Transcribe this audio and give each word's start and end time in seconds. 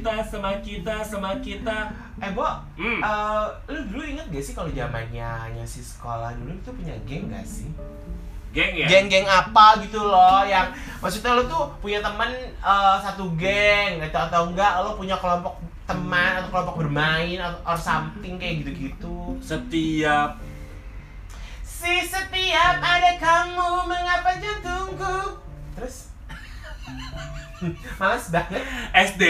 kita, 0.00 0.24
sama 0.24 0.50
kita, 0.64 0.96
sama 1.04 1.30
kita. 1.38 1.78
Eh, 2.16 2.32
Bo, 2.32 2.48
Hmm. 2.74 2.98
eh, 2.98 3.44
lu 3.68 3.84
dulu 3.92 4.02
inget 4.02 4.26
gak 4.26 4.40
sih 4.40 4.56
kalau 4.56 4.72
zamannya 4.72 5.28
hanya 5.44 5.60
si 5.62 5.84
sekolah 5.84 6.32
dulu 6.34 6.56
itu 6.56 6.70
punya 6.72 6.96
geng 7.04 7.28
gak 7.28 7.44
sih? 7.44 7.68
Geng 8.50 8.72
ya? 8.74 8.88
Geng-geng 8.88 9.28
apa 9.28 9.78
gitu 9.84 10.00
loh 10.00 10.42
yang 10.42 10.72
maksudnya 10.98 11.36
lu 11.36 11.44
tuh 11.44 11.68
punya 11.78 12.00
teman 12.00 12.32
eh, 12.40 12.96
satu 12.98 13.36
geng 13.36 14.00
gitu 14.00 14.16
atau 14.16 14.48
enggak 14.48 14.80
lo 14.80 14.96
punya 14.96 15.14
kelompok 15.14 15.60
teman 15.84 16.40
atau 16.40 16.48
kelompok 16.48 16.76
bermain 16.80 17.36
atau 17.36 17.60
or 17.62 17.76
something 17.76 18.40
kayak 18.40 18.64
gitu-gitu. 18.64 19.36
Setiap 19.38 20.40
Si 21.62 22.04
setiap 22.04 22.76
ada 22.76 23.16
kamu 23.16 23.88
mengapa 23.88 24.36
jantungku 24.36 25.40
Terus 25.72 26.12
Males 28.00 28.26
banget 28.28 28.62
SD, 28.92 29.22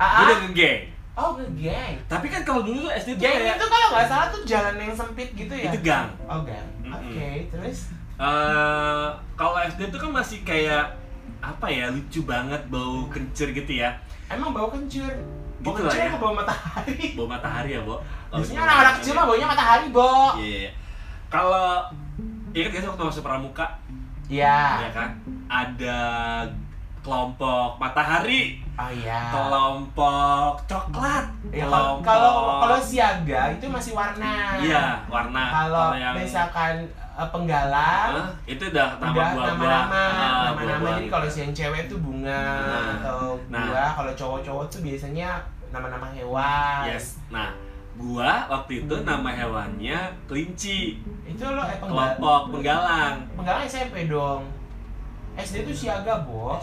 Ah, 0.00 0.08
gue 0.08 0.16
ah. 0.16 0.26
udah 0.26 0.38
ngegeng. 0.48 0.80
Oh 1.20 1.30
ke 1.36 1.44
geng. 1.60 1.94
Tapi 2.08 2.26
kan 2.32 2.40
kalau 2.48 2.64
dulu 2.64 2.88
tuh 2.88 2.92
SD 2.96 3.20
tuh 3.20 3.28
Geng 3.28 3.36
kayak 3.44 3.56
itu 3.60 3.66
kalau 3.68 3.88
nggak 3.92 4.06
salah 4.08 4.26
tuh 4.32 4.40
jalan 4.48 4.74
yang 4.80 4.94
sempit 4.96 5.28
gitu 5.36 5.52
ya? 5.52 5.68
Itu 5.68 5.78
gang. 5.84 6.08
Oh 6.24 6.40
gang. 6.40 6.68
Oke 6.88 7.30
terus? 7.52 7.78
Eh, 8.16 9.08
kalau 9.36 9.56
SD 9.60 9.80
tuh 9.92 10.00
kan 10.00 10.10
masih 10.16 10.40
kayak 10.40 10.96
apa 11.44 11.66
ya 11.68 11.92
lucu 11.92 12.24
banget 12.24 12.62
bau 12.72 13.04
kencur 13.12 13.52
gitu 13.52 13.72
ya. 13.76 13.92
Emang 14.32 14.56
bau 14.56 14.72
kencur? 14.72 15.12
Bau 15.60 15.76
Gitu 15.76 15.84
kencur 15.84 16.00
ya. 16.00 16.16
bau 16.16 16.32
matahari? 16.32 17.04
bau 17.20 17.28
matahari 17.28 17.76
ya 17.76 17.80
bo? 17.84 18.00
Biasanya 18.32 18.60
anak-anak 18.64 18.94
kecil 19.02 19.12
mah 19.12 19.24
baunya 19.28 19.46
matahari, 19.50 19.86
Bo. 19.92 20.38
Iya 20.40 20.70
kalau 21.30 21.86
ingat 22.50 22.70
gak 22.74 22.82
sih 22.82 22.90
waktu 22.90 23.04
masuk 23.06 23.22
pramuka? 23.22 23.66
Iya. 24.26 24.82
Ya 24.82 24.90
kan? 24.90 25.10
Ada 25.46 25.98
kelompok 27.06 27.78
matahari 27.78 28.58
Oh 28.80 28.88
iya. 28.88 29.20
Kelompok 29.28 30.52
coklat. 30.64 31.24
Ya, 31.52 31.68
kalau 31.68 32.00
kelompok 32.00 32.04
kalau 32.06 32.32
kalau 32.64 32.78
siaga 32.80 33.42
itu 33.52 33.66
masih 33.68 33.92
warna. 33.92 34.56
iya 34.58 35.04
warna. 35.04 35.44
Kalau 35.52 35.92
yang 35.92 36.16
misalkan 36.16 36.74
eh, 36.96 37.28
penggalang 37.28 38.12
Hah? 38.16 38.30
itu 38.48 38.64
udah 38.64 38.96
nama 38.96 39.12
udah 39.12 39.12
buah-buah 39.12 39.48
nama-nama. 39.52 40.04
Ah, 40.08 40.40
nama-nama. 40.48 40.88
Jadi 40.96 41.04
kalau 41.06 41.28
si 41.28 41.38
yang 41.42 41.52
cewek 41.52 41.82
tuh 41.86 41.98
bunga 42.00 42.40
Nah. 42.64 42.88
atau 42.96 43.20
Nah. 43.52 43.64
buah. 43.68 43.90
Kalau 43.92 44.12
cowok-cowok 44.16 44.64
tuh 44.68 44.80
biasanya 44.80 45.28
nama-nama 45.68 46.08
hewan. 46.08 46.88
Yes. 46.88 47.20
Nah 47.28 47.52
gua 48.00 48.48
waktu 48.48 48.80
itu 48.80 48.94
nama 49.04 49.28
hewannya 49.28 49.98
kelinci. 50.24 51.04
Itu 51.22 51.44
lo 51.44 51.60
eh, 51.62 51.76
penggal 51.76 52.16
kelompok 52.16 52.40
penggalang. 52.56 53.28
Penggalang 53.36 53.62
SMP 53.62 54.08
dong. 54.08 54.48
SD 55.36 55.62
tuh 55.62 55.76
siaga 55.76 56.24
bo 56.24 56.56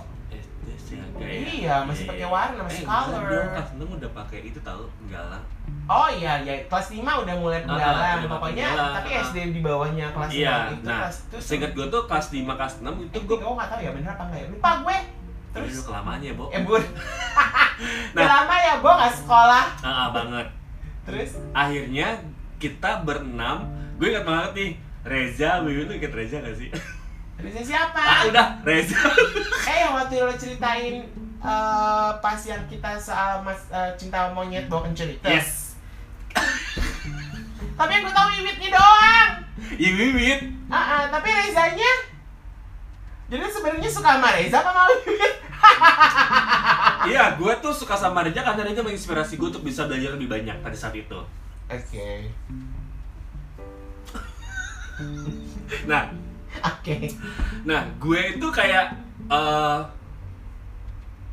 Ya 0.90 1.28
Iya, 1.28 1.76
masih 1.84 2.06
pakai 2.06 2.26
warna, 2.26 2.62
masih 2.64 2.82
eh, 2.82 2.88
color. 2.88 3.10
enggak 3.10 3.28
dong, 3.28 3.48
kelas 3.50 3.70
6 3.74 3.98
udah 3.98 4.12
pakai 4.16 4.40
itu 4.46 4.60
tahu 4.62 4.84
penggalang 4.98 5.44
oh 5.86 6.08
iya 6.10 6.34
ya 6.40 6.56
kelas 6.68 6.88
5 6.90 7.00
udah 7.00 7.36
mulai 7.38 7.60
penggalang 7.62 8.20
udah 8.20 8.30
pokoknya 8.30 8.68
penggalang. 8.68 8.94
tapi 8.94 9.10
Ah. 9.10 9.24
SD 9.26 9.38
di 9.50 9.62
bawahnya 9.62 10.06
kelas 10.12 10.30
iya 10.30 10.56
5 10.66 10.72
itu 10.74 10.84
nah 10.86 11.00
kelas 11.02 11.18
itu 11.22 11.38
seingat 11.40 11.72
gua 11.72 11.86
tuh 11.88 12.02
kelas 12.06 12.28
5 12.30 12.44
kelas 12.54 12.74
6 12.78 13.04
itu 13.04 13.18
gua 13.22 13.38
gue 13.38 13.52
nggak 13.54 13.70
tahu 13.70 13.80
ya 13.82 13.92
bener 13.92 14.10
apa 14.10 14.24
enggak 14.26 14.40
ya? 14.40 14.48
Lupa 14.50 14.72
gue. 14.78 14.98
Terus? 15.50 15.72
Terus 15.74 15.84
kelamaan 15.86 16.20
ya 16.20 16.34
bo. 16.34 16.46
Eh 16.50 16.62
bun. 16.62 16.84
Nah. 18.12 18.26
Lama 18.26 18.56
ya 18.58 18.74
gue 18.76 18.90
nggak 18.92 19.16
sekolah. 19.16 19.66
Ah, 19.80 19.88
ah, 19.88 20.08
banget. 20.10 20.48
Terus? 21.04 21.30
Akhirnya 21.52 22.08
kita 22.58 23.06
berenam 23.06 23.70
gue 23.96 24.08
ingat 24.08 24.26
banget 24.26 24.52
nih 24.54 24.70
Reza, 25.04 25.62
Wiwi 25.62 25.82
lu 25.84 25.94
inget 25.94 26.10
Reza 26.10 26.42
gak 26.42 26.52
sih? 26.54 26.68
Terusnya 27.38 27.64
siapa? 27.64 28.02
ah 28.02 28.22
udah, 28.26 28.48
Reza 28.66 28.98
Eh 29.70 29.78
yang 29.86 29.94
waktu 29.94 30.18
lo 30.26 30.34
ceritain 30.34 31.06
eh, 31.38 32.12
pas 32.18 32.40
yang 32.42 32.66
kita 32.66 32.98
soal 32.98 33.46
mas 33.46 33.70
eh, 33.70 33.94
cinta 33.94 34.34
monyet 34.34 34.66
bawa 34.66 34.90
kencur 34.90 35.06
itu. 35.06 35.28
Yes 35.28 35.78
Tapi 37.78 37.92
yang 37.94 38.04
gue 38.10 38.14
tahu 38.14 38.28
Wiwitnya 38.34 38.70
doang. 38.74 39.32
Iya 39.78 39.90
Wiwit 39.94 40.42
Ah, 40.68 40.82
ah, 40.82 41.04
tapi 41.14 41.30
Rezanya 41.30 41.92
jadi 43.28 43.44
sebenarnya 43.44 43.92
suka 43.92 44.18
sama 44.18 44.30
Reza 44.34 44.58
apa 44.64 44.72
Wiwit? 44.88 45.34
Iya, 47.08 47.40
gue 47.40 47.54
tuh 47.60 47.74
suka 47.76 47.94
sama 47.94 48.24
Reza 48.26 48.42
karena 48.42 48.66
Reza 48.66 48.82
menginspirasi 48.82 49.38
gue 49.38 49.48
untuk 49.54 49.62
bisa 49.62 49.86
belajar 49.86 50.18
lebih 50.18 50.26
banyak 50.26 50.58
pada 50.60 50.74
saat 50.74 50.98
itu 50.98 51.20
Oke. 51.68 52.32
Nah, 55.84 56.10
Oke. 56.60 56.96
nah 57.64 57.82
gue 57.98 58.20
itu 58.34 58.48
kayak 58.50 58.86
eh 59.28 59.80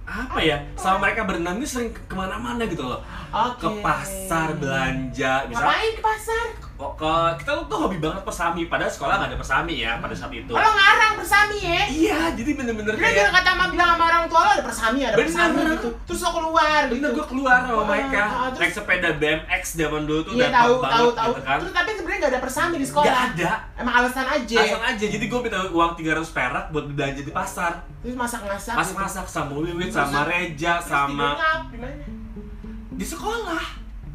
apa 0.04 0.36
ya 0.38 0.60
sama 0.74 1.00
mereka 1.00 1.24
berenam 1.24 1.56
ini 1.56 1.64
sering 1.64 1.88
ke- 1.88 2.04
ke 2.04 2.14
mana-mana 2.14 2.60
gitu 2.64 2.84
loh 2.84 3.00
Oke. 3.30 3.56
ke 3.58 3.68
pasar 3.80 4.52
belanja 4.54 5.48
misalnya 5.48 5.64
Ngapain 5.64 5.92
ke 5.94 6.02
pasar? 6.02 6.44
Kok 6.74 6.92
ke 6.96 7.12
kita 7.38 7.54
tuh 7.64 7.78
hobi 7.78 7.96
banget 7.96 8.18
persami 8.20 8.66
padahal 8.66 8.90
sekolah 8.90 9.14
nggak 9.16 9.30
ada 9.30 9.38
persami 9.38 9.74
ya 9.78 9.94
pada 9.96 10.10
saat 10.10 10.30
itu 10.30 10.50
Oh, 10.50 10.58
lo 10.58 10.70
ngarang 10.70 11.14
bersami 11.14 11.58
ya? 11.60 11.82
iya 11.86 12.20
jadi 12.30 12.50
bener-bener 12.52 12.92
Dia 12.92 13.04
kayak 13.04 13.30
kata 13.30 13.46
sama 13.48 13.64
bilang 13.68 13.88
sama 13.90 14.04
orang 14.04 14.24
tua 14.26 14.40
lo 14.40 14.50
ada 14.50 14.64
persami, 14.64 14.98
ada 15.00 15.14
Bener. 15.14 15.28
persami 15.28 15.58
gitu. 15.70 15.88
Terus 16.04 16.20
lo 16.20 16.30
keluar 16.32 16.80
bener 16.84 16.98
gitu. 17.06 17.14
gue 17.14 17.26
keluar 17.28 17.58
sama 17.60 17.76
Ah, 17.76 17.86
mereka 17.86 18.20
ah, 18.20 18.46
terus- 18.48 18.58
naik 18.60 18.72
sepeda 18.74 19.08
BMX 19.14 19.62
zaman 19.72 20.02
dulu 20.02 20.20
tuh 20.20 20.32
Iya 20.32 20.42
udah 20.42 20.50
tahu 20.52 20.74
top 20.74 20.82
tahu 20.84 20.90
banget 20.90 21.14
tahu. 21.14 21.30
gitu 21.30 21.42
kan 21.44 21.58
Terus 21.60 21.72
tapi 21.72 21.90
sebenarnya 21.92 22.18
nggak 22.18 22.32
ada 22.32 22.40
persami 22.42 22.74
di 22.74 22.86
sekolah. 22.86 23.06
nggak 23.06 23.22
ada 23.32 23.50
Emang 23.76 23.94
alasan 23.96 24.26
aja. 24.28 24.58
asal 24.60 24.80
aja 24.84 25.06
jadi 25.08 25.24
gue 25.24 25.40
minta 25.40 25.58
uang 25.64 25.92
300 25.94 26.02
perak 26.28 26.64
buat 26.68 26.84
belanja 26.88 27.20
di 27.20 27.32
pasar 27.32 27.72
Terus 28.00 28.16
masak-masak. 28.16 28.74
masak-masak 28.74 29.26
sama 29.26 29.52
Wiwit 29.54 29.88
sama 29.88 30.26
Reja 30.26 30.72
Terus 30.76 30.90
sama 30.90 31.28
di 32.90 33.04
sekolah 33.04 33.64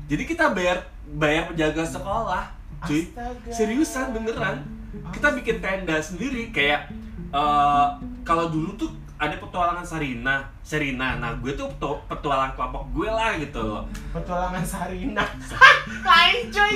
jadi 0.05 0.23
kita 0.25 0.51
bayar 0.51 0.83
bayar 1.11 1.47
penjaga 1.47 1.83
sekolah 1.83 2.43
cuy 2.81 3.07
Astaga. 3.07 3.49
seriusan 3.49 4.11
beneran 4.11 4.61
kita 5.09 5.33
bikin 5.33 5.57
tenda 5.57 5.97
sendiri 5.97 6.49
kayak 6.49 6.89
eh, 7.29 7.87
kalau 8.21 8.47
dulu 8.47 8.73
tuh 8.75 8.89
ada 9.15 9.35
petualangan 9.35 9.83
Sarina 9.83 10.35
Serina 10.61 11.15
nah 11.15 11.35
gue 11.35 11.51
tuh 11.51 11.67
petu- 11.69 12.01
petualang 12.05 12.53
kelompok 12.53 12.87
gue 12.93 13.07
lah 13.07 13.35
gitu 13.35 13.59
loh 13.59 13.83
Petualangan 14.09 14.63
Sarina. 14.63 15.25
Lain 16.07 16.47
cuy. 16.47 16.75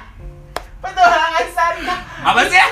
Petualangan 0.78 1.46
Sarina. 1.48 1.96
apa 2.20 2.40
sih 2.44 2.54
ya 2.54 2.68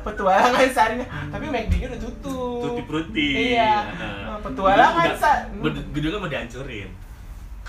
Petualangan 0.00 0.68
Sarina. 0.70 1.04
Tapi 1.28 1.44
McD-nya 1.46 1.86
udah 1.88 2.00
tutup. 2.00 2.60
tutti 2.64 2.82
frutti 2.84 3.28
Iya. 3.52 3.74
Heeh. 3.92 4.36
Petualangan 4.40 5.06
Udah- 5.06 5.20
Sa- 5.20 5.44
udah- 5.52 5.84
gedungnya 5.92 6.18
mau 6.18 6.26
dihancurin 6.26 6.88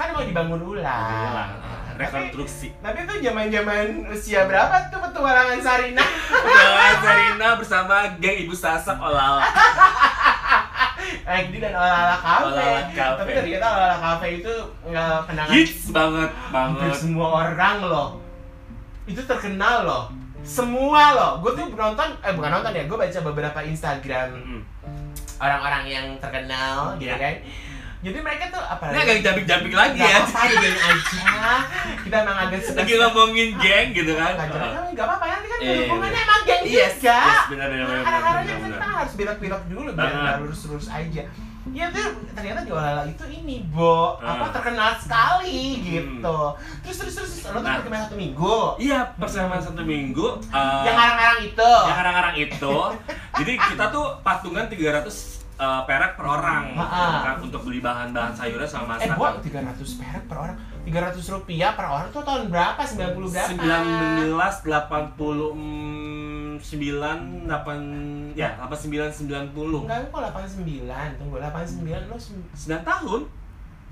Kan 0.02 0.08
mau 0.12 0.24
dibangun 0.24 0.62
ulang. 0.64 1.06
ulang 1.30 1.52
Tapi, 1.92 2.02
rekonstruksi 2.02 2.68
tapi 2.82 3.06
itu 3.06 3.14
zaman-zaman 3.22 3.86
usia 4.10 4.50
berapa 4.50 4.90
tuh 4.90 4.98
petualangan 5.00 5.60
Sarina? 5.60 6.02
petualangan 6.26 6.98
Sarina 7.00 7.48
bersama 7.56 7.96
geng 8.18 8.38
ibu 8.42 8.56
sasak 8.56 8.98
olala 8.98 9.46
McD 11.24 11.56
dan 11.60 11.74
Olala 11.74 12.16
Cafe. 12.16 12.66
Cafe. 12.92 13.18
Tapi 13.20 13.32
ternyata 13.32 13.68
Olala 13.70 13.98
Cafe 13.98 14.28
itu 14.36 14.54
nggak 14.84 15.18
kenangan 15.26 15.54
hits 15.54 15.84
banget 15.90 16.30
hampir 16.50 16.82
banget 16.84 16.98
semua 16.98 17.28
orang 17.44 17.78
loh. 17.84 18.10
Itu 19.04 19.22
terkenal 19.24 19.78
loh. 19.84 20.04
Semua 20.42 21.14
loh. 21.14 21.32
Gue 21.40 21.54
tuh 21.54 21.70
nonton, 21.70 22.10
eh 22.20 22.34
bukan 22.34 22.52
nonton 22.52 22.72
ya, 22.72 22.84
gue 22.84 22.98
baca 22.98 23.20
beberapa 23.24 23.60
Instagram 23.62 24.28
Mm. 24.34 24.62
orang-orang 25.38 25.84
yang 25.88 26.06
terkenal 26.18 26.94
gitu 26.98 27.08
Iya. 27.08 27.18
kan. 27.18 27.36
Jadi 28.02 28.18
mereka 28.18 28.50
tuh 28.50 28.58
apa 28.60 28.84
ini 28.88 28.98
agak 29.00 29.18
jumping-jumping 29.22 29.76
lagi 29.76 29.98
Gak 29.98 30.10
ya 30.10 30.20
gini 30.50 30.70
aja. 30.74 31.54
Kita 32.02 32.16
emang 32.20 32.38
agak 32.42 32.60
suka 32.60 32.80
lagi 32.82 32.94
ngomongin 32.98 33.50
geng 33.56 33.88
gitu 33.94 34.12
kan 34.16 34.34
Gak 34.34 34.50
apa-apa, 34.50 34.90
gak 34.92 35.06
apa-apa 35.06 35.26
nanti 35.28 35.48
kan 35.48 35.58
iya, 35.60 35.74
hubungannya 35.86 36.20
emang 36.20 36.42
geng 36.44 36.64
Yes, 36.64 36.94
juga. 36.98 37.14
yes, 37.14 37.44
benar, 37.48 37.68
benar, 37.68 37.86
benar, 37.86 38.02
kita 38.72 38.88
harus 38.88 39.14
belok-belok 39.14 39.62
dulu 39.68 39.90
biar 39.92 40.12
nggak 40.12 40.36
lurus-lurus 40.40 40.88
aja. 40.88 41.24
Ya 41.70 41.86
tuh 41.88 42.02
ternyata 42.34 42.66
di 42.66 42.74
Olala 42.74 43.06
itu 43.06 43.22
ini, 43.28 43.62
Bo, 43.68 44.18
apa 44.18 44.34
Ah. 44.40 44.52
terkenal 44.52 44.98
sekali 44.98 45.62
Hmm. 45.72 45.86
gitu. 45.86 46.38
Terus 46.82 46.98
terus 46.98 47.14
terus 47.16 47.32
lo 47.46 47.54
tuh 47.54 47.62
Nah. 47.62 47.78
perkemahan 47.78 48.04
satu 48.04 48.18
minggu. 48.18 48.58
Iya, 48.78 49.00
persamaan 49.14 49.62
satu 49.62 49.82
minggu 49.84 50.26
eh, 50.44 50.82
Yang 50.84 50.96
ngarang-ngarang 50.96 51.40
itu. 51.44 51.72
yang 51.86 51.98
kadang-kadang 52.00 52.36
itu 52.40 52.76
jadi 53.38 53.54
kita 53.64 53.86
tuh 53.88 54.06
patungan 54.22 54.66
300 54.66 55.31
eh, 55.62 55.82
perak 55.86 56.18
per 56.18 56.26
orang. 56.28 56.74
Kan, 56.74 57.38
untuk 57.40 57.62
beli 57.62 57.78
bahan-bahan 57.80 58.34
sayuran 58.34 58.66
sama 58.66 58.98
Eh, 58.98 59.06
masakan. 59.06 59.16
Bo, 59.16 59.28
300 59.38 59.94
perak 59.96 60.24
per 60.26 60.38
orang. 60.40 60.58
300 60.82 61.22
rupiah 61.30 61.72
per 61.72 61.86
orang 61.86 62.10
tuh 62.10 62.22
tahun 62.22 62.50
berapa? 62.50 62.82
90 62.82 63.30
berapa? 63.30 63.54
19 63.54 64.34
80 64.66 65.54
mm, 65.54 66.58
9 66.58 67.46
8 67.46 68.34
ya 68.34 68.50
89 68.60 69.54
90 69.54 69.86
Enggak, 69.86 70.10
kok 70.10 70.22
89. 70.34 71.22
Tunggu, 71.22 71.36
89 71.38 72.10
lo 72.10 72.18
sem- 72.18 72.42
9 72.52 72.82
tahun? 72.82 73.22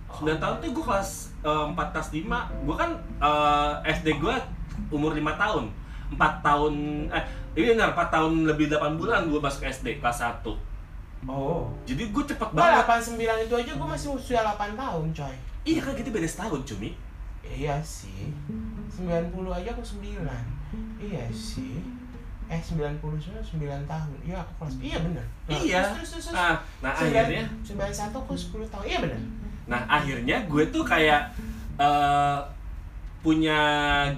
9 0.10 0.42
tahun 0.42 0.56
tuh 0.58 0.70
gue 0.72 0.84
kelas 0.84 1.10
eh, 1.40 1.66
4 1.70 1.94
kelas 1.94 2.10
5 2.10 2.66
Gue 2.66 2.76
kan 2.76 2.90
eh, 3.20 3.72
SD 3.94 4.18
gue 4.18 4.36
umur 4.90 5.14
5 5.14 5.22
tahun. 5.36 5.66
4 6.10 6.18
tahun 6.42 6.74
Eh 7.12 7.24
ini 7.56 7.78
benar 7.78 7.94
4 7.94 8.10
tahun 8.10 8.32
lebih 8.44 8.66
8 8.68 8.98
bulan 8.98 9.30
gue 9.30 9.38
masuk 9.38 9.62
SD 9.64 10.02
kelas 10.02 10.26
1 10.26 10.42
Oh. 11.28 11.68
Jadi 11.84 12.16
gue 12.16 12.24
cepet 12.24 12.50
banget. 12.56 12.86
89 12.88 13.20
itu 13.44 13.54
aja 13.56 13.72
gue 13.76 13.88
masih 13.88 14.10
usia 14.16 14.40
8 14.40 14.76
tahun, 14.76 15.06
coy. 15.12 15.36
Iya 15.68 15.80
kan 15.84 15.94
kita 15.94 16.10
beda 16.10 16.28
setahun 16.28 16.64
cumi. 16.64 16.96
Iya 17.44 17.76
sih. 17.84 18.32
90 18.96 19.34
aja 19.52 19.70
aku 19.76 19.84
9. 19.84 20.24
Iya 21.00 21.24
sih. 21.32 21.84
Eh 22.50 22.58
90 22.58 22.98
sudah 23.20 23.44
9 23.44 23.60
tahun. 23.86 24.18
Iya 24.24 24.38
aku 24.40 24.52
kelas. 24.64 24.74
Iya 24.80 24.98
benar. 25.04 25.26
Iya. 25.46 25.82
Terus 25.98 26.10
terus 26.16 26.26
terus. 26.32 26.36
Nah, 26.36 26.56
nah 26.80 26.92
Sembilan- 26.96 27.28
akhirnya, 27.28 27.44
91 27.62 28.16
aku 28.16 28.34
10 28.34 28.66
tahun. 28.72 28.84
Iya 28.88 29.00
benar. 29.04 29.22
nah 29.70 29.86
akhirnya 29.86 30.38
gue 30.50 30.64
tuh 30.74 30.82
kayak 30.82 31.30
eh, 31.78 32.40
punya 33.20 33.60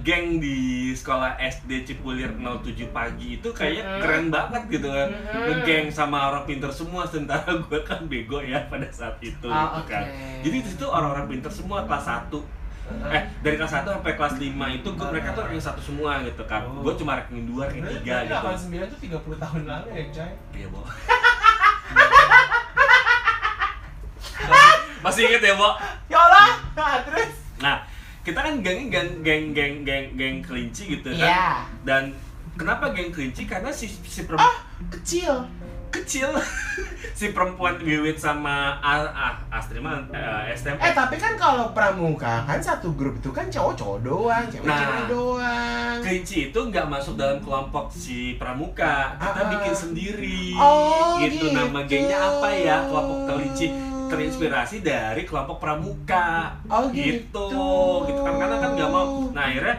geng 0.01 0.38
di 0.38 0.57
sekolah 0.92 1.33
SD 1.36 1.83
Cipulir 1.83 2.30
07 2.31 2.62
pagi 2.88 3.36
itu 3.36 3.50
kayaknya 3.50 3.81
Mhm. 3.88 3.98
keren 3.98 4.25
banget 4.30 4.63
gitu 4.69 4.88
kan. 4.88 5.09
Mhm. 5.09 5.42
Ngegeng 5.48 5.86
sama 5.89 6.30
orang 6.30 6.45
pinter 6.45 6.69
semua 6.69 7.01
sementara 7.03 7.50
gue 7.63 7.80
kan 7.81 8.06
bego 8.06 8.38
ya 8.39 8.62
pada 8.65 8.86
saat 8.88 9.18
itu 9.19 9.48
Ah, 9.48 9.74
gitu 9.75 9.89
kan. 9.89 10.06
oke. 10.06 10.13
Jadi 10.44 10.56
di 10.56 10.68
situ 10.68 10.86
orang-orang 10.86 11.25
pinter 11.27 11.50
semua 11.50 11.81
kelas 11.83 12.06
1 12.06 12.45
eh 13.07 13.24
dari 13.39 13.56
kelas 13.56 13.71
1 13.74 13.88
sampai 13.89 14.13
kelas 14.13 14.36
5 14.36 14.44
itu 14.69 14.89
gue 14.92 15.07
mereka 15.07 15.31
tuh 15.31 15.42
ranking 15.44 15.63
satu 15.63 15.81
semua 15.81 16.21
gitu 16.21 16.44
kan. 16.44 16.62
Oh. 16.62 16.83
Gue 16.83 16.94
cuma 16.94 17.15
ranking 17.15 17.48
2, 17.48 17.63
ranking 17.63 17.88
3 17.88 18.15
gitu. 18.21 18.36
89 18.36 18.86
tuh 18.86 19.00
30 19.00 19.36
tahun 19.39 19.62
lalu 19.63 19.88
ya, 19.89 20.03
coy. 20.13 20.31
Iya, 20.53 20.68
Bo. 20.68 20.81
Masih 25.01 25.25
inget 25.25 25.42
ya, 25.42 25.53
Bo? 25.56 25.74
Ya 26.06 26.19
Allah. 26.19 26.48
Nah, 26.75 27.01
terus. 27.01 27.31
Nah, 27.57 27.75
kita 28.21 28.39
kan 28.39 28.53
gengnya 28.59 28.88
geng 28.91 29.12
geng 29.19 29.45
geng 29.51 29.75
geng 29.81 30.06
geng 30.13 30.35
kelinci 30.39 30.83
gitu 30.91 31.09
kan. 31.12 31.25
Iya. 31.25 31.47
Dan 31.81 32.03
kenapa 32.53 32.91
geng 32.91 33.09
kelinci? 33.09 33.44
Karena 33.44 33.69
si 33.69 33.85
si 33.88 34.23
perempuan 34.23 34.45
Ah, 34.45 34.56
kecil. 34.89 35.33
kecil 35.91 36.31
si 37.19 37.29
perempuan 37.29 37.75
Wiwit 37.77 38.15
sama 38.15 38.79
ah, 38.79 39.03
ah 39.09 39.35
Astri 39.51 39.75
mah 39.77 40.00
eh, 40.07 40.56
STM 40.56 40.79
Eh 40.79 40.95
tapi 40.95 41.18
kan 41.18 41.35
kalau 41.35 41.75
pramuka 41.75 42.47
kan 42.47 42.57
satu 42.57 42.94
grup 42.94 43.18
itu 43.18 43.27
kan 43.29 43.44
cowok-cowok 43.45 44.00
doang, 44.00 44.45
cewek-cewek 44.47 44.71
Nah. 44.95 45.07
doang. 45.09 45.95
kelinci 46.00 46.47
itu 46.47 46.59
nggak 46.62 46.88
masuk 46.88 47.19
dalam 47.19 47.38
kelompok 47.38 47.91
si 47.91 48.39
pramuka 48.39 49.13
kita 49.13 49.27
Ah, 49.27 49.35
ah. 49.35 49.50
bikin 49.51 49.74
sendiri 49.75 50.56
Oh, 50.56 51.19
gitu. 51.19 51.51
nama 51.51 51.83
gitu. 51.83 51.91
gengnya 51.91 52.17
apa 52.21 52.47
ya 52.50 52.77
kelompok 52.85 53.17
kelinci 53.27 53.67
terinspirasi 54.12 54.84
dari 54.84 55.24
kelompok 55.24 55.58
pramuka. 55.63 56.60
Oh, 56.68 56.92
gitu. 56.92 57.48
Gitu. 57.48 57.72
gitu. 58.12 58.22
Kan 58.22 58.36
karena 58.36 58.58
kan 58.60 58.69
nggak 58.75 58.92
mau. 58.92 59.31
Nah 59.31 59.44
akhirnya 59.48 59.75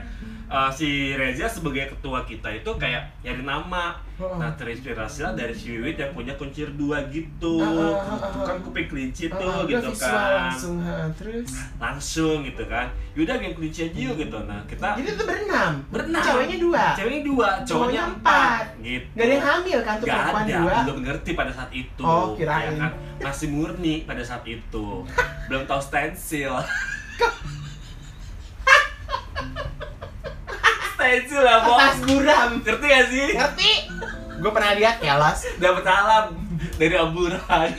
uh, 0.52 0.68
si 0.68 1.16
Reza 1.16 1.48
sebagai 1.48 1.88
ketua 1.96 2.28
kita 2.28 2.52
itu 2.52 2.70
kayak 2.76 3.08
nyari 3.24 3.42
nama. 3.42 3.96
Heeh. 4.12 4.38
nah 4.38 4.52
terinspirasi 4.54 5.24
lah 5.24 5.32
dari 5.34 5.50
si 5.56 5.72
Wiwit 5.72 5.96
yang 5.96 6.12
punya 6.12 6.36
kuncir 6.36 6.68
dua 6.76 7.00
gitu. 7.08 7.58
Itu 7.64 8.38
kan 8.44 8.60
kuping 8.60 8.86
kelinci 8.86 9.32
tuh 9.32 9.66
gitu 9.66 9.90
kan. 9.96 10.52
langsung 10.52 10.78
terus. 11.16 11.50
langsung 11.80 12.36
gitu 12.46 12.62
kan. 12.68 12.92
Yaudah 13.16 13.40
geng 13.40 13.56
kelinci 13.56 13.88
aja 13.88 13.98
yuk 13.98 14.20
gitu. 14.20 14.38
Nah 14.44 14.62
kita 14.68 15.00
Jadi 15.00 15.16
itu 15.16 15.24
berenam. 15.24 15.72
berenam. 15.88 16.22
Ceweknya 16.22 16.56
dua. 16.60 16.84
ceweknya 16.94 17.22
dua 17.24 17.48
cowoknya 17.66 18.02
empat. 18.14 18.64
gitu. 18.84 19.06
Gak 19.16 19.24
ada 19.24 19.32
yang 19.32 19.46
hamil 19.48 19.78
kan 19.80 19.94
tuh 19.98 20.06
perempuan 20.06 20.44
ada, 20.44 20.54
dua. 20.60 20.74
belum 20.86 20.98
ngerti 21.08 21.30
pada 21.32 21.52
saat 21.56 21.70
itu. 21.72 22.04
Oh, 22.04 22.36
kirain. 22.36 22.68
ya 22.68 22.72
kan? 22.78 22.92
Masih 23.18 23.48
murni 23.50 24.04
pada 24.04 24.22
saat 24.22 24.44
itu. 24.44 24.86
Belum 25.50 25.66
tahu 25.66 25.82
stensil 25.82 26.54
Stensil 31.02 31.42
lah, 31.42 31.66
Bo 31.66 31.74
Atas 31.74 31.98
buram. 32.06 32.50
Ngerti 32.62 32.86
gak 32.86 33.06
sih? 33.10 33.28
Ngerti? 33.34 33.72
Gue 34.38 34.50
pernah 34.54 34.72
lihat 34.78 35.02
kelas. 35.02 35.38
Dapat 35.58 35.82
salam 35.82 36.26
dari 36.78 36.94
amburan 36.94 37.70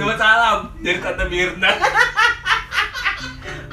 Dapat 0.00 0.16
salam 0.16 0.58
dari 0.80 0.98
Tante 0.98 1.24
Mirna 1.28 1.70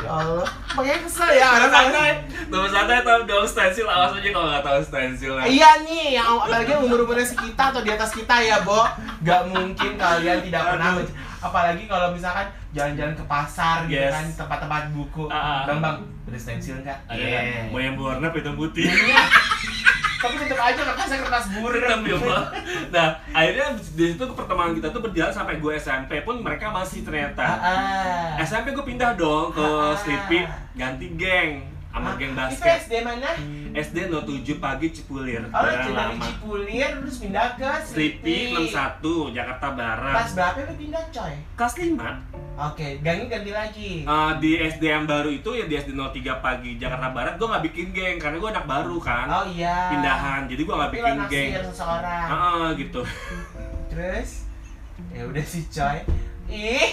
Ya 0.04 0.12
Allah. 0.12 0.48
Makanya 0.76 1.00
kesel 1.08 1.30
ya 1.32 1.48
Dapat 1.48 1.60
orang 1.64 1.72
santai 1.72 2.12
Dapat 2.52 2.70
santai 2.76 2.98
tau 3.08 3.20
dong 3.24 3.48
stensil 3.48 3.88
Awas 3.88 4.12
aja 4.20 4.30
kalau 4.36 4.48
gak 4.52 4.64
tahu 4.68 4.80
stensil 4.84 5.34
Iya 5.48 5.72
nih, 5.88 6.20
yang 6.20 6.28
apalagi 6.36 6.76
yang 6.76 6.84
umur-umurnya 6.84 7.24
sekitar 7.24 7.72
atau 7.72 7.80
di 7.80 7.92
atas 7.96 8.12
kita 8.12 8.36
ya, 8.44 8.60
Bo. 8.68 8.84
Gak 9.24 9.48
mungkin 9.48 9.96
kalian 9.96 10.44
tidak 10.44 10.64
pernah 10.68 11.00
apalagi 11.44 11.84
kalau 11.86 12.08
misalkan 12.10 12.46
jalan-jalan 12.72 13.14
ke 13.14 13.24
pasar 13.26 13.84
gitu 13.86 14.00
Yes. 14.00 14.10
kan, 14.10 14.26
tempat-tempat 14.40 14.84
buku. 14.90 15.28
Ah, 15.28 15.36
ah. 15.36 15.62
Bang, 15.68 15.80
Bang, 15.80 15.98
ada 16.24 16.40
stensil 16.40 16.80
enggak? 16.80 16.96
Ada 17.06 17.20
kan? 17.22 17.44
Mau 17.70 17.78
yang 17.78 17.94
berwarna 17.94 18.28
hitam 18.30 18.56
putih 18.56 18.88
Tapi 20.24 20.40
tetap 20.40 20.56
aja 20.56 20.80
kertasnya 20.80 21.20
kertas 21.20 21.46
buram. 21.52 21.76
Hitam 21.76 22.00
ya, 22.08 22.16
Pak. 22.16 22.44
Nah, 22.90 23.08
akhirnya 23.36 23.68
di 23.76 24.04
situ 24.08 24.24
pertemanan 24.32 24.72
kita 24.72 24.88
tuh 24.88 25.04
berjalan 25.04 25.36
sampai 25.36 25.60
gue 25.60 25.74
SMP 25.76 26.24
pun 26.24 26.40
mereka 26.40 26.72
masih 26.72 27.04
ternyata. 27.04 27.44
Ah, 27.44 28.40
ah. 28.40 28.40
SMP 28.40 28.72
gue 28.72 28.88
pindah 28.88 29.20
dong 29.20 29.52
ke 29.52 29.60
Ah. 29.60 29.92
Sleepy, 29.94 30.48
ganti 30.74 31.12
geng 31.14 31.73
sama 31.94 32.10
Ah, 32.10 32.14
geng 32.18 32.34
Itu 32.34 32.40
basket. 32.40 32.74
SD 32.82 32.94
mana? 33.00 33.30
SD 33.72 33.98
07 34.10 34.58
pagi 34.58 34.88
Cipulir. 34.90 35.46
Oh, 35.48 35.62
dari. 35.62 36.18
Cipulir 36.18 36.90
terus 36.98 37.18
pindah 37.18 37.54
ke 37.54 37.70
Sleepy 37.86 38.38
61 38.50 39.30
Jakarta 39.30 39.68
Kelas 39.70 39.78
Barat. 39.78 40.26
berapa 40.34 40.60
lu 40.64 40.74
pindah, 40.76 41.04
coy? 41.08 41.34
Kelas 41.54 41.74
5 41.76 42.34
Oke, 42.56 42.88
gangnya 43.00 43.26
ganti 43.32 43.52
lagi. 43.52 43.92
Eh, 44.04 44.32
di 44.38 44.52
SD 44.58 44.84
yang 44.84 45.06
baru 45.06 45.26
itu 45.28 45.50
ya 45.52 45.66
di 45.66 45.74
SD 45.76 45.94
03 45.94 46.38
pagi 46.38 46.78
Jakarta 46.78 47.10
Barat 47.10 47.34
gue 47.36 47.46
nggak 47.46 47.64
bikin 47.64 47.88
geng 47.90 48.18
karena 48.18 48.38
gue 48.38 48.50
anak 48.52 48.66
baru 48.66 48.98
kan 49.00 49.26
Oh 49.28 49.46
iya. 49.48 49.90
pindahan 49.90 50.46
jadi 50.46 50.62
gue 50.62 50.76
nggak 50.76 50.92
bikin 50.92 51.18
geng 51.28 51.50
seseorang. 51.64 52.26
Heeh, 52.28 52.68
gitu 52.80 53.02
Terus 53.88 54.30
ya 55.10 55.22
udah 55.24 55.42
sih 55.44 55.64
coy. 55.68 55.98
Ih, 56.46 56.90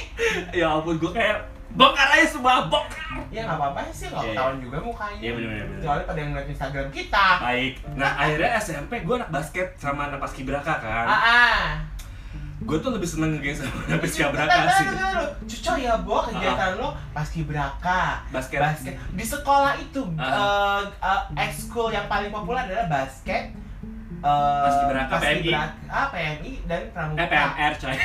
ya 0.54 0.66
ampun 0.70 0.96
gue 0.96 1.10
kayak 1.10 1.44
bongkar 1.70 2.08
aja 2.10 2.26
semua 2.26 2.66
bongkar 2.66 2.98
ya 3.28 3.42
nggak 3.42 3.56
apa-apa 3.56 3.80
sih 3.88 4.06
nggak 4.06 4.20
Iya, 4.20 4.32
ketahuan 4.32 4.58
juga 4.58 4.76
mukanya. 4.80 5.18
Iya, 5.18 5.30
bener, 5.32 5.48
bener. 5.48 5.66
Kecuali 5.76 6.02
pada 6.04 6.18
yang 6.18 6.30
ngeliat 6.30 6.48
Instagram 6.48 6.86
kita. 6.90 7.26
baik 7.40 7.72
nah 7.94 8.10
akhirnya 8.16 8.50
SMP 8.56 8.92
gue 9.00 9.14
anak 9.16 9.30
basket 9.30 9.68
sama 9.76 10.00
anak 10.06 10.18
paskibraka 10.18 10.74
kan 10.76 11.06
Ah, 11.06 11.14
ah. 11.14 11.62
gue 12.60 12.76
tuh 12.76 12.90
lebih 12.90 13.06
seneng 13.06 13.30
ngegeng 13.34 13.56
sama 13.56 13.72
anak 13.86 13.98
paskibraka 14.00 14.60
sih. 14.74 14.86
Cuco 15.48 15.72
ya, 15.74 15.94
Bo, 15.98 16.16
kegiatan 16.22 16.76
lo 16.76 16.92
paskibraka. 17.10 18.20
basket 18.28 18.58
Basket. 18.58 18.94
Di 19.10 19.24
sekolah 19.24 19.72
itu 19.76 20.02
Ah. 20.16 20.82
eh, 20.82 20.82
eh, 21.00 21.22
ekskul 21.40 21.88
yang 21.88 22.04
paling 22.04 22.28
populer 22.28 22.62
adalah 22.62 22.86
basket. 22.90 23.54
eh, 24.20 24.60
Paskibraka, 24.60 25.14
PMI. 25.16 25.52
ah, 25.86 26.06
PMI 26.08 26.52
dan 26.66 26.82
pramuka. 26.90 27.16
eh 27.16 27.26
PMR 27.26 27.72
coy. 27.74 27.96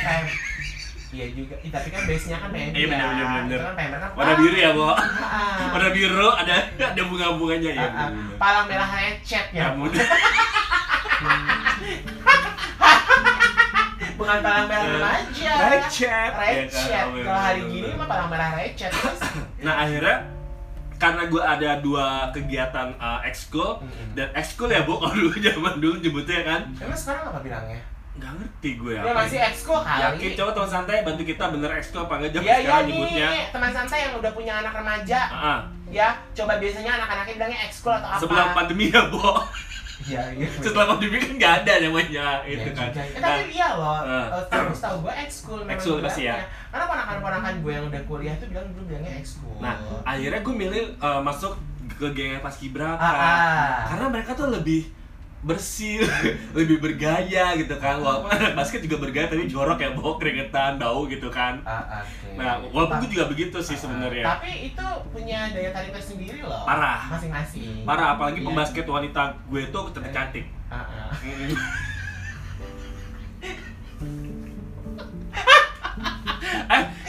Iya 1.06 1.26
juga, 1.30 1.54
Ih, 1.62 1.70
tapi 1.70 1.88
kan 1.88 2.02
base-nya 2.02 2.36
kan 2.42 2.50
PMI 2.50 2.74
Iya, 2.74 2.86
bener, 2.86 2.98
ya. 2.98 3.06
bener, 3.06 3.26
bener. 3.26 3.58
Itu 3.58 3.66
kan 3.66 3.74
PMR 3.78 3.98
kan 4.02 4.10
warna 4.18 4.34
biru 4.34 4.56
ya 4.56 4.70
bo 4.74 4.90
Ah, 4.90 4.98
warna 5.70 5.88
biru 5.90 6.28
ada 6.32 6.54
ada 6.76 7.02
bunga-bunganya 7.02 7.70
ya 7.72 7.86
ah, 7.86 8.00
ah. 8.06 8.08
Palang 8.36 8.66
merah 8.66 8.90
recet 8.90 9.46
ya. 9.54 9.70
Bukan 14.16 14.38
palang 14.40 14.66
merah 14.66 14.86
remaja. 14.88 15.52
Recet. 15.70 16.30
Recet. 16.32 16.88
Ya? 16.88 17.02
Kalau 17.04 17.40
hari 17.40 17.60
gini 17.68 17.88
mah 17.94 18.06
palang 18.08 18.28
merah 18.28 18.50
recet. 18.56 18.90
Nah 19.64 19.82
akhirnya 19.82 20.16
karena 20.96 21.22
gue 21.28 21.42
ada 21.42 21.70
dua 21.78 22.06
kegiatan 22.32 22.88
uh, 22.96 23.20
ekskul 23.20 23.84
Mm-mm. 23.84 24.16
dan 24.16 24.32
ekskul 24.32 24.72
ya 24.72 24.80
bu 24.82 24.96
kalau 24.96 25.12
dulu 25.12 25.36
zaman 25.44 25.74
dulu 25.76 25.94
nyebutnya 26.00 26.40
kan 26.40 26.60
Emang 26.80 26.96
sekarang 26.96 27.28
apa 27.28 27.40
bilangnya? 27.44 27.80
Nggak 28.16 28.32
ngerti 28.34 28.70
gue 28.76 28.92
Ya 28.94 29.12
masih 29.12 29.38
ekskul 29.42 29.78
kali. 29.78 30.00
yakin 30.02 30.30
coba 30.34 30.50
teman 30.52 30.70
santai 30.70 30.96
bantu 31.00 31.22
kita 31.22 31.44
bener 31.48 31.70
ekskul 31.74 32.00
apa 32.02 32.14
enggak 32.16 32.30
jam 32.32 32.40
Iya 32.40 32.48
iya 32.48 32.56
sekarang 32.62 32.86
nyebutnya 32.86 33.26
nih 33.28 33.44
teman 33.50 33.70
santai 33.70 33.98
yang 34.02 34.14
udah 34.14 34.32
punya 34.32 34.52
anak 34.58 34.72
remaja 34.74 35.20
Ah, 35.26 35.36
ah. 35.46 35.60
ya 35.86 36.08
coba 36.32 36.52
biasanya 36.56 36.92
anak-anaknya 36.94 37.34
bilangnya 37.34 37.60
ekskul 37.62 37.92
atau 37.92 38.08
apa? 38.08 38.18
sebelum 38.18 38.48
pandemi 38.52 38.86
ya 38.88 39.02
bu 39.06 39.20
Iya 39.98 40.22
iya. 40.30 40.46
setelah 40.60 40.86
pandemi 40.88 41.16
kan 41.16 41.32
nggak 41.34 41.54
ada 41.58 41.72
namanya 41.80 42.26
Iya 42.42 42.56
itu 42.58 42.70
kan 42.70 42.86
juga. 42.86 43.00
Eh, 43.02 43.16
Nah, 43.16 43.32
tapi 43.32 43.42
iya 43.50 43.68
loh, 43.72 43.98
eh, 44.04 44.26
terus 44.46 44.78
tahu 44.78 44.96
gue 45.00 45.14
ekskul 45.18 45.58
memang 45.60 45.72
Ekskul 45.74 45.98
pasti 45.98 46.22
ya. 46.22 46.36
Karena 46.68 46.84
ponakan-ponakan 46.86 47.54
gue 47.58 47.72
yang 47.72 47.84
udah 47.86 48.02
kuliah 48.04 48.34
tuh 48.36 48.46
bilang 48.46 48.68
dulu 48.70 48.82
bilangnya 48.86 49.12
ekskul. 49.16 49.56
nah 49.56 49.72
akhirnya 50.04 50.40
gue 50.40 50.54
milih 50.54 50.82
uh, 50.98 51.20
masuk 51.20 51.56
ke 51.92 52.06
geng 52.12 52.36
paskibraka 52.38 53.00
Ah, 53.00 53.08
ah. 53.08 53.76
karena 53.88 54.06
mereka 54.10 54.30
tuh 54.32 54.48
lebih 54.48 54.84
bersih, 55.44 56.00
lebih 56.58 56.80
bergaya 56.80 57.52
gitu 57.56 57.76
kan. 57.76 58.00
Walaupun 58.00 58.30
anak 58.32 58.56
basket 58.56 58.80
juga 58.84 58.96
bergaya 59.02 59.28
tapi 59.28 59.46
jorok 59.46 59.78
ya, 59.78 59.90
bawa 59.92 60.16
keringetan, 60.16 60.80
bau 60.80 61.04
gitu 61.06 61.28
kan. 61.28 61.60
Ah, 61.62 62.02
oke. 62.02 62.36
Nah, 62.36 62.60
walaupun 62.72 63.04
gue 63.04 63.10
juga 63.18 63.24
begitu 63.28 63.58
sih 63.60 63.76
ah, 63.76 63.80
sebenarnya. 63.84 64.24
Tapi 64.24 64.72
itu 64.72 64.86
punya 65.12 65.52
daya 65.52 65.70
tarik 65.72 65.92
tersendiri 65.92 66.40
loh. 66.42 66.64
Parah. 66.64 67.12
Masing-masing. 67.12 67.84
Parah 67.84 68.16
apalagi 68.16 68.40
Iya. 68.42 68.46
pembasket 68.48 68.86
wanita 68.86 69.22
gue 69.48 69.62
tuh 69.68 69.92
cantik-cantik. 69.92 70.46
Ah, 70.66 70.82
ah. 70.82 71.08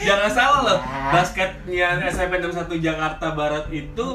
Jangan 0.08 0.30
salah 0.30 0.60
loh. 0.64 0.78
Ya. 0.78 1.10
Basketnya 1.12 1.88
SMP 2.06 2.32
61 2.36 2.80
Jakarta 2.80 3.26
Barat 3.30 3.68
itu 3.68 4.06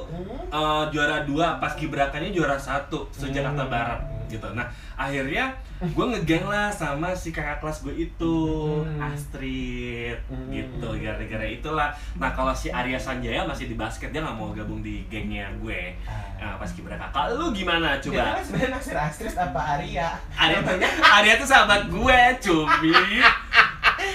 eh, 0.47 0.83
juara 0.89 1.21
dua, 1.21 1.57
paskibrakanya 1.57 2.29
juara 2.29 2.55
satu 2.55 3.05
se 3.09 3.29
Jakarta 3.29 3.61
Hmm. 3.61 3.69
Barat. 3.69 4.01
gitu 4.25 4.49
nah 4.49 4.65
akhirnya 4.95 5.53
gue 5.79 6.05
ngegeng 6.07 6.49
lah 6.49 6.65
sama 6.67 7.13
si 7.13 7.29
kakak 7.29 7.61
kelas 7.61 7.85
gue 7.85 7.93
itu 8.01 8.37
Hmm. 8.81 8.97
Astrid 9.05 10.17
gitu 10.49 10.89
gara-gara 10.95 11.45
itulah 11.45 11.93
nah 12.15 12.33
kalau 12.33 12.49
si 12.49 12.67
Arya 12.67 12.97
Sanjaya 12.97 13.45
masih 13.45 13.69
di 13.69 13.75
basket 13.75 14.09
dia 14.09 14.19
nggak 14.19 14.33
mau 14.33 14.49
gabung 14.49 14.81
di 14.81 15.05
gengnya 15.05 15.53
gue 15.55 15.93
nah, 16.35 16.57
pas 16.57 16.65
kibra 16.67 16.97
kakak 16.97 17.35
lu 17.35 17.53
gimana 17.53 18.01
coba 18.01 18.33
kan 18.33 18.41
sebenarnya 18.41 18.69
naksir 18.73 18.97
Astrid 18.97 19.35
apa 19.35 19.61
Arya? 19.77 20.09
Arya 20.33 20.57
Namanya 20.59 20.89
Arya 21.13 21.33
tuh 21.35 21.45
sahabat 21.45 21.81
gue 21.85 22.19
cumi 22.41 22.93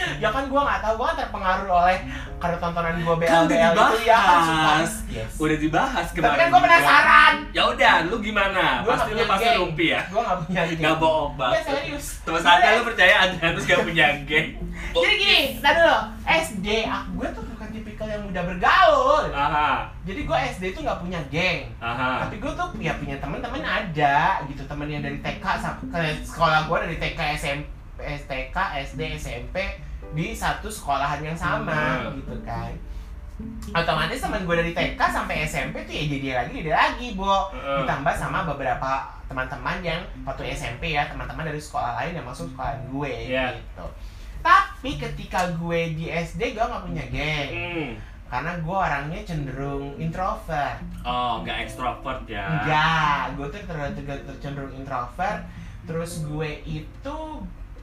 ya 0.23 0.29
kan 0.33 0.45
gua 0.49 0.61
nggak 0.65 0.81
tahu 0.85 0.95
gua 0.99 1.07
kan 1.13 1.17
terpengaruh 1.25 1.67
oleh 1.69 1.99
karena 2.39 2.57
tontonan 2.63 2.95
gua 3.03 3.17
BL 3.19 3.29
Kan 3.29 3.41
udah 3.45 3.59
BL 3.59 3.75
itu 3.75 3.99
ya 4.07 4.19
kan? 4.19 4.41
suka 4.41 4.53
dibahas. 4.53 4.93
yes. 5.11 5.31
udah 5.39 5.57
dibahas 5.59 6.07
tapi 6.09 6.17
kemarin 6.17 6.39
kan 6.39 6.49
gua 6.49 6.59
juga. 6.59 6.67
penasaran. 6.69 7.35
Ya 7.51 7.63
udah 7.67 7.95
lu 8.07 8.17
gimana? 8.23 8.65
Gua 8.85 8.93
pasti 8.95 9.11
nggak 9.11 9.11
lu 9.11 9.19
punya 9.19 9.27
pasti 9.29 9.49
rumpi 9.59 9.87
ya? 9.91 10.01
Gua 10.11 10.21
nggak 10.25 10.39
punya 10.47 10.63
geng. 10.69 10.81
Gak 10.85 10.97
bohong 10.99 11.33
ya 11.33 11.39
banget 11.39 11.63
serius. 11.67 12.07
Terus 12.23 12.43
ada 12.45 12.67
lu 12.75 12.83
percaya 12.87 13.15
ada 13.27 13.47
terus 13.55 13.65
gak 13.67 13.83
punya 13.83 14.07
geng. 14.29 14.49
Jadi 14.95 15.15
gini 15.19 15.41
tadi 15.59 15.79
dulu. 15.79 15.99
SD 16.29 16.67
aku 16.85 17.09
gue 17.25 17.29
tuh 17.33 17.45
bukan 17.57 17.69
tipikal 17.73 18.07
yang 18.09 18.23
mudah 18.25 18.43
bergaul. 18.45 19.25
Aha. 19.33 19.89
Jadi 20.05 20.21
gua 20.29 20.39
SD 20.45 20.65
tuh 20.77 20.85
nggak 20.85 21.01
punya 21.01 21.21
geng. 21.33 21.73
Aha. 21.81 22.29
Tapi 22.29 22.37
gue 22.37 22.53
tuh 22.53 22.69
ya 22.79 22.93
punya 22.97 23.17
teman-teman 23.17 23.65
ada 23.65 24.45
gitu. 24.49 24.63
Temen 24.69 24.89
yang 24.89 25.03
dari 25.05 25.19
TK 25.25 25.45
sampai 25.61 26.21
sekolah 26.21 26.69
gue 26.69 26.77
dari 26.85 26.97
TK 27.01 27.21
SMP 27.41 27.67
STK 27.99 28.57
SD 28.87 29.01
SMP 29.19 29.57
di 30.11 30.33
satu 30.33 30.67
sekolahan 30.67 31.21
yang 31.21 31.35
sama 31.35 32.01
Hmm. 32.01 32.17
gitu 32.17 32.37
kan 32.43 32.73
otomatis 33.71 34.19
teman 34.19 34.43
gue 34.43 34.57
dari 34.57 34.73
TK 34.73 34.99
sampai 34.99 35.45
SMP 35.45 35.85
tuh 35.85 35.95
ya 35.95 36.05
jadi 36.09 36.29
lagi 36.37 36.57
dia 36.59 36.75
lagi 36.75 37.07
bo 37.15 37.47
Heeh. 37.49 37.79
ditambah 37.81 38.11
sama 38.13 38.43
beberapa 38.45 38.91
teman-teman 39.25 39.79
yang 39.81 40.03
waktu 40.25 40.51
SMP 40.51 40.91
ya 40.91 41.07
teman-teman 41.07 41.47
dari 41.47 41.61
sekolah 41.61 41.95
lain 41.97 42.17
yang 42.17 42.27
masuk 42.27 42.51
sekolah 42.51 42.75
gue 42.85 43.15
Iya. 43.31 43.55
gitu 43.55 43.87
tapi 44.39 44.91
ketika 44.97 45.55
gue 45.55 45.95
di 45.95 46.07
SD 46.09 46.53
gue 46.53 46.65
nggak 46.65 46.83
punya 46.83 47.05
geng 47.07 47.51
Hmm. 47.53 47.89
karena 48.27 48.53
gue 48.57 48.77
orangnya 48.77 49.21
cenderung 49.23 49.95
introvert 49.97 50.83
Oh, 51.01 51.41
gak 51.41 51.65
ekstrovert 51.65 52.27
ya 52.27 52.45
Enggak, 52.61 53.39
gue 53.39 53.47
tuh 53.49 53.61
ter- 53.63 53.93
ter- 53.95 54.25
ter- 54.25 54.39
cenderung 54.39 54.75
introvert 54.75 55.47
Terus 55.85 56.21
gue 56.23 56.51
itu 56.67 57.19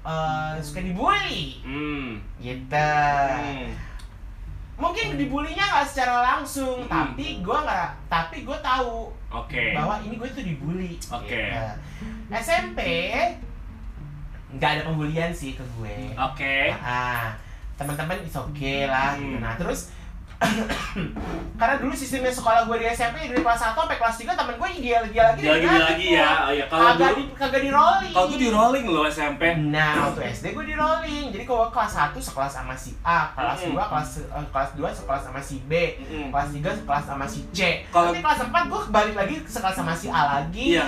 eh, 0.05 0.53
suka 0.61 0.79
dibully 0.79 1.59
Hmm. 1.59 2.21
gitu 2.37 2.69
Hmm. 2.71 3.73
Mungkin 4.75 5.15
dibulinya 5.15 5.63
nggak 5.65 5.87
secara 5.87 6.19
langsung 6.21 6.83
Hmm. 6.83 6.91
Tapi 6.91 7.39
gue 7.39 7.57
nggak, 7.57 7.89
tapi 8.05 8.37
gue 8.43 8.57
tahu 8.59 9.07
Oke 9.31 9.71
bahwa 9.71 9.99
ini 9.99 10.15
gue 10.15 10.29
tuh 10.29 10.43
dibully 10.43 10.99
Oke. 11.09 11.31
gitu. 11.31 11.71
SMP 12.29 12.79
nggak 14.51 14.69
ada 14.71 14.81
pembulian 14.83 15.31
sih 15.31 15.51
ke 15.51 15.63
gue 15.75 16.15
Oke 16.15 16.71
ah 16.75 17.35
teman-teman 17.75 18.23
is 18.23 18.31
oke 18.31 18.73
lah 18.85 19.15
gitu. 19.15 19.35
Hmm. 19.35 19.43
Nah 19.43 19.53
terus 19.55 19.91
karena 21.55 21.75
dulu 21.77 21.91
sistemnya 21.91 22.29
sekolah 22.29 22.65
gue 22.65 22.77
di 22.77 22.87
SMP 22.87 23.25
dari 23.25 23.39
kelas 23.39 23.61
1 23.61 23.73
sampai 23.73 23.95
kelas 23.95 24.15
3 24.17 24.35
temen 24.35 24.55
gue 24.55 24.69
ideal 24.75 25.01
ideal 25.03 25.25
lagi 25.29 25.41
Dia 25.41 25.51
lagi 25.53 25.67
lagi 25.67 26.07
ya 26.11 26.29
Oh, 26.37 26.51
iya. 26.51 26.65
Kalau 26.65 26.83
kagak 26.89 27.11
di, 27.15 27.23
kagak 27.33 27.61
di 27.61 27.71
rolling 27.71 28.11
Kalau 28.11 28.27
gue 28.27 28.39
di 28.39 28.49
rolling 28.49 28.85
loh 28.85 29.03
SMP 29.05 29.41
nah 29.65 29.91
waktu 30.05 30.21
SD 30.29 30.45
gue 30.51 30.65
di 30.65 30.75
rolling 30.75 31.25
jadi 31.29 31.43
kalau 31.43 31.67
kelas 31.69 31.93
1 32.11 32.19
sekelas 32.21 32.51
sama 32.53 32.75
si 32.75 32.91
A 33.01 33.31
kelas 33.31 33.59
Mm-mm. 33.61 33.75
2 33.77 33.89
kelas 33.89 34.07
eh, 34.21 34.45
kelas 34.45 34.69
2 34.73 34.97
sekelas 34.97 35.21
sama 35.23 35.39
si 35.39 35.55
B 35.61 35.71
Mm-mm. 35.97 36.27
kelas 36.29 36.47
3 36.51 36.79
sekelas 36.79 37.03
sama 37.05 37.25
si 37.25 37.39
C 37.49 37.59
Kalau- 37.87 38.11
nanti 38.11 38.19
kelas 38.21 38.39
4 38.43 38.51
gue 38.65 38.81
balik 38.89 39.15
lagi 39.15 39.35
sekelas 39.41 39.75
sama 39.75 39.93
si 39.93 40.07
A 40.07 40.21
lagi 40.37 40.67
Iya. 40.75 40.85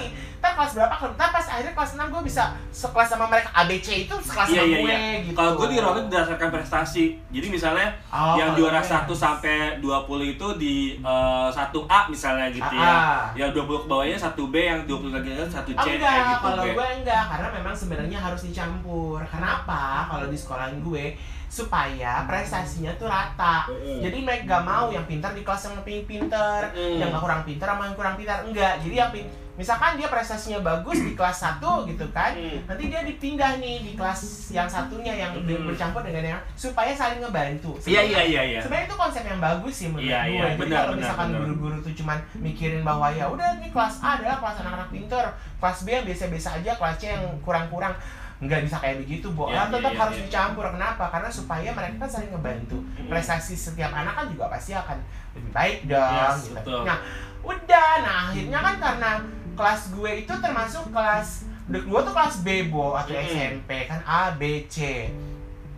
Kelas 0.57 0.73
berapa, 0.73 0.93
ntar 1.13 1.29
pas 1.29 1.45
akhirnya 1.47 1.69
kelas 1.71 1.91
6 1.93 2.09
gue 2.09 2.21
bisa 2.23 2.43
sekelas 2.67 3.07
sama 3.07 3.25
mereka 3.27 3.53
ABC 3.53 3.87
itu 4.03 4.15
sekelas 4.17 4.47
Iya 4.47 4.57
sama 4.57 4.65
iya 4.67 4.77
gue 4.79 4.89
iya. 4.89 5.17
gitu 5.21 5.37
Kalau 5.37 5.51
gue 5.53 5.67
di 5.67 5.77
rolling 5.77 6.07
berdasarkan 6.07 6.49
prestasi. 6.49 7.05
Jadi 7.29 7.47
misalnya 7.47 7.87
Oh, 8.09 8.33
yang 8.33 8.51
juara 8.51 8.81
gue- 8.81 8.89
1 8.89 9.13
sampai 9.15 9.55
20 9.77 10.01
itu 10.27 10.47
di 10.57 10.75
eh, 10.97 11.47
1A 11.47 11.99
misalnya 12.07 12.49
gitu 12.49 12.73
ya. 12.75 12.89
Ah. 12.89 13.21
Yang 13.31 13.53
20 13.55 13.77
ke 13.77 13.87
bawahnya 13.87 14.17
1B, 14.17 14.55
yang 14.57 14.81
20 14.83 15.13
lagi 15.13 15.29
1C 15.29 15.69
Oh, 15.69 15.77
kayak 15.77 15.93
enggak, 15.95 16.17
gitu. 16.27 16.41
kalau 16.43 16.63
gue. 16.67 16.87
enggak, 16.97 17.23
karena 17.29 17.47
memang 17.53 17.75
sebenarnya 17.77 18.17
harus 18.17 18.41
dicampur. 18.43 19.21
Kenapa? 19.23 19.81
Kalau 20.07 20.25
di 20.25 20.35
sekolahan 20.35 20.81
gue 20.81 21.05
supaya 21.47 22.25
prestasinya 22.25 22.91
tuh 22.93 23.05
rata. 23.05 23.69
Jadi 23.77 24.17
mereka 24.19 24.43
gak 24.49 24.63
mau 24.63 24.89
yang 24.89 25.05
pintar 25.05 25.31
di 25.31 25.41
kelas 25.41 25.63
yang 25.63 25.75
lebih 25.77 26.03
pintar, 26.03 26.67
Mm. 26.69 26.97
yang 26.97 27.07
gak 27.09 27.21
kurang 27.21 27.41
pintar 27.43 27.67
sama 27.69 27.85
yang 27.85 27.95
kurang 27.95 28.15
pintar. 28.15 28.41
Enggak. 28.41 28.81
Jadi 28.81 28.95
yang 28.95 29.11
pin- 29.11 29.31
misalkan 29.57 29.97
dia 29.97 30.05
prestasinya 30.05 30.61
bagus 30.61 31.01
di 31.01 31.11
kelas 31.11 31.57
1 31.57 31.59
gitu 31.85 32.05
kan. 32.09 32.31
Mm. 32.31 32.63
Nanti 32.63 32.83
dia 32.87 33.01
dipindah 33.01 33.57
nih 33.57 33.81
di 33.81 33.91
kelas 33.93 34.21
yang 34.49 34.69
satunya 34.69 35.11
yang 35.11 35.33
ber- 35.41 35.57
Mm. 35.57 35.67
bercampur 35.67 36.01
dengan 36.01 36.23
yang 36.27 36.41
supaya 36.53 36.93
saling 36.93 37.19
ngebantu. 37.19 37.73
Iya 37.83 38.01
iya 38.01 38.21
iya 38.23 38.41
iya. 38.47 38.59
Sebenarnya 38.61 38.85
itu 38.85 38.95
konsep 38.95 39.23
yang 39.23 39.39
bagus 39.39 39.73
sih 39.75 39.87
menurut 39.89 40.05
Iya, 40.05 40.19
gue. 40.21 40.29
iya, 40.29 40.43
Jadi 40.45 40.59
benar, 40.59 40.77
kalau 40.77 40.87
benar, 40.87 41.01
misalkan 41.01 41.27
guru-guru 41.35 41.77
tuh 41.81 41.93
cuman 41.95 42.17
mikirin 42.37 42.81
bahwa 42.81 43.07
ya 43.09 43.25
udah 43.25 43.49
nih 43.57 43.69
kelas 43.69 43.95
A 43.99 44.09
adalah 44.15 44.37
kelas 44.37 44.55
anak-anak 44.61 44.89
pinter, 44.89 45.25
kelas 45.57 45.77
B 45.81 45.87
yang 45.91 46.05
biasa-biasa 46.05 46.49
aja, 46.55 46.71
kelas 46.71 46.95
C 46.95 47.03
yang 47.09 47.25
kurang-kurang 47.41 47.97
nggak 48.37 48.61
bisa 48.61 48.77
kayak 48.77 49.01
begitu, 49.01 49.33
Bo. 49.33 49.49
Iya, 49.49 49.65
Nah, 49.65 49.73
tetap 49.73 49.89
iya, 49.89 49.99
harus 49.99 50.13
iya. 50.13 50.23
dicampur. 50.23 50.65
Kenapa? 50.69 51.09
Karena 51.09 51.25
supaya 51.25 51.69
mereka 51.73 51.95
kan 51.97 52.09
saling 52.11 52.29
ngebantu. 52.29 52.77
Mm. 52.93 53.09
Prestasi 53.09 53.57
setiap 53.57 53.89
anak 53.89 54.13
kan 54.13 54.29
juga 54.29 54.45
pasti 54.45 54.77
akan 54.77 54.93
lebih 55.33 55.49
baik 55.49 55.77
dong. 55.89 56.13
Yes, 56.13 56.45
gitu. 56.45 56.53
betul. 56.53 56.81
Nah, 56.85 56.97
udah. 57.41 57.91
Nah, 57.97 58.17
akhirnya 58.29 58.59
kan 58.61 58.75
karena 58.77 59.11
kelas 59.57 59.81
gue 59.91 60.11
itu 60.21 60.33
termasuk 60.33 60.85
kelas 60.89 61.29
gue 61.67 61.99
tuh 61.99 62.13
kelas 62.13 62.35
B, 62.39 62.47
Bo, 62.65 62.93
atau 62.93 63.11
Mm. 63.11 63.27
SMP 63.27 63.69
kan 63.83 63.99
A, 64.01 64.31
B, 64.31 64.63
C. 64.67 65.09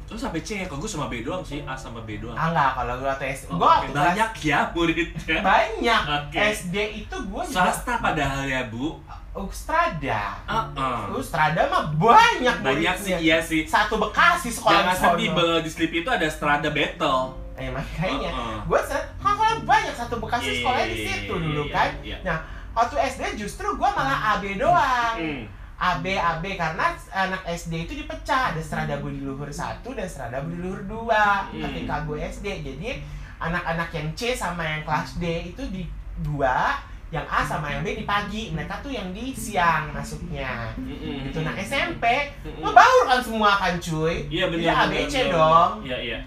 Terus 0.06 0.20
sampai 0.20 0.42
C, 0.42 0.66
kalau 0.66 0.82
gue 0.82 0.90
sama 0.90 1.06
B 1.06 1.22
doang 1.22 1.42
sih, 1.42 1.62
A 1.64 1.74
sama 1.74 2.02
B 2.02 2.18
doang. 2.18 2.34
Ah 2.34 2.50
enggak, 2.50 2.72
kalau 2.76 2.94
gue 2.98 3.10
atau 3.10 3.26
SD. 3.28 3.46
Oh, 3.48 3.58
gue 3.58 3.70
kelas 3.88 3.94
banyak 3.96 4.32
ya 4.44 4.60
muridnya. 4.70 5.38
banyak 5.40 6.02
Oke. 6.04 6.38
SD 6.52 6.76
itu 7.00 7.16
gue 7.16 7.42
juga 7.44 7.58
Swasta 7.64 7.94
padahal 7.98 8.42
ya 8.44 8.62
bu. 8.66 8.98
Ustrada 9.32 10.42
Uh-uh. 10.44 11.14
Ustrada 11.16 11.62
mah 11.66 11.90
banyak 11.92 12.56
Banyak 12.60 12.96
sih 12.98 13.14
iya 13.18 13.38
sih. 13.40 13.64
satu 13.64 13.98
Bekasi 13.98 14.50
sekolah 14.50 14.90
Jangan 14.90 14.96
sedih 14.98 15.30
bahwa 15.32 15.58
di 15.62 15.70
Sleep 15.70 15.94
itu 15.96 16.10
ada 16.10 16.26
Strada 16.28 16.70
Battle. 16.70 17.38
eh 17.56 17.68
makanya 17.68 18.32
Uh-uh. 18.32 18.56
gue 18.66 18.80
seret 18.82 19.06
kan 19.20 19.36
banyak 19.62 19.92
satu 19.92 20.16
Bekasi 20.18 20.46
Iya, 20.46 20.56
sekolahnya 20.58 20.86
di 20.86 20.96
iya, 20.96 21.06
situ 21.08 21.34
iya, 21.34 21.44
dulu 21.44 21.62
iya, 21.62 21.74
kan 21.76 21.90
iya. 22.02 22.18
nah 22.24 22.38
waktu 22.80 22.96
SD 22.98 23.24
justru 23.38 23.68
gue 23.70 23.90
malah 23.90 24.20
AB 24.34 24.56
doang 24.56 25.16
Hmm. 25.16 25.44
AB 25.80 26.06
AB 26.12 26.44
karena 26.56 26.92
anak 27.10 27.44
SD 27.46 27.88
itu 27.88 27.94
dipecah 27.96 28.52
ada 28.52 28.60
Strada 28.60 29.00
Budi 29.00 29.20
Luhur 29.20 29.48
satu 29.50 29.92
dan 29.92 30.04
Strada 30.06 30.40
Budi 30.40 30.60
Luhur 30.60 30.84
dua 30.86 31.48
Hmm. 31.48 31.60
ketika 31.62 32.04
gue 32.04 32.20
SD 32.22 32.48
jadi 32.62 33.00
anak-anak 33.38 33.90
yang 33.90 34.08
C 34.14 34.32
sama 34.34 34.60
yang 34.62 34.84
kelas 34.84 35.16
D 35.16 35.24
itu 35.50 35.64
di 35.70 35.84
dua 36.20 36.76
yang 37.10 37.24
A 37.26 37.42
sama 37.42 37.72
yang 37.72 37.82
B 37.82 37.96
di 37.96 38.06
pagi 38.06 38.52
mereka 38.52 38.78
tuh 38.80 38.92
yang 38.92 39.10
di 39.10 39.32
siang 39.32 39.90
masuknya 39.90 40.70
Mm-mm. 40.76 41.26
gitu 41.26 41.42
nah 41.42 41.56
SMP 41.58 42.04
Mm-mm. 42.44 42.62
ngebaur 42.62 43.04
kan 43.08 43.20
semua 43.20 43.52
kan 43.56 43.74
cuy 43.76 44.28
Iya 44.28 44.46
benar. 44.48 44.62
Benar, 44.62 44.86
ABC 44.94 45.14
benar, 45.26 45.32
dong. 45.34 45.72
Iya 45.82 45.98
iya. 45.98 46.20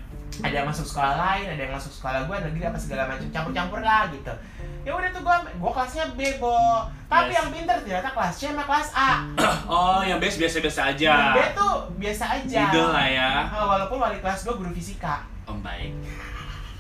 Ada 0.43 0.55
yang 0.55 0.67
masuk 0.67 0.85
sekolah 0.85 1.15
lain 1.15 1.47
ada 1.49 1.61
yang 1.61 1.73
masuk 1.73 1.91
sekolah 1.91 2.21
gue 2.23 2.37
negeri 2.45 2.63
apa 2.65 2.77
segala 2.77 3.03
macam 3.07 3.27
campur-campur 3.29 3.81
lah 3.81 4.11
gitu 4.11 4.35
ya 4.83 4.91
udah 4.91 5.09
tuh 5.09 5.23
gue 5.23 5.37
gue 5.55 5.71
kelasnya 5.73 6.05
B 6.13 6.21
bo 6.37 6.59
tapi 7.07 7.31
Yes. 7.31 7.39
yang 7.39 7.49
pinter 7.51 7.77
ternyata 7.79 8.09
kelas 8.11 8.35
C 8.35 8.43
sama 8.49 8.65
kelas 8.65 8.89
A 8.93 9.11
Oh, 9.71 10.01
yang 10.03 10.19
best 10.19 10.37
biasa-biasa 10.37 10.81
aja. 10.91 11.09
yang 11.09 11.33
B 11.33 11.41
tuh 11.53 11.75
biasa 11.97 12.25
aja 12.35 12.61
Middle 12.67 12.91
lah 12.91 13.07
ya. 13.07 13.31
Ah, 13.47 13.65
walaupun 13.69 13.97
wali 13.97 14.19
kelas 14.19 14.43
gue 14.43 14.55
guru 14.55 14.71
fisika 14.73 15.23
Om 15.43 15.59
baik. 15.59 15.95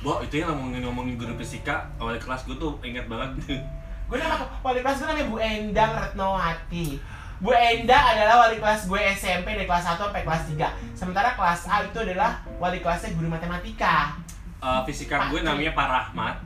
Bo, 0.00 0.18
itu 0.18 0.34
yang 0.36 0.50
ngomongin 0.50 0.82
ngomongin 0.82 1.14
guru 1.14 1.34
fisika, 1.36 1.86
awal 1.94 2.14
kelas 2.14 2.42
gue 2.42 2.54
tuh 2.54 2.74
ingat 2.82 3.06
banget. 3.06 3.30
gue 4.10 4.16
nama 4.18 4.34
wali 4.60 4.82
kelas 4.82 4.98
gue 4.98 5.06
namanya 5.06 5.26
Bu 5.26 5.36
Endang 5.38 5.92
Retnowati 5.94 6.98
Bu 7.42 7.50
Endang 7.50 8.04
adalah 8.08 8.46
wali 8.46 8.56
kelas 8.56 8.86
gue 8.86 9.00
SMP 9.12 9.52
dari 9.52 9.66
kelas 9.66 9.82
1 9.84 9.98
sampai 10.00 10.22
kelas 10.22 10.42
3 10.48 10.62
Sementara 10.94 11.34
kelas 11.34 11.66
A 11.66 11.82
itu 11.82 11.98
adalah 11.98 12.30
wali 12.56 12.78
kelasnya 12.78 13.12
guru 13.12 13.26
matematika 13.28 14.14
Eh, 14.56 14.80
fisika 14.86 15.26
gue 15.26 15.42
namanya 15.42 15.74
Pak 15.74 15.88
Rahmat. 15.88 16.36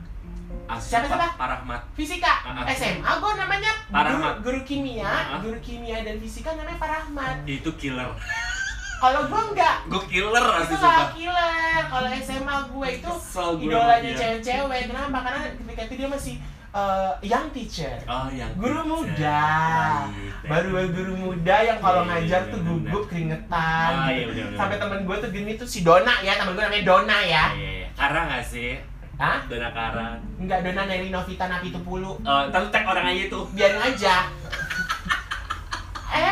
Asli, 0.67 0.89
Siapa, 0.89 1.05
siapa? 1.05 1.21
Pak 1.21 1.37
Pak 1.37 1.47
Rahmat. 1.47 1.81
Fisika, 1.93 2.33
Ah, 2.43 2.59
ah. 2.59 2.65
SMA 2.67 3.11
gue 3.13 3.31
namanya 3.37 3.71
Pak 3.85 3.93
guru, 3.93 4.09
Rahmat. 4.09 4.35
guru 4.41 4.59
kimia 4.63 5.05
Ah, 5.05 5.21
ah. 5.29 5.39
Guru 5.39 5.57
kimia 5.61 6.01
dan 6.01 6.17
fisika 6.17 6.49
namanya 6.51 6.75
Pak 6.75 6.89
Rahmat 6.89 7.35
Itu 7.45 7.69
killer. 7.77 8.09
Kalau 8.97 9.21
gue 9.23 9.41
enggak 9.53 9.75
Gue 9.85 10.01
killer 10.09 10.41
itu 10.41 10.57
asli 10.57 10.73
gak 10.73 10.81
sumpah. 10.81 11.09
killer 11.13 11.81
kalau 11.87 12.09
SMA 12.11 12.55
gue 12.67 12.87
itu 12.91 13.11
Kesel 13.13 13.49
gue 13.53 13.65
idolanya 13.69 14.11
cewek-cewek 14.11 14.81
kenapa 14.89 15.17
karena 15.21 15.39
ketika 15.53 15.81
itu 15.83 15.93
dia 15.95 16.09
masih 16.09 16.35
eh, 16.77 17.11
young 17.23 17.47
teacher 17.49 17.95
Oh, 18.05 18.27
yang 18.29 18.51
guru 18.53 18.75
teacher. 18.75 18.85
muda 18.85 19.41
Baik, 20.05 20.45
baru 20.45 20.67
baru 20.71 20.87
guru 20.91 21.13
muda 21.17 21.55
yang 21.59 21.77
kalau 21.77 22.01
Iya, 22.01 22.07
ngajar 22.11 22.41
iya, 22.41 22.49
tuh 22.49 22.59
gugup 22.61 23.03
keringetan 23.07 23.91
Ah, 23.91 24.07
gitu. 24.07 24.29
bener, 24.29 24.43
bener. 24.45 24.55
sampai 24.55 24.77
temen 24.77 24.99
gue 25.03 25.15
tuh 25.17 25.29
gini 25.29 25.51
tuh 25.55 25.65
si 25.65 25.79
Dona 25.81 26.13
ya 26.19 26.31
temen 26.35 26.51
gue 26.51 26.63
namanya 26.63 26.85
Dona 26.85 27.17
ya 27.19 27.25
Iya, 27.25 27.43
iya, 27.51 27.69
iya. 27.75 27.87
Kara 27.91 28.19
gak 28.27 28.43
sih? 28.43 28.71
Hah? 29.17 29.37
Dona 29.45 29.69
Kara. 29.71 30.07
enggak 30.37 30.59
Dona 30.61 30.81
Neri 30.85 31.09
Novita 31.09 31.45
Napi 31.47 31.67
Tupulu 31.69 32.11
Eh, 32.19 32.41
ntar 32.47 32.59
lu 32.59 32.67
tag 32.69 32.83
orang 32.85 33.05
aja 33.07 33.23
tuh. 33.27 33.43
biarin 33.51 33.81
aja 33.81 34.15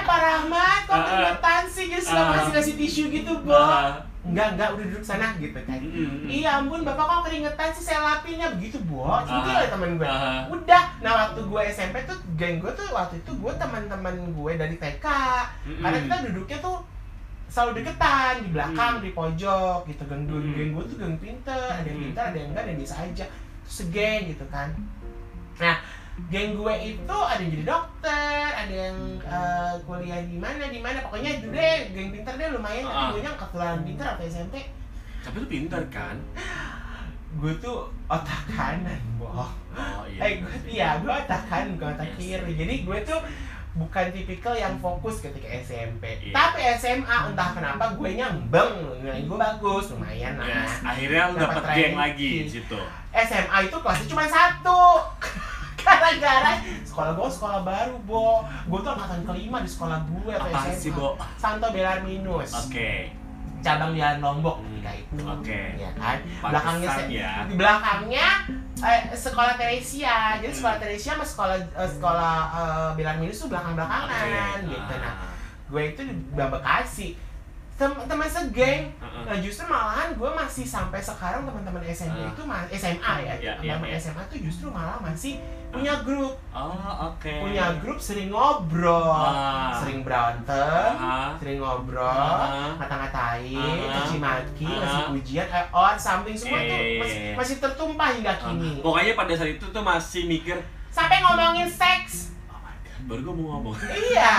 Pak 0.06 0.20
Rahmat 0.20 0.80
kok 0.86 0.92
ah. 0.92 1.04
keringetan 1.04 1.64
sih 1.66 1.84
Jadi 1.90 2.00
suka 2.00 2.38
Ah. 2.38 2.48
kasih 2.48 2.76
tisu 2.76 3.04
gitu 3.10 3.32
Ah. 3.48 3.96
Enggak, 4.26 4.48
enggak, 4.52 4.70
udah 4.74 4.86
duduk 4.86 5.04
sana 5.04 5.28
gitu 5.38 5.60
kan 5.62 5.78
Mm-mm. 5.78 6.26
Iya 6.26 6.58
ampun, 6.58 6.82
bapak 6.82 7.06
kok 7.06 7.22
keringetan 7.24 7.70
sih 7.72 7.84
saya 7.84 8.00
lapinnya 8.02 8.50
begitu 8.52 8.82
Centil 9.22 9.54
Ah. 9.54 9.62
ya 9.62 9.70
temen 9.70 9.90
gue 9.96 10.06
Ah. 10.06 10.42
Udah, 10.48 10.84
nah 11.00 11.12
waktu 11.24 11.40
gue 11.42 11.62
SMP 11.68 11.96
tuh 12.04 12.18
geng 12.34 12.58
gue 12.58 12.72
tuh 12.72 12.90
waktu 12.90 13.16
itu 13.18 13.32
gue 13.32 13.54
teman-teman 13.54 14.16
gue 14.34 14.52
dari 14.56 14.76
TK 14.76 15.06
Mm-mm. 15.64 15.80
Karena 15.80 15.98
kita 16.02 16.16
duduknya 16.26 16.58
tuh 16.60 16.78
selalu 17.46 17.72
deketan 17.80 18.34
di 18.42 18.50
belakang 18.50 18.94
Mm. 18.96 19.04
di 19.04 19.10
pojok 19.12 19.80
gitu 19.86 20.04
geng 20.04 20.24
gue 20.26 20.40
Mm. 20.40 20.52
geng 20.52 20.70
gue 20.72 20.84
tuh 20.86 20.98
geng 20.98 21.16
pinter 21.16 21.66
ada 21.72 21.86
yang 21.86 22.00
pinter 22.02 22.24
ada 22.26 22.36
yang 22.36 22.50
enggak 22.50 22.64
ada 22.64 22.72
yang 22.72 22.80
biasa 22.82 22.96
aja 23.06 23.26
segeng 23.64 24.22
gitu 24.28 24.46
kan 24.50 24.70
nah 25.56 25.78
geng 26.26 26.56
gue 26.56 26.74
itu 26.82 27.18
ada 27.22 27.38
yang 27.38 27.52
jadi 27.52 27.66
dokter 27.66 28.16
ada 28.48 28.74
yang 28.74 28.98
eh, 29.20 29.74
kuliah 29.84 30.22
di 30.22 30.38
mana 30.38 30.64
di 30.66 30.80
mana 30.80 30.98
pokoknya 31.02 31.38
dulu 31.40 31.52
deh 31.52 31.78
geng 31.92 32.10
pinter 32.10 32.34
deh 32.34 32.48
lumayan 32.50 32.84
Ah. 32.84 32.88
tapi 32.88 33.12
gue 33.12 33.22
nya 33.22 33.32
ketularan 33.34 33.82
pinter 33.82 34.06
atau 34.08 34.24
SMP 34.24 34.56
Tapi 35.20 35.36
lu 35.38 35.48
pintar 35.48 35.84
kan? 35.90 36.16
gue 37.36 37.52
tuh 37.58 37.78
otak 38.08 38.48
kanan 38.48 38.96
boh 39.18 39.44
Oh 39.74 40.08
eh 40.08 40.40
gue 40.40 40.56
iya 40.66 40.98
gue 40.98 41.12
otak 41.12 41.44
kanan 41.46 41.76
bukan 41.76 41.92
otak 41.94 42.08
Yes. 42.08 42.18
kiri 42.18 42.52
jadi 42.56 42.74
gue 42.82 42.98
tuh 43.04 43.20
bukan 43.76 44.06
tipikal 44.10 44.56
yang 44.56 44.80
fokus 44.80 45.20
ketika 45.20 45.52
SMP 45.52 46.16
Iya. 46.22 46.32
tapi 46.32 46.64
SMA 46.80 47.18
entah 47.28 47.52
kenapa 47.52 47.92
gue 47.92 48.10
nyambeng 48.16 48.72
nilai 49.04 49.20
gue 49.22 49.36
bagus 49.38 49.92
lumayan 49.92 50.40
lah 50.40 50.48
Yes. 50.48 50.80
Akhirnya 50.82 51.24
lu 51.28 51.38
Dapat 51.38 51.64
geng 51.70 51.96
lagi 51.98 52.30
di 52.40 52.50
situ. 52.50 52.80
SMA 53.14 53.58
itu 53.62 53.76
kelasnya 53.76 54.08
cuma 54.08 54.24
satu 54.26 54.80
gara-gara 56.08 56.54
sekolah 56.84 57.12
gue 57.14 57.28
sekolah 57.28 57.60
baru 57.62 57.96
bo 58.02 58.26
gue 58.64 58.80
tuh 58.80 58.92
angkatan 58.92 59.22
kelima 59.24 59.58
di 59.60 59.68
sekolah 59.68 60.00
gue 60.04 60.32
atau 60.32 60.48
Apa 60.48 60.60
SMA 60.64 60.78
sih, 60.78 60.92
Bo? 60.92 61.18
Santo 61.36 61.68
Belarminus 61.70 62.52
Oke. 62.62 63.10
cabang 63.60 63.92
Jalan 63.92 64.20
Lombok 64.20 64.58
Hmm, 64.58 64.78
ketika 64.78 64.92
itu 64.94 65.24
oke. 65.24 65.62
ya 65.76 65.90
kan 65.92 66.18
belakangnya 66.40 66.86
Pantesan 66.88 67.02
se- 67.02 67.12
ya. 67.12 67.32
di 67.44 67.54
belakangnya 67.56 68.28
eh, 68.78 69.02
sekolah 69.12 69.54
Teresia 69.56 70.16
jadi 70.38 70.54
sekolah 70.54 70.78
Teresia 70.78 71.12
sama 71.14 71.26
sekolah 71.26 71.58
eh, 71.58 71.90
sekolah 71.90 72.36
eh, 72.54 72.90
Belarminus 72.94 73.38
tuh 73.38 73.50
belakang 73.50 73.74
belakangan 73.74 74.60
Oke. 74.62 74.70
gitu 74.70 74.94
nah 74.96 75.14
Ah. 75.18 75.34
gue 75.66 75.82
itu 75.84 76.02
di 76.04 76.14
Bekasi 76.32 77.08
Tem- 77.76 77.92
teman 78.02 78.24
segeng 78.26 78.88
Heeh. 78.88 79.24
nah 79.26 79.36
justru 79.36 79.64
malahan 79.66 80.12
gue 80.12 80.30
masih 80.30 80.64
sampai 80.64 80.96
sekarang 80.98 81.44
teman-teman 81.44 81.84
SMP 81.84 82.16
Ah. 82.18 82.32
itu 82.32 82.42
ma- 82.42 82.70
SMA 82.70 83.14
ya 83.20 83.36
Iya, 83.36 83.54
iya, 83.60 83.74
teman 83.76 83.84
iya. 83.86 84.00
SMA 84.00 84.24
tuh 84.26 84.40
justru 84.40 84.68
malah 84.70 84.96
masih 84.98 85.36
punya 85.68 85.92
grup 86.00 86.40
Oh, 86.50 86.72
oke. 87.04 87.28
punya 87.28 87.76
grup 87.76 88.00
sering 88.00 88.32
ngobrol 88.32 89.12
Ah. 89.12 89.76
sering 89.76 90.02
berantem 90.02 90.96
Ah. 90.96 91.36
sering 91.36 91.60
ngobrol 91.60 92.08
Ah. 92.08 92.80
ngata-ngatain 92.80 93.60
Ah. 93.60 93.92
caci 94.00 94.18
maki 94.18 94.64
Ah. 94.66 94.80
ngasih 94.80 95.04
pujian 95.12 95.48
eh, 95.50 95.66
or 95.70 95.94
samping 95.98 96.34
semua 96.34 96.58
Iya, 96.58 96.72
tuh 96.72 96.80
masih, 96.98 97.20
masih 97.36 97.56
tertumpah 97.60 98.10
hingga 98.10 98.34
kini 98.38 98.80
Pokoknya 98.80 99.14
pada 99.14 99.34
saat 99.34 99.52
itu 99.52 99.66
tuh 99.68 99.84
masih 99.84 100.22
mikir, 100.26 100.56
sampai 100.88 101.20
ngomongin 101.20 101.68
seks 101.68 102.32
baru 103.06 103.22
gue 103.22 103.34
mau 103.36 103.48
ngomong. 103.56 103.76
Iya, 103.86 104.36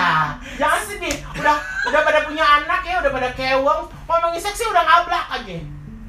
jangan 0.59 0.83
sedih. 0.83 1.17
Udah 1.33 1.57
udah 1.87 2.01
pada 2.03 2.27
punya 2.27 2.43
anak 2.43 2.83
ya, 2.83 2.99
udah 2.99 3.11
pada 3.11 3.31
kewong. 3.33 3.81
Ngomongin 4.05 4.41
seks 4.41 4.59
sih 4.59 4.67
udah 4.67 4.83
ngablak 4.83 5.27
aja. 5.33 5.59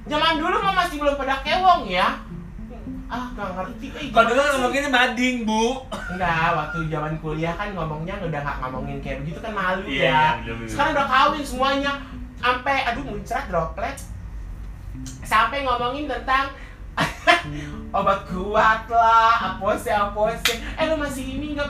Zaman 0.08 0.40
dulu 0.40 0.58
mah 0.58 0.74
masih 0.76 0.98
belum 0.98 1.16
pada 1.16 1.38
kewong 1.42 1.86
ya. 1.86 2.18
Ah, 3.08 3.24
gak 3.32 3.56
ngerti. 3.56 3.88
Eh, 3.96 4.12
Kalau 4.12 4.28
dulu 4.28 4.42
ngomonginnya 4.44 4.92
mading, 4.92 5.48
Bu. 5.48 5.80
Enggak, 6.12 6.50
waktu 6.52 6.92
zaman 6.92 7.14
kuliah 7.24 7.56
kan 7.56 7.72
ngomongnya 7.72 8.20
udah 8.20 8.42
gak 8.42 8.58
ngomongin 8.60 9.00
kayak 9.00 9.24
begitu 9.24 9.40
kan 9.40 9.56
malu 9.56 9.88
Iya, 9.88 10.12
ya. 10.44 10.44
iya. 10.44 10.68
Sekarang 10.68 10.92
udah 10.92 11.08
kawin 11.08 11.44
semuanya. 11.46 11.92
Sampai 12.36 12.84
aduh 12.84 13.08
muncrat 13.08 13.48
droplet. 13.48 13.96
Sampai 15.24 15.64
ngomongin 15.64 16.12
tentang 16.12 16.52
obat 17.98 18.28
kuat 18.28 18.90
lah, 18.90 19.56
apose 19.56 19.88
apose. 19.88 20.52
Eh 20.76 20.86
lu 20.90 21.00
masih 21.00 21.40
ini 21.40 21.56
enggak? 21.56 21.70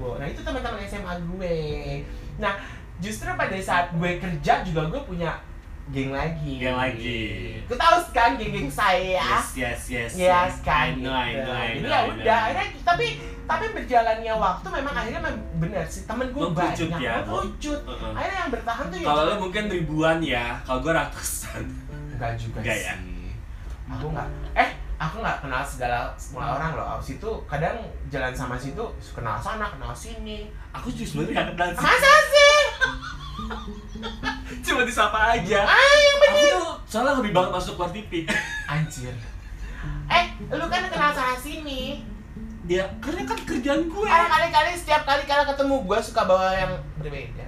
Nah, 0.00 0.26
itu 0.26 0.40
teman-teman 0.40 0.80
SMA 0.82 1.14
gue. 1.26 1.56
Nah, 2.36 2.54
justru 2.98 3.28
pada 3.28 3.56
saat 3.56 3.92
gue 3.92 4.10
kerja 4.16 4.52
juga 4.60 4.82
gue 4.86 5.00
punya 5.04 5.36
geng 5.88 6.10
lagi. 6.10 6.56
Geng 6.56 6.76
lagi. 6.76 7.20
Gue 7.66 7.74
tahu 7.74 7.96
kan 8.10 8.38
geng-geng 8.38 8.70
saya. 8.70 9.20
Yes, 9.20 9.48
yes, 9.54 9.80
yes. 9.88 10.12
Yes 10.14 10.52
kan 10.62 10.94
I 10.94 11.02
know, 11.02 11.10
I 11.10 11.30
gitu. 11.34 11.42
know, 11.42 11.56
I 11.56 11.68
Jadi 11.74 11.80
know, 11.82 11.90
ya 11.90 12.00
udah 12.06 12.38
akhirnya 12.46 12.66
tapi 12.80 13.06
tapi 13.44 13.64
berjalannya 13.74 14.34
waktu 14.38 14.66
memang 14.70 14.94
akhirnya 14.94 15.20
memang 15.20 15.36
benar 15.58 15.82
sih 15.90 16.06
temen 16.06 16.30
gue 16.30 16.46
banyak 16.48 16.90
ya, 16.96 17.26
mengerucut. 17.26 17.80
Akhirnya 18.14 18.38
yang 18.46 18.52
bertahan 18.54 18.84
tuh 18.86 18.98
ya 19.02 19.06
Kalau 19.10 19.22
lu 19.26 19.34
mungkin 19.42 19.64
ribuan 19.66 20.18
ya, 20.22 20.44
kalau 20.62 20.78
gue 20.80 20.92
ratusan. 20.94 21.62
enggak 22.14 22.32
juga 22.38 22.58
Enggak 22.62 22.78
sih 22.78 22.86
ya? 22.86 22.94
aku 23.90 24.06
nggak 24.14 24.28
eh 24.54 24.70
aku 25.00 25.16
nggak 25.18 25.40
kenal 25.40 25.64
segala 25.64 26.12
semua 26.14 26.54
orang 26.54 26.76
loh 26.76 26.86
Aus 26.92 27.08
itu 27.08 27.30
kadang 27.44 27.80
jalan 28.06 28.30
sama 28.30 28.52
situ 28.54 28.84
kenal 29.10 29.36
sana 29.36 29.66
kenal 29.70 29.90
sini 29.90 30.52
Aku 30.70 30.92
juga 30.92 31.24
sebenarnya 31.24 31.34
gak 31.48 31.56
kenal 31.56 31.72
sih. 31.72 31.80
masa 31.82 32.14
sih 32.28 32.58
Cuma 34.62 34.84
disapa 34.84 35.32
aja. 35.32 35.64
ah 35.64 35.74
yang 35.96 36.16
Aku 36.20 36.38
tuh 36.46 36.68
soalnya 36.86 37.16
lebih 37.16 37.32
banget 37.32 37.50
masuk 37.50 37.74
keluar 37.74 37.90
TV. 37.90 38.28
anjir 38.66 39.14
eh 40.06 40.24
lu 40.46 40.66
kan 40.66 40.84
kenal 40.84 41.10
sana 41.10 41.34
sini 41.34 42.04
ya, 42.68 42.84
karena 43.00 43.24
kan 43.24 43.40
kerjaan 43.40 43.82
gue. 43.84 44.06
kali-kali 44.06 44.76
setiap 44.76 45.02
kali 45.02 45.24
kali 45.24 45.42
ketemu 45.44 45.74
gue 45.80 45.98
suka 46.00 46.22
bawa 46.22 46.52
yang 46.52 46.72
berbeda 46.96 47.46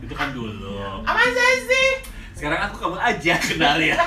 Itu 0.00 0.14
kan 0.16 0.32
dulu. 0.32 1.04
apa 1.04 1.20
sih 1.28 1.88
Sekarang 2.38 2.60
aku 2.62 2.76
kamu 2.78 2.96
aja 2.96 3.34
kenal 3.36 3.76
ya. 3.76 3.98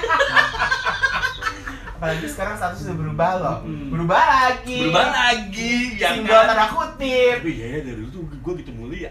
apalagi 1.94 2.26
sekarang 2.26 2.58
status 2.58 2.82
udah 2.84 2.98
berubah 2.98 3.32
loh 3.38 3.58
Hmm. 3.62 3.94
berubah 3.94 4.18
lagi 4.18 4.90
Berubah 4.90 5.06
lagi, 5.12 6.02
ya 6.02 6.18
single 6.18 6.34
kan? 6.34 6.50
tanda 6.50 6.66
kutip 6.68 7.36
Tapi 7.38 7.54
ya, 7.54 7.68
ya 7.70 7.80
dari 7.84 8.02
dulu 8.02 8.10
tuh 8.10 8.42
gue 8.42 8.54
gitu 8.58 8.72
mulia. 8.74 9.10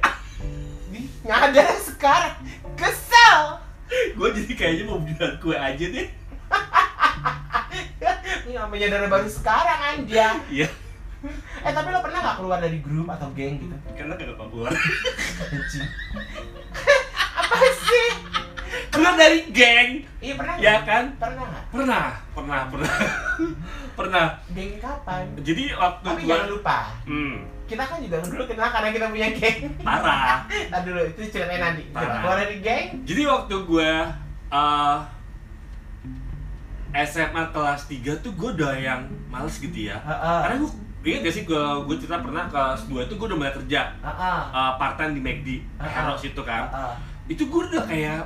Ih, 0.90 1.06
nyadar 1.22 1.70
sekarang 1.78 2.34
kesel 2.74 3.62
gue 3.90 4.28
jadi 4.32 4.52
kayaknya 4.52 4.84
mau 4.86 4.98
bilang 4.98 5.38
kue 5.38 5.54
aja 5.54 5.84
deh. 5.84 6.08
ini 8.42 8.50
nggak 8.50 8.66
menyadar 8.66 9.06
baru 9.06 9.28
sekarang 9.28 9.78
anja 9.88 10.28
Iya, 10.48 10.66
eh 11.60 11.70
tapi 11.70 11.88
lo 11.88 12.00
pernah 12.00 12.18
nggak 12.20 12.36
keluar 12.36 12.58
dari 12.58 12.78
grup 12.80 13.06
atau 13.08 13.30
geng 13.30 13.54
gitu 13.60 13.76
karena 13.92 14.14
kagak 14.14 14.34
keluar. 14.40 14.74
Apa 17.40 17.56
sih 17.80 18.08
Keluar 18.86 19.14
dari 19.14 19.50
geng, 19.50 19.90
iya 20.18 20.34
pernah 20.34 20.54
ya 20.56 20.78
kan? 20.80 21.04
pernah 21.16 21.46
Pernah, 21.68 22.06
pernah, 22.30 22.60
pernah, 22.66 22.94
pernah. 23.98 24.26
geng 24.48 24.78
kapan 24.78 25.24
Jadi 25.36 25.64
waktu 25.72 26.06
tapi 26.06 26.20
gue, 26.20 26.30
jangan 26.30 26.48
lupa 26.48 26.78
hmm, 27.04 27.34
kita 27.64 27.82
kan 27.82 27.98
juga 27.98 28.16
dulu 28.20 28.44
kenal 28.44 28.68
karena 28.68 28.88
kita 28.90 29.06
punya 29.08 29.28
geng 29.32 29.58
parah. 29.80 30.38
Nah 30.70 30.80
dulu 30.80 31.00
itu 31.04 31.20
ceritanya 31.28 31.60
nanti 31.68 31.82
Coba, 31.88 31.98
Parah. 32.00 32.18
keluar 32.20 32.36
dari 32.38 32.56
geng 32.60 32.86
Jadi 33.02 33.22
waktu 33.24 33.54
gue 33.60 33.90
uh, 34.48 34.96
SMA 36.92 37.42
kelas 37.50 37.80
3 37.86 38.18
tuh 38.18 38.32
gue 38.32 38.50
udah 38.52 38.74
yang 38.74 39.00
males 39.26 39.54
gitu 39.56 39.78
ya. 39.84 39.98
Heeh. 40.00 40.38
Karena 40.42 40.56
gue 40.58 40.70
inget 41.02 41.20
gak 41.22 41.32
sih 41.32 41.44
gue 41.44 41.62
gue 41.86 41.96
cerita 41.96 42.18
pernah 42.18 42.44
kelas 42.46 42.86
2 42.86 43.06
itu 43.06 43.14
gue 43.14 43.26
udah 43.26 43.38
mulai 43.38 43.54
kerja 43.54 43.80
Heeh. 43.96 44.40
uh, 44.48 44.72
part 44.74 44.94
time 44.94 45.12
di 45.12 45.20
McD, 45.20 45.48
Ah, 45.74 45.82
ah. 45.82 45.88
Heroes 45.88 46.22
itu 46.24 46.42
kan. 46.42 46.66
Heeh. 46.68 46.94
Itu 47.30 47.46
gue 47.46 47.62
udah 47.64 47.84
kayak 47.84 48.20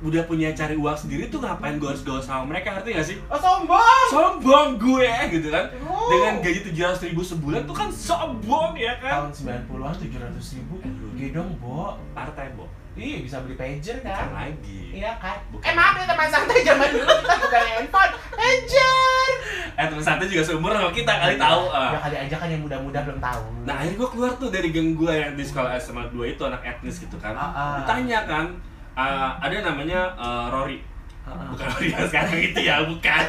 udah 0.00 0.22
punya 0.24 0.48
cari 0.50 0.74
uang 0.74 0.94
sendiri 0.94 1.26
tuh 1.26 1.38
ngapain 1.38 1.76
gue 1.76 1.84
harus 1.84 2.00
gaul 2.00 2.18
sama 2.18 2.44
mereka 2.46 2.72
ngerti 2.74 2.90
gak 2.92 3.06
sih? 3.06 3.16
oh 3.22 3.36
sombong 3.36 4.04
Sombong 4.08 4.68
gue 4.76 5.12
gitu 5.30 5.48
kan. 5.48 5.68
Oh. 5.82 6.08
Dengan 6.08 6.40
gaji 6.40 6.60
700 6.66 7.06
ribu 7.06 7.20
sebulan 7.22 7.62
tuh 7.62 7.74
kan 7.74 7.88
sombong 7.88 8.72
ya 8.74 8.96
kan? 8.96 9.28
tahun 9.28 9.60
90-an 9.68 9.94
700 9.94 10.56
ribu 10.56 10.74
gede 10.80 11.26
dong 11.30 11.52
bo 11.56 12.00
Part 12.10 12.32
time, 12.32 12.54
Bo. 12.54 12.64
iya 12.92 13.20
bisa 13.20 13.38
beli 13.38 13.54
pager 13.54 13.96
Bukan 13.98 14.08
kan 14.10 14.28
lagi. 14.30 14.80
iya 14.90 15.12
kan 15.16 15.36
Bukan. 15.48 15.62
eh 15.62 15.74
maaf 15.74 15.94
ya 15.94 16.04
teman 16.04 16.28
santai 16.28 16.60
zaman 16.60 16.88
dulu 16.90 17.04
kita 17.06 17.34
bukan 17.38 17.62
handphone 17.70 18.12
pager 18.34 19.30
Eh 19.72 19.86
teman 19.86 20.02
santai 20.02 20.26
juga 20.26 20.42
seumur 20.42 20.70
sama 20.70 20.90
kita 20.90 21.12
kali 21.14 21.36
tahu. 21.36 21.62
ah. 21.70 21.90
ya 21.90 22.00
kali 22.00 22.16
aja 22.18 22.36
kan 22.36 22.48
yang 22.48 22.60
muda-muda 22.60 22.98
belum 23.02 23.18
tahu 23.18 23.42
Nah 23.62 23.74
akhirnya 23.76 23.96
gue 23.96 24.08
keluar 24.10 24.32
tuh 24.34 24.48
dari 24.48 24.68
geng 24.70 24.92
gue 24.94 25.12
yang 25.12 25.32
di 25.32 25.44
sekolah 25.44 25.76
SMA 25.76 26.08
2 26.08 26.34
itu 26.34 26.42
anak 26.42 26.62
etnis 26.62 26.96
gitu 26.98 27.16
kan 27.16 27.32
Ah, 27.32 27.46
ah. 27.46 27.74
Ditanya 27.78 28.24
kan, 28.24 28.46
ah, 28.96 29.36
ada 29.38 29.56
namanya 29.62 30.10
eh, 30.16 30.46
Rory. 30.50 30.78
Heeh. 31.26 31.46
Bukan 31.54 31.66
Rory 31.76 31.86
yang 31.92 32.06
sekarang 32.08 32.40
itu 32.40 32.60
ya, 32.64 32.76
bukan. 32.86 33.24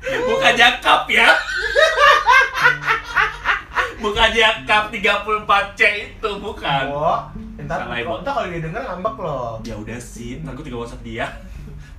Bukan 0.00 0.52
Jakap 0.56 1.04
ya. 1.06 1.28
Bukan 4.00 4.28
Jakap 4.32 4.88
34C 4.88 5.80
itu, 6.08 6.30
bukan. 6.40 6.82
Bo, 6.88 7.28
ntar 7.60 7.84
Salah, 7.84 8.00
kok 8.00 8.08
Bo. 8.08 8.14
ntar 8.24 8.32
kalau 8.32 8.48
dia 8.48 8.60
denger 8.64 8.82
ngambek 8.82 9.16
loh. 9.20 9.60
Ya 9.60 9.74
udah 9.76 9.98
sih, 10.00 10.40
ntar 10.40 10.56
gue 10.56 10.64
tinggal 10.64 10.82
whatsapp 10.82 11.04
dia. 11.04 11.28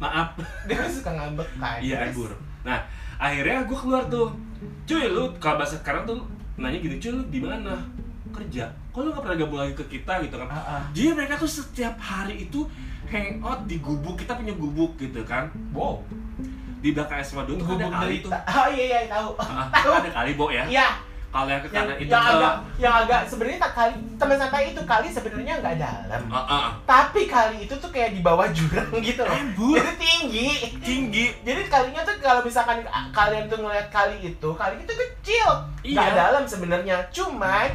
Maaf. 0.02 0.34
Dia 0.66 0.76
kan 0.82 0.90
suka 0.90 1.12
ngambek 1.14 1.50
kan 1.62 1.78
iya 1.78 2.10
Terus, 2.10 2.26
bur 2.26 2.32
nah 2.66 2.78
akhirnya 3.22 3.66
gue 3.70 3.78
keluar 3.78 4.02
tuh. 4.10 4.34
Cuy 4.90 5.10
lu 5.14 5.30
kalau 5.38 5.62
bahasa 5.62 5.78
sekarang 5.78 6.10
tuh 6.10 6.18
nanya 6.58 6.82
gini 6.82 6.98
cuy 6.98 7.14
lu 7.14 7.22
di 7.30 7.38
mana? 7.38 7.78
Kerja 8.34 8.66
kok 8.92 9.00
lu 9.00 9.10
gak 9.10 9.24
pernah 9.24 9.38
gabung 9.40 9.60
lagi 9.60 9.74
ke 9.74 9.86
kita 9.88 10.14
gitu 10.22 10.36
kan. 10.36 10.48
Ah, 10.52 10.60
ah. 10.60 10.82
jadi 10.92 11.16
mereka 11.16 11.40
tuh 11.40 11.48
setiap 11.48 11.96
hari 11.96 12.44
itu 12.44 12.68
hangout 13.08 13.64
di 13.64 13.80
gubuk 13.80 14.16
kita 14.16 14.36
punya 14.36 14.52
gubuk 14.52 15.00
gitu 15.00 15.24
kan. 15.24 15.48
Wow. 15.72 16.04
Di 16.82 16.92
belakang 16.92 17.22
SMA 17.22 17.46
2 17.46 17.56
tuh 17.56 17.66
kan 17.66 17.76
ada 17.78 17.86
Gubuk 17.88 17.94
kali 17.94 18.16
derita. 18.20 18.38
oh 18.42 18.68
iya 18.68 18.84
iya 18.84 19.00
tahu. 19.08 19.30
Ah, 19.40 19.68
tahu. 19.72 19.92
ada 19.96 20.10
kali 20.12 20.32
bo 20.34 20.52
ya? 20.52 20.66
Iya. 20.68 20.88
Kalau 21.32 21.48
yang 21.48 21.64
ke 21.64 21.70
kanan 21.72 21.96
itu 21.96 22.12
yang 22.12 22.20
ke 22.20 22.34
agak 22.36 22.54
yang 22.76 22.94
agak 23.08 23.22
sebenarnya 23.24 23.60
tak 23.64 23.72
kali 23.72 23.94
teman 24.20 24.36
santai 24.36 24.64
itu 24.76 24.82
kali 24.84 25.08
sebenarnya 25.08 25.54
nggak 25.64 25.76
dalam. 25.80 26.24
Ah, 26.28 26.44
ah. 26.44 26.68
tapi 26.84 27.24
kali 27.24 27.64
itu 27.64 27.76
tuh 27.80 27.88
kayak 27.88 28.12
di 28.12 28.20
bawah 28.20 28.52
jurang 28.52 28.92
gitu 29.00 29.24
loh. 29.24 29.32
Eh, 29.32 29.46
Bur. 29.56 29.80
jadi 29.80 29.96
tinggi. 29.96 30.50
Tinggi. 30.84 31.26
Jadi 31.48 31.72
kalinya 31.72 32.04
tuh 32.04 32.20
kalau 32.20 32.44
misalkan 32.44 32.84
kalian 33.16 33.48
tuh 33.48 33.64
ngeliat 33.64 33.88
kali 33.88 34.20
itu 34.20 34.50
kali 34.52 34.76
itu 34.84 34.92
kecil. 34.92 35.48
Nggak 35.88 36.08
Iya. 36.12 36.20
dalam 36.20 36.44
sebenarnya. 36.44 36.98
Cuman 37.16 37.70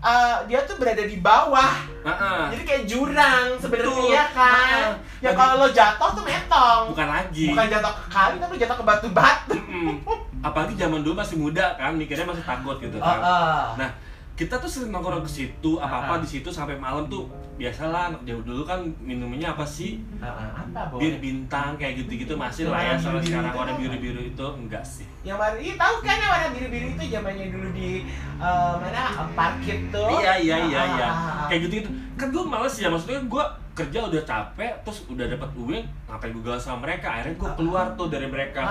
eh, 0.00 0.36
dia 0.46 0.60
tuh 0.64 0.76
berada 0.78 1.02
di 1.02 1.18
bawah. 1.18 1.74
Ah, 2.06 2.10
ah. 2.10 2.44
jadi 2.54 2.62
kayak 2.64 2.84
jurang 2.88 3.46
sebenarnya 3.58 4.02
ya 4.08 4.24
kan? 4.32 4.88
Ah, 4.94 5.20
ya 5.20 5.30
kalau 5.34 5.54
lo 5.60 5.68
jatuh 5.68 6.10
tuh 6.14 6.24
metong 6.24 6.94
bukan 6.94 7.08
lagi. 7.08 7.52
Bukan 7.52 7.66
jatuh 7.68 7.92
ke 7.92 8.04
kali 8.08 8.34
tapi 8.38 8.54
jatuh 8.56 8.76
ke 8.78 8.84
batu-batu. 8.86 9.54
Mm-mm. 9.58 9.94
apalagi 10.38 10.78
zaman 10.78 11.02
dulu 11.02 11.18
masih 11.18 11.34
muda 11.34 11.74
kan 11.74 11.98
mikirnya 11.98 12.24
masih 12.24 12.46
takut 12.46 12.78
gitu 12.78 12.96
kan. 13.02 13.18
Ah. 13.18 13.66
Nah, 13.74 13.90
kita 14.38 14.54
tuh 14.54 14.70
sering 14.70 14.94
nongkrong 14.94 15.26
ke 15.26 15.30
situ, 15.34 15.82
apa-apa 15.82 16.14
Ah. 16.14 16.22
di 16.22 16.28
situ 16.30 16.46
sampai 16.46 16.78
malam 16.78 17.10
tuh 17.10 17.26
biasalah 17.58 18.14
anak 18.14 18.22
jauh 18.22 18.38
dulu 18.46 18.62
kan 18.62 18.78
minumnya 19.02 19.50
apa 19.50 19.66
sih? 19.66 19.98
Apa? 20.22 20.94
Bir 20.94 21.18
bintang 21.18 21.74
kayak 21.74 21.98
gitu-gitu 21.98 22.38
masih 22.38 22.70
lah 22.70 22.78
ya 22.78 22.94
sampai 22.94 23.18
sekarang 23.18 23.50
warna 23.50 23.74
apa? 23.74 23.82
biru-biru 23.82 24.22
itu 24.22 24.46
enggak 24.54 24.86
sih. 24.86 25.10
yang 25.26 25.34
warna 25.34 25.58
iya 25.58 25.74
tahu 25.74 26.06
kan 26.06 26.16
yang 26.16 26.30
warna 26.30 26.48
biru-biru 26.54 26.86
itu 26.94 27.02
zamannya 27.10 27.46
dulu 27.50 27.68
di 27.74 28.06
eh, 28.38 28.74
mana 28.78 29.02
parkit 29.34 29.90
tuh 29.90 30.06
Iya 30.22 30.34
iya 30.38 30.56
iya 30.64 30.82
iya. 30.94 31.08
Kayak 31.50 31.60
gitu-gitu. 31.66 31.90
Kan 32.14 32.30
gue 32.30 32.42
males 32.46 32.74
ya 32.78 32.86
maksudnya 32.86 33.18
gue 33.18 33.44
kerja 33.74 33.98
udah 34.06 34.22
capek 34.22 34.72
terus 34.82 35.06
udah 35.06 35.26
dapat 35.26 35.50
uang 35.54 35.82
ngapain 36.06 36.30
gue 36.30 36.42
gaul 36.42 36.58
sama 36.58 36.82
mereka 36.82 37.14
akhirnya 37.14 37.38
gue 37.38 37.50
keluar 37.54 37.86
tuh 37.94 38.10
dari 38.10 38.26
mereka 38.26 38.62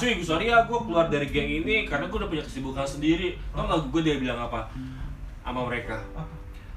cuy 0.00 0.16
sorry 0.20 0.48
ya 0.48 0.64
gue 0.64 0.78
keluar 0.80 1.12
dari 1.12 1.28
geng 1.28 1.60
ini 1.60 1.84
karena 1.84 2.08
gue 2.08 2.16
udah 2.16 2.24
punya 2.24 2.40
kesibukan 2.40 2.88
sendiri 2.88 3.36
tau 3.52 3.68
gak 3.68 3.92
gue 3.92 4.00
dia 4.00 4.16
bilang 4.16 4.40
apa 4.40 4.64
sama 5.46 5.62
mereka. 5.70 5.94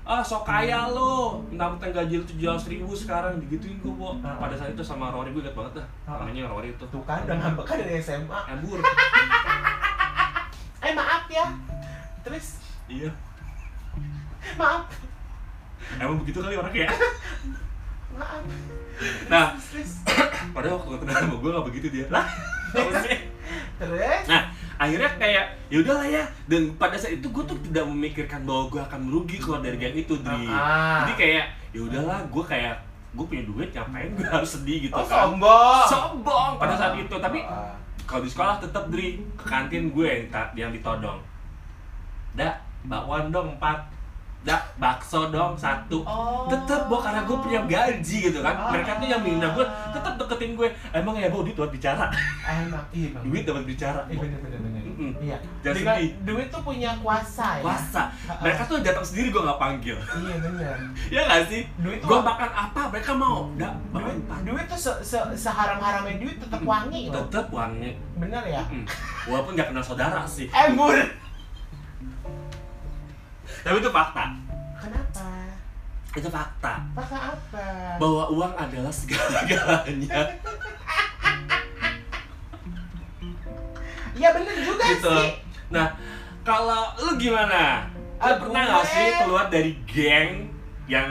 Ah 0.05 0.21
sok 0.21 0.45
kaya 0.45 0.93
lo. 0.93 1.41
Mentang-mentang 1.49 1.89
gaji 1.89 2.21
lu 2.21 2.25
tujuh 2.25 2.45
ratus 2.45 2.69
ribu 2.69 2.93
sekarang 2.93 3.41
digituin 3.41 3.81
gue 3.81 3.89
bo. 3.89 4.13
Ah. 4.21 4.37
pada 4.37 4.53
saat 4.53 4.77
itu 4.77 4.85
sama 4.85 5.09
Rory 5.09 5.33
gue 5.33 5.41
ingat 5.41 5.57
banget 5.57 5.81
dah. 5.81 5.87
Ah. 6.05 6.21
namanya 6.21 6.45
Rory 6.45 6.77
itu. 6.77 6.85
Tuh 6.93 7.01
kan 7.01 7.25
udah 7.25 7.33
ngambek 7.33 7.65
kan 7.65 7.81
dari 7.81 7.97
SMA 7.97 8.39
embur 8.53 8.77
eh 10.85 10.93
maaf 10.93 11.25
ya. 11.33 11.49
Terus? 12.21 12.61
Iya. 12.85 13.09
Maaf. 14.57 14.85
Emang 15.97 16.21
begitu 16.21 16.45
kali 16.45 16.53
orangnya 16.53 16.93
maaf. 18.17 18.45
Nah. 19.29 19.53
Padahal 20.53 20.81
waktu 20.81 20.97
kenal 21.05 21.15
sama 21.17 21.35
gue 21.37 21.49
gak 21.53 21.67
begitu 21.69 21.87
dia. 21.89 22.05
Lah. 22.09 22.25
Terus? 23.77 24.25
Nah 24.29 24.48
akhirnya 24.79 25.11
kayak 25.19 25.45
ya 25.67 25.77
udahlah 25.77 26.07
ya. 26.07 26.23
Dan 26.47 26.73
pada 26.73 26.95
saat 26.95 27.13
itu 27.13 27.27
gue 27.27 27.43
tuh 27.43 27.59
tidak 27.61 27.83
memikirkan 27.85 28.47
bahwa 28.47 28.71
gue 28.71 28.81
akan 28.81 28.99
merugi 29.03 29.35
keluar 29.37 29.59
dari 29.59 29.75
geng 29.75 29.93
itu 29.93 30.15
Dri. 30.17 30.47
Ah. 30.47 31.03
jadi 31.03 31.13
kayak 31.13 31.45
ya 31.69 31.81
udahlah 31.83 32.19
gue 32.25 32.43
kayak 32.47 32.75
gue 33.09 33.25
punya 33.25 33.43
duit 33.43 33.69
ngapain 33.69 34.09
gue 34.15 34.23
harus 34.25 34.49
sedih 34.55 34.87
gitu 34.87 34.95
oh 34.95 35.03
kan? 35.03 35.27
sombong. 35.29 35.83
Sombong 35.85 36.51
pada 36.55 36.73
saat 36.73 36.95
itu. 36.95 37.11
Tapi 37.11 37.43
Ah. 37.43 37.75
kalau 38.07 38.23
di 38.23 38.31
sekolah 38.31 38.55
tetap 38.57 38.87
Dri 38.87 39.19
ke 39.35 39.45
kantin 39.45 39.91
gue 39.91 40.25
yang 40.55 40.71
ditodong. 40.71 41.19
Dak 42.33 42.55
bakwan 42.81 43.27
dong 43.29 43.59
empat 43.59 43.83
dak 44.41 44.71
bakso 44.75 45.27
dong 45.27 45.51
satu 45.53 45.99
Oh. 46.01 46.47
tetap 46.47 46.87
bo 46.87 46.95
karena 46.97 47.21
gue 47.21 47.37
punya 47.37 47.59
gaji 47.61 48.17
gitu 48.25 48.39
kan 48.39 48.55
Ah. 48.57 48.71
mereka 48.71 48.95
tuh 48.95 49.05
yang 49.05 49.19
minta 49.19 49.51
gue 49.51 49.65
tetap 49.91 50.15
deketin 50.15 50.55
gue 50.55 50.67
emang 50.89 51.11
ya 51.13 51.27
bo 51.27 51.41
duit 51.41 51.53
buat 51.53 51.67
bicara 51.67 52.07
emang 52.41 52.79
iya 52.89 53.11
bang 53.11 53.23
duit 53.25 53.43
dapat 53.43 53.63
bicara 53.63 53.99
Iya 54.05 54.15
bener 54.17 54.39
bener 54.39 54.59
bener. 54.59 54.81
Iya. 55.19 55.37
Sedih. 55.61 56.11
duit 56.23 56.47
tuh 56.47 56.61
punya 56.61 56.91
kuasa 56.97 57.59
ya. 57.59 57.61
kuasa 57.61 58.01
mereka 58.37 58.61
tuh 58.63 58.79
datang 58.79 59.03
sendiri 59.03 59.27
gue 59.29 59.41
nggak 59.41 59.59
panggil 59.59 59.97
Iya 59.99 60.35
bener. 60.39 60.75
ya 61.13 61.19
nggak 61.21 61.41
sih 61.45 61.61
Duit 61.77 61.99
gue 61.99 62.19
makan 62.21 62.49
apa 62.49 62.81
mereka 62.89 63.11
mau 63.13 63.51
dak 63.53 63.75
duit, 63.89 64.17
duit 64.45 64.65
tuh 64.65 64.75
se, 64.77 64.91
se, 65.01 65.19
seharam-haramnya 65.37 66.15
duit 66.15 66.37
tetap 66.37 66.61
wangi 66.61 67.07
tetap 67.09 67.47
uangnya 67.49 67.91
Bener 68.15 68.43
ya? 68.45 68.63
Mm. 68.65 68.83
walaupun 69.25 69.51
nggak 69.53 69.67
kenal 69.69 69.83
saudara 69.83 70.23
sih 70.23 70.47
Eh. 70.47 70.71
tapi 73.59 73.77
itu 73.77 73.89
fakta 73.89 74.25
Kenapa? 74.75 75.27
itu 76.11 76.27
fakta 76.27 76.73
Fakta 76.91 77.17
apa? 77.31 77.65
bahwa 77.97 78.23
uang 78.29 78.53
adalah 78.55 78.89
segala-galanya 78.89 80.21
Iya 84.11 84.29
bener 84.35 84.55
juga 84.59 84.83
gitu 84.89 85.11
sih. 85.15 85.31
nah 85.69 85.87
kalau 86.41 86.91
lu 86.99 87.15
gimana 87.15 87.87
lu 88.19 88.25
Ah, 88.25 88.35
pernah 88.35 88.61
nggak 88.67 88.85
sih 88.85 89.07
keluar 89.17 89.45
dari 89.47 89.71
geng 89.85 90.51
yang 90.85 91.07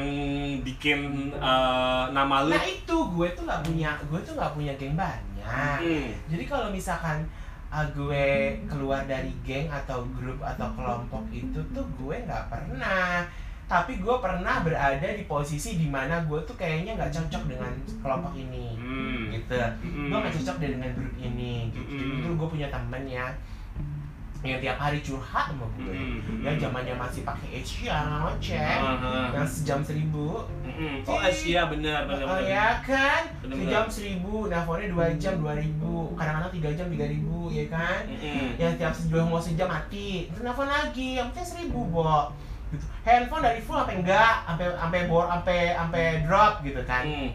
bikin 0.60 0.98
eh, 1.32 2.04
nama 2.10 2.44
lu 2.44 2.52
Nah 2.52 2.66
itu 2.66 2.96
gue 3.08 3.28
tuh 3.32 3.46
nggak 3.46 3.62
punya, 3.64 3.90
gue 4.04 4.20
tuh 4.20 4.34
nggak 4.34 4.52
punya 4.52 4.72
geng 4.74 4.92
banyak. 4.92 5.78
Hmm. 5.80 6.08
Jadi 6.28 6.44
kalau 6.44 6.68
misalkan 6.68 7.24
uh, 7.68 7.86
gue 7.92 8.26
keluar 8.68 9.04
dari 9.04 9.32
geng 9.44 9.68
atau 9.68 10.04
grup 10.16 10.40
atau 10.40 10.68
kelompok 10.72 11.24
itu 11.32 11.60
tuh 11.72 11.86
gue 12.00 12.16
nggak 12.24 12.48
pernah. 12.48 13.26
Tapi 13.68 14.00
gue 14.00 14.16
pernah 14.24 14.64
berada 14.64 15.08
di 15.12 15.28
posisi 15.28 15.76
di 15.76 15.92
mana 15.92 16.24
gue 16.24 16.40
tuh 16.48 16.56
kayaknya 16.56 16.96
nggak 16.96 17.12
cocok 17.12 17.42
dengan 17.52 17.72
kelompok 18.00 18.32
ini. 18.32 18.72
Hmm. 18.80 19.28
Gitu. 19.28 19.52
Hmm. 19.60 20.08
Gue 20.08 20.18
nggak 20.24 20.34
cocok 20.40 20.56
deh 20.56 20.70
dengan 20.72 20.90
grup 20.96 21.14
ini. 21.20 21.68
Gitu. 21.76 21.92
Jadi 22.00 22.08
Hmm. 22.08 22.20
dulu 22.24 22.32
gue 22.40 22.48
punya 22.56 22.68
temen 22.72 23.04
ya 23.04 23.28
yang 24.46 24.62
tiap 24.62 24.78
hari 24.78 25.02
curhat 25.02 25.50
sama 25.50 25.66
gue. 25.74 25.90
Hmm. 25.90 26.46
Yang 26.46 26.62
zamannya 26.62 26.94
masih 26.94 27.26
pakai 27.26 27.58
Asia, 27.58 27.98
ngoceh, 28.06 28.54
Ah, 28.54 28.94
ah. 29.02 29.26
yang 29.34 29.42
sejam 29.42 29.82
seribu. 29.82 30.46
Mm-mm. 30.62 31.02
Oh 31.10 31.18
Asia 31.18 31.66
benar 31.66 32.06
benar 32.06 32.22
Oh 32.22 32.38
ya 32.38 32.78
kan, 32.78 33.26
Bener-bener. 33.42 33.66
sejam 33.66 33.84
seribu, 33.90 34.46
nelfonnya 34.46 34.94
dua 34.94 35.10
jam 35.18 35.42
dua 35.42 35.58
ribu, 35.58 36.14
kadang-kadang 36.14 36.54
tiga 36.54 36.70
jam 36.70 36.86
tiga 36.86 37.06
ribu, 37.10 37.50
ya 37.50 37.66
kan? 37.66 38.06
Mm-mm. 38.06 38.54
Yang 38.62 38.72
tiap 38.78 38.92
sejam 38.94 39.26
mau 39.26 39.42
sejam 39.42 39.66
mati, 39.66 40.30
terus 40.30 40.46
nelfon 40.46 40.70
lagi, 40.70 41.18
yang 41.18 41.34
penting 41.34 41.58
seribu 41.58 41.82
bo. 41.90 42.30
Gitu. 42.70 42.84
Handphone 43.02 43.42
dari 43.42 43.58
full 43.58 43.74
sampai 43.74 43.96
enggak, 44.04 44.44
sampai 44.46 44.66
sampai 44.76 45.00
bor, 45.10 45.26
sampai 45.26 45.72
sampai 45.74 46.04
drop 46.22 46.62
gitu 46.62 46.78
kan. 46.86 47.02
Mm. 47.02 47.32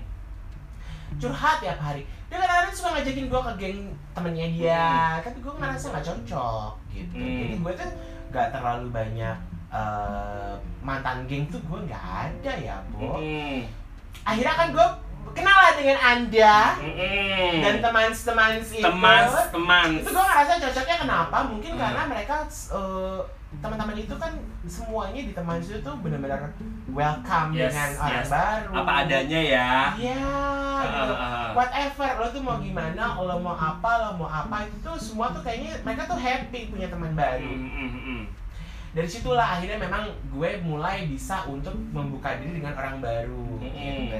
Curhat 1.19 1.59
tiap 1.59 1.83
hari. 1.83 2.07
Dia 2.31 2.41
kadang-kadang 2.41 2.73
suka 2.73 2.89
ngajakin 2.97 3.25
gua 3.29 3.41
ke 3.45 3.53
geng 3.61 3.79
temennya 4.13 4.47
dia, 4.49 4.87
tapi 5.21 5.37
gua 5.43 5.53
ngerasa 5.59 5.93
nggak 5.93 6.05
cocok 6.05 6.71
gitu. 6.93 7.17
Hmm. 7.17 7.37
Jadi 7.41 7.55
gue 7.57 7.73
tuh 7.75 7.89
nggak 8.29 8.47
terlalu 8.49 8.87
banyak 8.89 9.37
eh, 9.69 10.53
mantan 10.79 11.25
geng 11.25 11.49
tuh 11.49 11.57
gue 11.59 11.79
nggak 11.83 12.05
ada 12.29 12.53
ya, 12.55 12.77
Bo. 12.89 13.17
Mm-mm. 13.17 13.65
akhirnya 14.23 14.53
kan 14.53 14.67
gue 14.69 14.87
kenal 15.33 15.57
lah 15.57 15.73
dengan 15.73 15.97
anda 15.97 16.55
Mm-mm. 16.77 17.53
dan 17.59 17.75
teman-teman 17.81 18.49
itu 18.55 18.79
teman 18.79 19.23
teman 19.49 19.89
itu 19.97 20.09
gue 20.09 20.23
ngerasa 20.23 20.53
cocoknya 20.61 20.97
kenapa 21.01 21.37
mungkin 21.43 21.71
Hmm. 21.73 21.81
karena 21.81 22.01
mereka 22.05 22.35
eh, 22.45 23.19
teman-teman 23.61 23.95
itu 23.99 24.15
kan 24.17 24.33
semuanya 24.65 25.21
di 25.21 25.33
teman 25.35 25.59
itu 25.59 25.77
tuh 25.83 25.95
benar-benar 25.99 26.51
welcome 26.89 27.51
Yes, 27.53 27.71
dengan 27.71 27.89
orang 27.99 28.23
yes. 28.23 28.31
baru 28.31 28.71
apa 28.73 28.91
adanya 29.05 29.41
ya 29.43 29.71
Iya, 29.93 30.15
gitu. 30.83 31.13
Ah, 31.13 31.13
ah, 31.13 31.15
ah. 31.15 31.49
whatever 31.55 32.09
lo 32.19 32.27
tuh 32.33 32.41
mau 32.43 32.57
gimana, 32.59 33.03
lo 33.19 33.35
mau 33.39 33.55
apa, 33.55 33.89
lo 34.03 34.09
mau 34.19 34.29
apa 34.31 34.67
itu 34.67 34.75
tuh 34.83 34.95
semua 34.97 35.31
tuh 35.31 35.43
kayaknya 35.45 35.79
mereka 35.85 36.09
tuh 36.09 36.17
happy 36.19 36.73
punya 36.73 36.87
teman 36.89 37.13
baru. 37.13 37.45
Mm, 37.45 37.69
mm, 37.71 37.91
mm. 37.93 38.21
Dari 38.93 39.09
situlah 39.09 39.57
akhirnya 39.57 39.81
memang 39.81 40.05
gue 40.29 40.61
mulai 40.61 41.09
bisa 41.09 41.41
untuk 41.45 41.73
membuka 41.89 42.37
diri 42.37 42.61
dengan 42.61 42.77
orang 42.77 43.01
baru. 43.01 43.57
Mm-mm. 43.57 44.13
Gitu. 44.13 44.17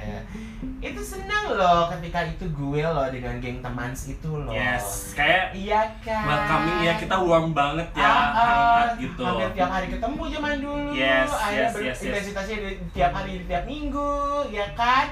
Itu 0.82 1.00
seneng 1.00 1.54
loh 1.54 1.94
ketika 1.94 2.26
itu 2.26 2.50
gue 2.50 2.82
loh 2.82 3.06
dengan 3.08 3.38
geng 3.38 3.62
teman 3.62 3.94
itu 3.94 4.30
loh. 4.34 4.50
yes 4.50 5.14
kayak 5.14 5.54
Iya 5.54 5.94
kan. 6.02 6.26
welcoming 6.26 6.80
ya 6.82 6.94
kita 6.98 7.16
warm 7.16 7.54
banget 7.54 7.86
ya 7.94 8.02
Ah, 8.02 8.10
ah. 8.10 8.26
hangat 8.34 8.90
gitu 8.98 9.22
Hampir 9.22 9.50
tiap 9.54 9.70
hari 9.70 9.88
ketemu 9.88 10.22
zaman 10.28 10.54
dulu. 10.58 10.90
Yes, 10.92 11.30
Akhirnya 11.30 11.62
yes, 11.62 11.74
yes, 11.74 11.86
yes. 11.86 12.00
intensitasnya 12.04 12.58
tiap 12.92 13.12
hari 13.14 13.34
tiap 13.46 13.64
minggu, 13.64 14.14
ya 14.50 14.66
kan? 14.74 15.06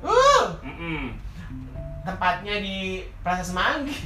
Uh, 0.00 0.44
Mm-mm. 0.60 1.12
Tempatnya 2.04 2.60
di 2.60 3.00
Plaza 3.24 3.50
Semanggi. 3.50 3.96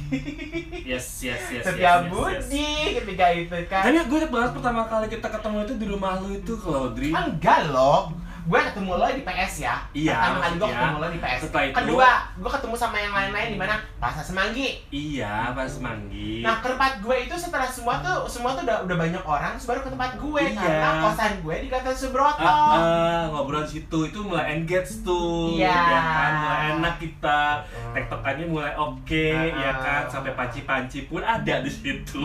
yes 0.87 1.21
yes 1.21 1.43
yes 1.51 1.63
Setiap 1.67 2.07
yes, 2.07 2.07
yes, 2.07 2.11
Budi 2.11 2.63
yes. 2.63 2.93
ketika 3.03 3.25
itu 3.35 3.57
kan. 3.67 3.83
tapi 3.83 3.99
gue 3.99 4.19
banget 4.31 4.51
pertama 4.55 4.81
kali 4.87 5.05
kita 5.11 5.27
ketemu 5.27 5.57
itu 5.67 5.73
di 5.75 5.85
rumah 5.85 6.11
lu 6.23 6.29
itu 6.31 6.53
kalau 6.55 6.95
Dri 6.95 7.11
Enggak 7.11 7.69
loh. 7.69 8.15
Gue 8.41 8.59
ketemu 8.61 8.91
lo 8.93 9.07
di 9.07 9.21
PS 9.21 9.53
ya 9.59 9.75
Iya, 9.91 10.15
pertama 10.15 10.37
kali 10.39 10.55
gue 10.55 10.67
ketemu 10.69 10.95
lo 10.95 11.07
di 11.07 11.19
PS 11.19 11.39
setelah 11.41 11.65
itu- 11.65 11.75
kedua 11.75 12.09
gue 12.33 12.51
ketemu 12.51 12.75
sama 12.75 12.97
yang 12.97 13.11
lain-lain 13.11 13.47
di 13.49 13.57
mana 13.57 13.75
Plaza 13.95 14.21
Semanggi 14.21 14.69
Iya, 14.87 15.33
pas 15.51 15.73
manggi. 15.77 16.39
nah 16.39 16.55
ke 16.57 16.67
tempat 16.69 16.93
gue 16.99 17.15
itu 17.19 17.35
setelah 17.35 17.65
semua 17.65 17.99
tuh 17.99 18.23
semua 18.25 18.51
tuh 18.51 18.63
udah 18.63 18.77
udah 18.81 18.95
banyak 18.97 19.23
orang 19.23 19.51
terus 19.53 19.67
baru 19.67 19.79
ke 19.81 19.89
tempat 19.89 20.11
gue 20.15 20.41
Iya. 20.45 20.55
karena 20.55 20.89
kosan 21.01 21.33
gue 21.39 21.55
di 21.57 21.67
Gatot 21.67 21.95
Subroto 21.95 22.41
Ah, 22.41 22.71
ah, 22.71 23.21
ngobrol 23.29 23.63
situ 23.63 23.99
itu 24.03 24.19
mulai 24.19 24.55
engage 24.55 25.01
tuh, 25.01 25.53
Iya. 25.53 25.69
ya 25.69 26.01
kan, 26.01 26.31
mulai 26.37 26.59
enak 26.73 26.95
kita, 26.97 27.41
Hmm. 27.61 27.93
tektokannya 27.93 28.45
mulai 28.45 28.73
oke, 28.73 29.27
Ah, 29.29 29.45
ya 29.49 29.71
kan, 29.73 30.03
sampai 30.05 30.31
panci-panci 30.31 31.05
pun 31.05 31.19
ada 31.19 31.55
di 31.59 31.67
situ. 31.67 32.23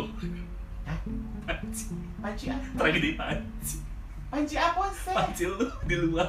Hah? 0.84 0.98
Panci, 1.44 1.92
panci 2.18 2.44
apa 2.48 2.64
tragedi 2.74 3.14
panci, 3.14 3.76
panci 4.34 4.56
apa 4.58 4.82
sih 4.90 5.14
panci 5.14 5.44
lu 5.46 5.62
di 5.84 5.96
luar. 5.96 6.26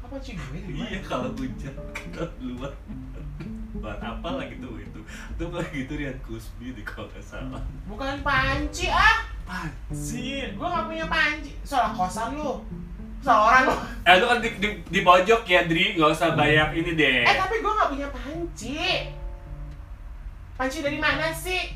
apa 0.00 0.06
panci 0.08 0.32
gue 0.32 0.58
di 0.58 0.72
mana? 0.72 0.88
Iya 0.88 0.98
kalau 1.04 1.28
hujan 1.36 1.74
kita 1.92 2.24
di 2.40 2.44
luar. 2.48 2.72
Buat 3.70 4.00
apa 4.00 4.28
lagi 4.34 4.56
tuh 4.56 4.76
itu? 4.76 5.00
Itu 5.30 5.44
lagi 5.48 5.84
itu 5.84 5.92
Rian 5.94 6.16
Kusbi 6.20 6.72
di 6.72 6.82
kalau 6.82 7.06
nggak 7.06 7.20
salah. 7.22 7.60
bukan 7.84 8.16
panci 8.20 8.88
ah 8.88 9.20
Panci. 9.44 10.46
gue 10.48 10.62
gak 10.64 10.86
punya 10.86 11.06
panci 11.06 11.52
soal 11.60 11.90
kosan 11.90 12.38
lu 12.38 12.62
soal 13.18 13.50
orang 13.50 13.62
lu 13.66 13.74
Eh 14.06 14.14
lu 14.16 14.24
kan 14.24 14.38
di, 14.38 14.48
di, 14.56 14.68
di 14.80 15.00
pojok 15.02 15.42
ya 15.44 15.66
Dri, 15.66 15.98
nggak 15.98 16.06
usah 16.08 16.32
banyak 16.32 16.70
ini 16.72 16.90
deh. 16.94 17.26
eh 17.26 17.34
tapi 17.34 17.58
gue 17.58 17.72
gak 17.72 17.90
punya 17.90 18.08
panci 18.08 18.78
panci 20.54 20.78
dari 20.80 20.96
mana 20.96 21.28
sih 21.30 21.72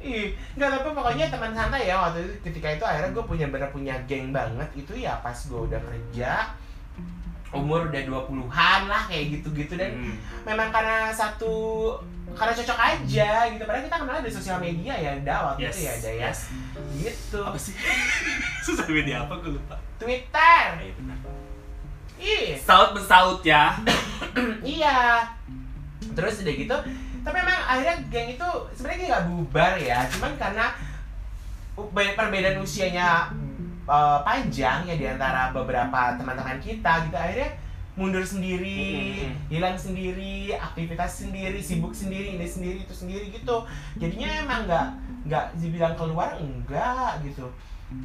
Ih, 0.00 0.26
nggak 0.54 0.68
tapi 0.70 0.88
pokoknya 0.90 1.28
teman 1.28 1.52
santai 1.52 1.84
ya 1.84 2.00
waktu 2.00 2.20
itu 2.22 2.34
ketika 2.42 2.68
itu 2.70 2.80
akhirnya 2.82 3.12
gue 3.12 3.20
punya 3.22 3.46
bener 3.46 3.68
punya 3.68 3.94
geng 4.04 4.32
banget 4.32 4.64
itu 4.74 4.92
ya 4.96 5.20
pas 5.20 5.36
gue 5.36 5.60
udah 5.60 5.76
kerja 5.78 6.48
umur 7.50 7.84
udah 7.84 8.00
20-an 8.00 8.80
lah 8.86 9.02
kayak 9.04 9.36
gitu-gitu 9.36 9.74
dan 9.74 9.90
Hmm. 9.92 10.14
memang 10.46 10.70
karena 10.70 11.10
satu 11.10 11.92
karena 12.30 12.54
cocok 12.54 12.78
aja 12.78 13.30
gitu 13.50 13.60
padahal 13.60 13.84
kita 13.84 13.96
kenal 13.98 14.16
dari 14.16 14.30
sosial 14.30 14.56
media 14.56 14.94
ya 14.94 15.12
da 15.20 15.36
waktu 15.50 15.66
Yes. 15.66 15.74
itu 15.74 15.80
ya 15.82 15.94
da 15.96 16.10
ya 16.10 16.22
yes. 16.24 16.38
gitu 16.94 17.40
Apa 17.42 17.58
sih? 17.58 17.74
Susah 18.64 18.86
media 18.86 19.20
apa 19.20 19.34
gue 19.36 19.52
lupa. 19.52 19.76
Twitter 19.98 20.64
Ah, 20.70 20.78
iya 20.78 20.94
benar. 20.94 21.18
ih 22.16 22.48
Saut 22.56 22.94
mensaut 22.94 23.42
ya. 23.42 23.74
iya 24.78 25.26
terus 26.12 26.40
udah 26.40 26.54
gitu 26.54 26.76
tapi 27.20 27.36
memang 27.36 27.60
akhirnya 27.68 27.96
geng 28.08 28.28
itu 28.34 28.48
sebenarnya 28.76 29.06
nggak 29.10 29.26
bubar 29.28 29.72
ya 29.76 29.98
cuman 30.16 30.32
karena 30.40 30.66
perbedaan 31.94 32.58
usianya 32.60 33.30
eh, 33.88 34.18
panjang 34.24 34.88
ya 34.88 34.94
di 34.96 35.06
antara 35.08 35.52
beberapa 35.52 36.16
teman-teman 36.16 36.60
kita 36.60 37.08
gitu 37.08 37.16
akhirnya 37.16 37.50
mundur 37.98 38.22
sendiri, 38.22 39.26
Mm-mm. 39.28 39.52
hilang 39.52 39.76
sendiri, 39.76 40.56
aktivitas 40.56 41.26
sendiri, 41.26 41.60
sibuk 41.60 41.92
sendiri, 41.92 42.38
ini 42.38 42.48
sendiri, 42.48 42.86
itu 42.86 42.94
sendiri 42.96 43.28
gitu. 43.28 43.66
Jadinya 43.98 44.30
emang 44.40 44.64
nggak 44.64 44.86
nggak 45.28 45.44
dibilang 45.60 45.94
keluar 45.98 46.38
enggak 46.40 47.20
gitu. 47.26 47.50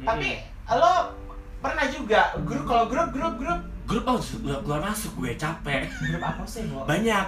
Tapi 0.02 0.42
lo 0.68 1.16
pernah 1.64 1.86
juga 1.88 2.34
grup 2.44 2.68
kalau 2.68 2.84
grup 2.90 3.08
grup 3.14 3.34
grup 3.40 3.60
grup 3.86 4.04
oh 4.04 4.18
keluar 4.44 4.82
masuk 4.84 5.16
gue 5.22 5.32
capek. 5.38 5.86
grup 5.88 6.22
apa 6.22 6.42
sih 6.44 6.66
Bo? 6.68 6.84
Banyak. 6.84 7.26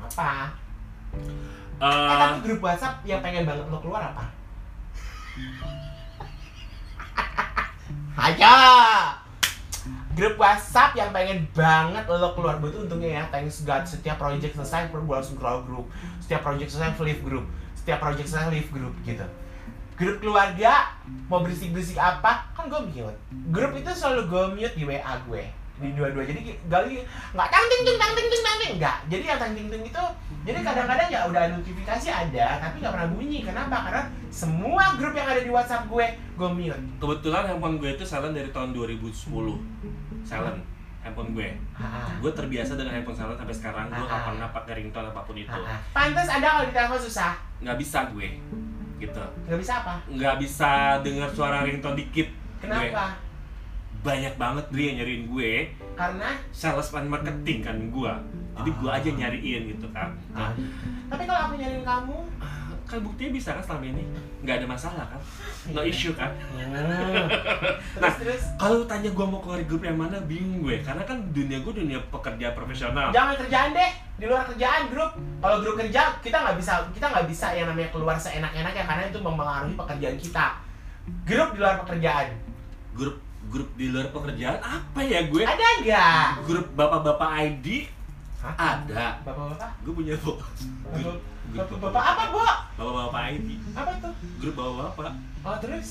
Apa? 0.00 0.54
Eh, 1.80 1.86
Eh 1.86 2.16
tapi 2.20 2.38
grup 2.44 2.60
WhatsApp 2.60 3.00
yang 3.08 3.24
pengen 3.24 3.48
banget 3.48 3.64
lo 3.72 3.78
keluar 3.80 4.12
apa? 4.12 4.24
Ayo! 8.20 8.56
Grup 10.12 10.36
WhatsApp 10.36 10.92
yang 10.92 11.08
pengen 11.16 11.48
banget 11.56 12.04
lo 12.04 12.36
keluar. 12.36 12.60
Betul 12.60 12.84
untungnya 12.84 13.22
ya, 13.22 13.24
thanks 13.32 13.64
God 13.64 13.88
Setiap 13.88 14.20
project 14.20 14.52
selesai, 14.52 14.92
gue 14.92 15.00
langsung 15.00 15.40
keluar 15.40 15.64
grup. 15.64 15.88
Setiap 16.20 16.44
project 16.44 16.68
selesai, 16.68 17.00
leave 17.00 17.24
grup. 17.24 17.48
Setiap 17.72 17.98
project 18.04 18.28
selesai, 18.28 18.52
leave 18.52 18.68
grup 18.68 18.92
gitu. 19.08 19.24
Grup 19.96 20.16
keluarga, 20.20 20.96
mau 21.32 21.40
berisik-berisik 21.40 21.96
apa, 21.96 22.52
kan 22.52 22.68
gue 22.68 22.80
mute. 22.92 23.16
Grup 23.48 23.72
itu 23.72 23.88
selalu 23.96 24.28
gue 24.28 24.44
mute 24.60 24.74
di 24.76 24.84
WA 24.84 25.16
gue 25.24 25.59
di 25.80 25.92
dua-dua 25.92 26.22
jadi 26.22 26.40
gali 26.64 27.00
nggak 27.32 27.48
tang 27.48 27.66
ting 27.66 27.82
ting 27.82 27.96
tang 27.96 28.12
ting 28.12 28.28
ting 28.28 28.42
tang 28.42 28.56
ting 28.56 28.72
nggak 28.76 28.96
jadi 29.08 29.24
yang 29.26 29.38
tang 29.38 29.52
ting 29.52 29.66
ting 29.66 29.82
itu 29.82 30.04
jadi 30.40 30.58
kadang-kadang 30.60 31.08
ya 31.08 31.20
udah 31.24 31.42
notifikasi 31.50 32.08
ada 32.08 32.46
tapi 32.58 32.76
nggak 32.78 32.92
pernah 32.92 33.08
bunyi 33.10 33.38
kenapa 33.40 33.76
karena 33.82 34.02
semua 34.28 34.84
grup 34.94 35.12
yang 35.12 35.26
ada 35.26 35.40
di 35.40 35.48
WhatsApp 35.48 35.84
gue 35.86 36.06
gue 36.34 36.48
mute 36.50 36.80
kebetulan 36.96 37.42
handphone 37.46 37.76
gue 37.76 37.90
itu 37.90 38.04
silent 38.04 38.32
dari 38.32 38.48
tahun 38.48 38.72
2010. 38.72 39.10
Silent 40.22 40.60
handphone 41.00 41.32
gue. 41.32 41.48
Ah, 41.74 42.12
Gue 42.16 42.28
terbiasa 42.30 42.76
dengan 42.76 42.92
handphone 42.92 43.12
silent 43.14 43.36
sampai 43.36 43.52
sekarang. 43.52 43.86
Gue 43.88 44.00
nggak 44.00 44.14
Ah. 44.14 44.26
pernah 44.26 44.48
pakai 44.50 44.72
ringtone 44.78 45.08
apa 45.08 45.20
pun 45.20 45.32
itu. 45.34 45.48
ah, 45.50 45.80
pantas 45.90 46.28
ada 46.28 46.46
kalau 46.50 46.64
di 46.64 46.72
telepon 46.72 46.96
susah 46.98 47.32
Nggak 47.58 47.76
bisa 47.76 47.98
gue. 48.10 48.28
Gitu. 48.96 49.24
nggak 49.42 49.58
bisa 49.58 49.72
apa 49.80 49.94
Nggak 50.06 50.36
bisa 50.38 50.70
dengar 51.00 51.28
suara 51.30 51.60
ringtone 51.62 51.96
dikit. 51.98 52.28
Gue. 52.60 52.88
Banyak 54.00 54.34
banget 54.40 54.64
Dri 54.72 54.82
yang 54.92 54.96
nyariin 55.04 55.24
gue. 55.28 55.52
karena? 55.92 56.32
Salesman 56.48 57.12
marketing 57.12 57.60
kan 57.60 57.76
gua. 57.92 58.16
Jadi 58.56 58.70
gua 58.80 58.96
aja 58.96 59.10
nyariin 59.12 59.76
gitu 59.76 59.84
kan. 59.92 60.08
Nah, 60.32 60.56
tapi 61.12 61.28
kalau 61.28 61.52
aku 61.52 61.54
nyariin 61.60 61.84
kamu? 61.84 62.16
kan 62.90 63.06
buktinya 63.06 63.30
bisa 63.30 63.54
kan 63.54 63.62
selama 63.62 63.86
ini. 63.86 64.02
Nggak 64.42 64.56
ada 64.58 64.66
masalah 64.66 65.06
kan. 65.06 65.20
No 65.70 65.78
issue 65.86 66.10
kan. 66.10 66.34
Terus 67.94 68.14
terus? 68.18 68.42
kalau 68.58 68.82
tanya 68.82 69.14
gua 69.14 69.30
mau 69.30 69.38
keluar 69.38 69.62
grup 69.62 69.86
yang 69.86 69.94
mana 69.94 70.18
bingung 70.26 70.66
gue. 70.66 70.82
Karena 70.82 71.06
kan 71.06 71.22
dunia 71.30 71.62
gua 71.62 71.70
dunia 71.70 72.02
pekerja 72.10 72.50
profesional. 72.50 73.14
Jangan 73.14 73.38
kerjaan 73.38 73.70
deh. 73.78 73.90
Di 74.18 74.26
luar 74.26 74.42
kerjaan 74.42 74.90
grup. 74.90 75.14
Kalau 75.38 75.56
grup 75.62 75.78
kerja 75.78 76.18
kita 76.18 76.36
nggak 76.42 76.56
bisa 76.58 76.82
kita 76.90 77.06
nggak 77.14 77.26
bisa 77.30 77.46
yang 77.54 77.70
namanya 77.70 77.94
keluar 77.94 78.18
seenak-enaknya 78.18 78.82
karena 78.82 79.02
itu 79.06 79.18
mempengaruhi 79.22 79.74
pekerjaan 79.78 80.16
kita. 80.18 80.46
Grup 81.22 81.48
di 81.54 81.58
luar 81.62 81.78
pekerjaan. 81.86 82.26
Grup 82.90 83.22
grup 83.50 83.68
di 83.74 83.90
luar 83.90 84.08
pekerjaan 84.14 84.62
apa 84.62 85.00
ya 85.02 85.26
gue? 85.26 85.42
Ada 85.42 85.66
nggak? 85.82 86.26
Grup 86.46 86.66
bapak-bapak 86.78 87.30
ID 87.50 87.66
Hah? 88.40 88.54
ada. 88.56 89.18
Bapak-bapak? 89.26 89.70
Gue 89.82 89.92
punya 89.98 90.14
bu 90.22 90.38
grup 90.94 91.18
grup 91.50 91.66
bapak-bapak. 91.82 92.02
Apa 92.06 92.22
bu 92.30 92.40
bapak-bapak 92.78 93.22
ID 93.34 93.48
apa 93.74 93.90
tuh 93.98 94.12
grup 94.38 94.54
bapak-bapak. 94.54 95.12
Oh 95.42 95.56
terus? 95.58 95.88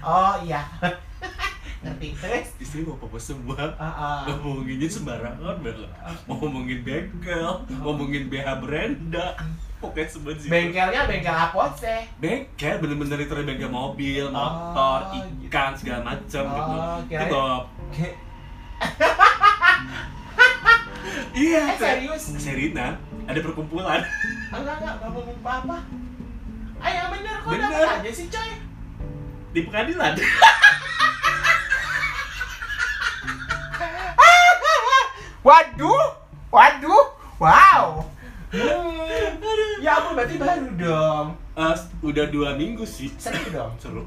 Oh 0.00 0.34
iya. 0.40 0.64
Ngerti. 1.84 2.08
Terus? 2.16 2.48
Di 2.56 2.64
sini 2.64 2.82
bapak-bapak 2.88 3.20
semua. 3.20 3.76
Ah, 3.76 3.84
ah. 3.84 4.20
ngomonginnya 4.32 4.88
sembarangan 4.88 5.60
banget 5.60 5.92
mau 6.24 6.40
ngomongin 6.40 6.80
bengkel 6.82 7.68
ngomongin 7.84 8.32
BH 8.32 8.48
Brenda 8.64 9.36
pokoknya 9.76 10.08
semua 10.08 10.32
sih 10.34 10.48
bengkelnya 10.48 11.04
bengkel 11.04 11.32
apa 11.32 11.62
sih? 11.76 12.00
Bengkel 12.16 12.80
bener-bener 12.80 13.18
itu 13.20 13.32
bengkel 13.36 13.68
mobil 13.68 14.24
motor 14.32 15.00
Oh, 15.12 15.24
ikan 15.46 15.76
segala 15.76 16.00
macam 16.02 16.42
gitu. 16.48 16.72
Oh, 16.72 16.96
itu 17.04 17.08
kirain- 17.12 17.30
bawa 17.30 17.56
iya 21.36 21.60
eh 21.72 21.76
serius? 21.76 22.24
Serina 22.36 22.96
ada 23.24 23.40
perkumpulan. 23.40 24.00
Enggak 24.56 24.76
enggak 24.80 24.94
enggak 25.00 25.10
mau 25.12 25.22
lupa 25.24 25.52
apa. 25.64 25.76
Ah 26.76 26.90
yang 26.92 27.08
bener 27.08 27.36
kok 27.40 27.48
Bener. 27.52 27.68
dapat 27.72 28.04
aja 28.04 28.10
sih 28.12 28.26
coy. 28.28 28.50
Di 29.52 29.60
pengadilan. 29.64 30.12
Waduh 35.46 36.02
waduh 36.50 37.06
wow 37.38 38.02
hmm. 38.54 39.42
ya 39.82 39.98
ampun 39.98 40.05
berarti 40.16 40.36
baru 40.36 40.66
dong 40.74 41.26
Eh, 41.54 41.76
udah 42.02 42.26
dua 42.26 42.52
minggu 42.52 42.82
sih 42.82 43.08
seru 43.14 43.48
dong 43.50 43.72
seru 43.76 44.02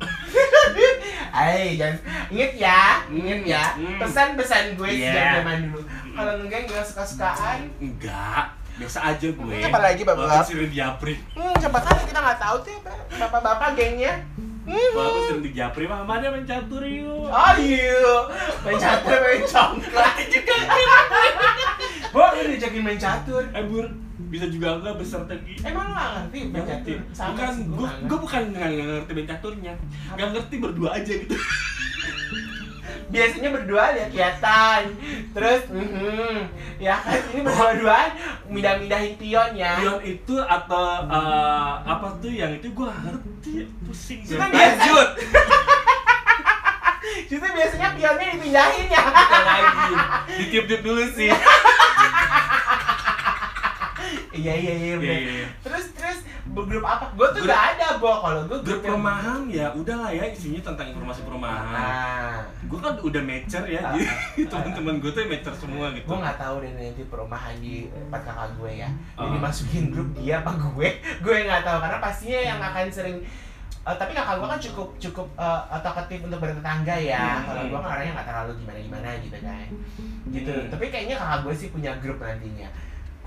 Hai, 1.29 1.73
jangan 1.75 1.97
inget 2.29 2.51
ya, 2.57 3.01
inget 3.07 3.41
ya. 3.47 3.63
Hmm. 3.73 3.97
Pesan-pesan 3.97 4.73
gue 4.75 4.89
Yeah. 4.91 5.09
sejak 5.11 5.25
zaman 5.39 5.57
dulu. 5.65 5.81
Kalau 6.11 6.33
enggak 6.39 6.59
enggak 6.63 6.83
suka-sukaan. 6.83 7.59
enggak 7.77 8.43
biasa 8.75 8.99
aja 9.07 9.27
gue 9.27 9.43
Hmm, 9.51 9.65
apa 9.65 9.79
lagi, 9.79 10.01
Bapak? 10.03 10.23
Walaupun 10.23 10.47
sering 10.47 10.71
diapri 10.71 11.15
Hmm, 11.31 11.53
siapa 11.53 11.79
tahu 11.79 11.97
kita 12.03 12.19
nggak 12.19 12.39
tahu 12.39 12.55
tuh 12.61 12.73
apa. 12.79 12.93
bapak-bapak 13.19 13.69
gengnya. 13.75 14.13
Hmm. 14.63 14.89
walaupun 14.91 15.21
sering 15.27 15.43
dijapri 15.43 15.85
mama 15.85 16.13
dia 16.15 16.29
main 16.29 16.45
catur 16.45 16.83
yuk 16.83 17.27
Oh 17.27 17.53
iya, 17.55 18.05
main 18.61 18.77
catur, 18.77 19.17
main 19.17 19.41
congklak 19.43 20.15
juga. 20.27 20.55
Bo, 22.13 22.23
lu 22.31 22.41
diajakin 22.47 22.81
main 22.83 22.97
catur. 22.97 23.43
eh 23.47 23.63
bur 23.63 23.85
bisa 24.29 24.45
juga 24.45 24.77
enggak 24.77 24.95
berstrategi 24.95 25.53
Emang 25.61 25.89
lu 25.89 25.93
nggak 25.93 26.09
ngerti 26.13 26.39
main 26.39 26.49
Nggak 26.53 26.65
ngerti. 26.69 26.91
catur? 26.93 27.09
Sama 27.11 27.29
bukan 27.33 27.53
gue 27.65 27.89
gue 28.05 28.17
bukan 28.19 28.41
nggak 28.53 28.69
ngerti 28.71 29.11
main 29.11 29.27
caturnya. 29.27 29.73
Nggak 30.13 30.29
ngerti 30.31 30.55
berdua 30.57 30.89
aja 30.95 31.13
gitu. 31.15 31.35
Biasanya 33.09 33.49
berdua 33.49 33.83
lihat 33.91 34.09
kelihatan. 34.09 34.81
Terus 35.33 35.61
mhm 35.67 36.37
ya 36.77 36.95
kan 36.95 37.19
ini 37.33 37.41
berdua-duaan 37.41 38.09
mindah-mindahin 38.47 39.17
pion 39.17 39.51
ya. 39.57 39.81
Pion 39.81 39.97
itu 39.99 40.35
atau 40.37 41.09
eh, 41.09 41.73
apa 41.83 42.07
tuh 42.21 42.29
yang 42.29 42.53
itu? 42.53 42.69
Gue 42.69 42.85
ngerti. 42.85 43.65
Pusing. 43.81 44.19
Cuma 44.29 44.45
lanjut. 44.47 45.09
Situ 47.25 47.41
biasanya 47.57 47.89
pionnya 47.97 48.25
dipindahin 48.37 48.87
ya. 48.87 49.03
Lagi. 49.41 49.93
Ditiup-tiup 50.37 50.81
dulu 50.85 51.03
sih. 51.09 51.33
Iya 54.39 54.53
iya 54.55 54.73
iya 54.73 54.93
Iya, 54.95 55.15
iya, 55.17 55.31
iya. 55.35 55.47
Terus 55.59 55.85
terus 55.91 56.19
grup 56.49 56.81
apa? 56.81 57.11
Gue 57.13 57.27
tuh 57.29 57.41
Grup- 57.41 57.51
gak 57.51 57.65
ada, 57.73 57.87
Bo. 57.95 58.11
Kalau 58.17 58.41
gue 58.43 58.57
Grup 58.59 58.81
perumahan 58.81 59.41
ya 59.45 59.67
udahlah 59.71 60.09
ya 60.09 60.25
isinya 60.25 60.61
tentang 60.63 60.87
informasi 60.89 61.21
perumahan. 61.21 61.61
Ah. 61.69 62.39
Gue 62.61 62.79
kan 62.79 62.95
udah 62.97 63.21
mature 63.21 63.65
ya, 63.65 63.81
Ah. 63.81 63.93
jadi 63.93 64.07
teman-teman 64.51 64.95
gue 64.97 65.11
tuh 65.11 65.23
mature 65.25 65.55
semua 65.55 65.85
gitu. 65.91 66.05
gue 66.05 66.17
nggak 66.17 66.37
tahu 66.37 66.55
deh 66.59 66.71
nanti 66.71 67.03
perumahan 67.05 67.55
di 67.57 67.73
tempat 67.85 68.21
kakak 68.23 68.49
gue 68.55 68.71
ya 68.77 68.89
jadi 69.13 69.35
Ah. 69.35 69.41
masukin 69.41 69.85
grup 69.89 70.09
dia 70.13 70.39
apa 70.39 70.51
gue 70.55 70.89
gue 71.23 71.35
nggak 71.41 71.61
tahu 71.61 71.77
karena 71.79 71.97
pastinya 71.99 72.39
yang 72.41 72.59
akan 72.59 72.85
sering 72.89 73.17
eh, 73.79 73.95
tapi 73.95 74.11
kakak 74.11 74.35
gue 74.35 74.47
kan 74.47 74.59
cukup 74.61 74.87
cukup 74.99 75.27
uh, 75.35 75.79
talkative 75.79 76.21
untuk 76.23 76.39
bertetangga 76.39 76.95
ya 76.95 77.21
Hmm. 77.37 77.45
kalau 77.45 77.61
gue 77.65 77.79
kan 77.79 77.89
orangnya 77.89 78.11
nggak 78.13 78.27
terlalu 78.27 78.51
gimana 78.57 78.79
gimana 78.81 79.09
gitu 79.19 79.37
kan 79.39 79.67
gitu 80.27 80.53
Hmm. 80.53 80.67
tapi 80.67 80.85
kayaknya 80.87 81.15
kakak 81.15 81.39
gue 81.41 81.53
sih 81.55 81.67
punya 81.69 81.91
grup 81.95 82.19
nantinya 82.19 82.69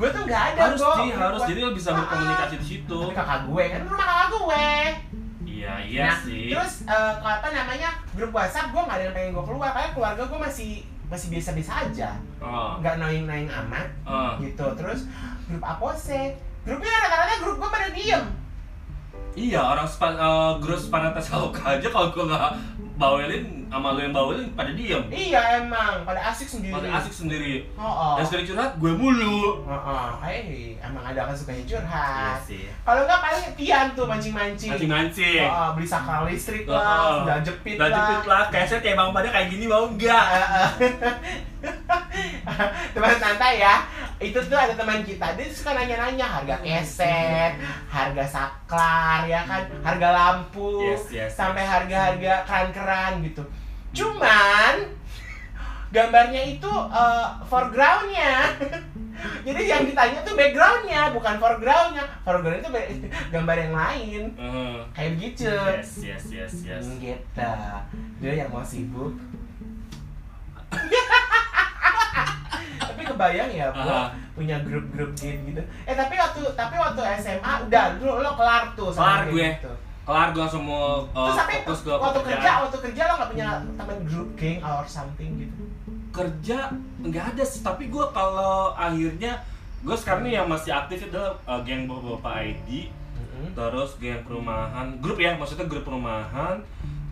gue 0.02 0.08
tuh 0.10 0.22
nggak 0.26 0.42
ada 0.52 0.60
harus 0.66 0.80
Bo. 0.82 0.90
sih 0.98 1.08
harus 1.14 1.40
jadi 1.46 1.60
lo 1.62 1.70
bisa 1.70 1.88
Ah, 1.88 1.96
berkomunikasi 1.96 2.54
di 2.58 2.66
situ. 2.66 2.98
tapi 2.98 3.14
kakak 3.14 3.40
gue 3.46 3.64
kan 3.70 3.80
rumah 3.86 3.98
kakak 4.02 4.28
gue 4.28 4.66
Iya 5.42 5.74
iya 5.78 6.02
nah, 6.10 6.18
sih. 6.18 6.50
terus 6.50 6.72
apa 7.22 7.46
namanya 7.48 7.90
grup 8.12 8.34
WhatsApp 8.34 8.74
gue 8.74 8.82
nggak 8.82 8.96
ada 8.98 9.04
yang 9.06 9.14
pengen 9.14 9.30
gue 9.30 9.44
keluar 9.46 9.70
karena 9.70 9.90
keluarga 9.94 10.22
gue 10.26 10.40
masih 10.42 10.70
masih 11.06 11.26
biasa-biasa 11.30 11.72
aja 11.86 12.10
Oh, 12.42 12.82
nggak 12.82 12.98
noing-noing 12.98 13.46
amat 13.46 13.86
oh. 14.02 14.34
gitu 14.42 14.66
terus 14.74 15.06
grup 15.46 15.62
apose 15.62 16.34
grupnya 16.66 16.90
rata-rata 16.98 17.38
grup 17.38 17.56
gue 17.62 17.70
pada 17.70 17.88
diem 17.94 18.24
Iya 19.32 19.62
orang 19.62 19.86
spa, 19.86 20.12
eh, 20.12 20.52
grup 20.58 20.76
Spanatas 20.76 21.30
aja 21.30 21.88
kalau 21.88 22.10
gue 22.10 22.24
nggak 22.26 22.52
bawelin 22.98 23.61
sama 23.72 23.96
lo 23.96 24.04
yang 24.04 24.12
bawelin 24.12 24.52
pada 24.52 24.68
diem. 24.76 25.00
iya 25.08 25.64
emang 25.64 26.04
pada 26.04 26.20
asik 26.28 26.44
sendiri 26.44 26.76
Pada 26.76 26.92
asik 27.00 27.14
sendiri. 27.24 27.64
oh, 27.72 27.88
oh. 27.88 28.14
Yang 28.20 28.26
sering 28.28 28.46
curhat 28.52 28.76
gue 28.76 28.92
mulu. 28.92 29.64
Oh, 29.64 29.72
oh. 29.72 30.20
Eh, 30.28 30.76
emang 30.76 31.00
ada 31.00 31.24
kan 31.24 31.32
sukanya 31.32 31.64
curhat 31.64 32.36
sih. 32.44 32.68
kalau 32.84 33.08
nggak 33.08 33.20
paling 33.24 33.48
Tian 33.56 33.96
tuh 33.96 34.04
mancing-mancing 34.04 34.76
Mancing-mancing. 34.76 35.48
Oh, 35.48 35.56
oh, 35.56 35.68
beli 35.72 35.88
sakral 35.88 36.28
listrik 36.28 36.68
Oh, 36.68 36.76
lah, 36.76 36.84
oh. 36.84 37.12
sendal 37.24 37.40
jepit 37.40 37.80
lah 37.80 37.88
jepit 37.88 38.22
lah, 38.28 38.42
keset 38.52 38.84
ya 38.84 38.92
bang 38.92 39.08
pada 39.08 39.28
kayak 39.32 39.48
gini 39.48 39.64
mau 39.64 39.88
enggak? 39.88 40.24
teman 42.92 43.16
santai 43.16 43.62
ya 43.62 43.86
itu 44.20 44.38
tuh 44.38 44.58
ada 44.58 44.74
teman 44.76 45.00
kita 45.02 45.34
dia 45.34 45.46
suka 45.50 45.74
nanya-nanya 45.74 46.26
harga 46.28 46.56
keset 46.60 47.56
harga 47.88 48.24
saklar 48.26 49.24
ya 49.26 49.42
kan 49.48 49.62
harga 49.80 50.08
lampu 50.12 50.82
Yes, 50.82 51.08
yes, 51.10 51.30
sampai 51.34 51.64
yes. 51.64 51.70
harga-harga 51.72 52.32
keran-keran 52.46 53.12
gitu 53.26 53.42
cuman 53.92 54.74
gambarnya 55.88 56.42
itu 56.50 56.70
eh, 56.88 57.26
foregroundnya 57.44 58.32
jadi 59.46 59.60
yang 59.62 59.82
ditanya 59.84 60.18
tuh 60.24 60.32
backgroundnya 60.32 61.00
bukan 61.12 61.34
foregroundnya 61.36 62.02
foreground 62.22 62.58
itu 62.58 62.68
gambar 63.34 63.56
yang 63.58 63.72
lain 63.72 64.20
Eh, 64.34 64.76
kayak 64.92 65.10
begitu 65.14 65.46
yes, 65.52 65.90
yes, 66.00 66.22
yes, 66.26 66.52
yes. 66.62 66.82
Hmm, 66.82 66.96
gitu 66.96 67.50
dia 68.18 68.32
yang 68.34 68.48
mau 68.48 68.62
sibuk 68.62 69.12
tapi 72.82 73.00
kebayang 73.04 73.50
ya 73.50 73.66
bu 73.70 73.82
Aha. 73.82 74.02
punya 74.32 74.56
grup-grup 74.60 75.10
game 75.14 75.40
gitu 75.46 75.62
eh 75.84 75.92
tapi 75.92 76.14
waktu 76.16 76.40
tapi 76.54 76.74
waktu 76.74 77.00
SMA 77.20 77.52
udah 77.68 77.84
lu 77.98 78.10
lo 78.18 78.30
kelar 78.34 78.72
tuh 78.72 78.90
Kelar 78.90 79.28
gue. 79.28 79.38
gitu. 79.38 79.72
Kelar 80.02 80.28
gue 80.34 80.46
mau 80.58 81.06
eh, 81.06 81.14
terus 81.14 81.38
tapi 81.38 81.52
fokus 81.62 81.80
ke 81.86 81.90
waktu 81.94 82.20
kerja 82.20 82.34
pekerjaan. 82.34 82.60
waktu 82.66 82.78
kerja 82.82 83.02
lo 83.06 83.12
nggak 83.14 83.30
punya 83.30 83.48
teman 83.78 83.98
grup 84.02 84.28
geng 84.34 84.58
or 84.58 84.84
something 84.86 85.30
gitu? 85.38 85.62
Kerja 86.10 86.58
nggak 87.00 87.24
ada 87.34 87.44
sih. 87.46 87.62
Tapi 87.62 87.86
gue 87.86 88.04
kalau 88.10 88.74
akhirnya 88.74 89.32
gue 89.82 89.96
sekarang 89.98 90.22
nih 90.26 90.42
yang 90.42 90.46
masih 90.50 90.74
aktif 90.74 91.06
itu 91.06 91.22
uh, 91.46 91.60
geng 91.62 91.86
bapak 91.86 92.54
ID 92.54 92.90
terus 93.58 93.98
geng 93.98 94.22
perumahan 94.22 94.94
grup 95.02 95.18
ya 95.18 95.34
maksudnya 95.38 95.66
grup 95.66 95.86
perumahan. 95.86 96.58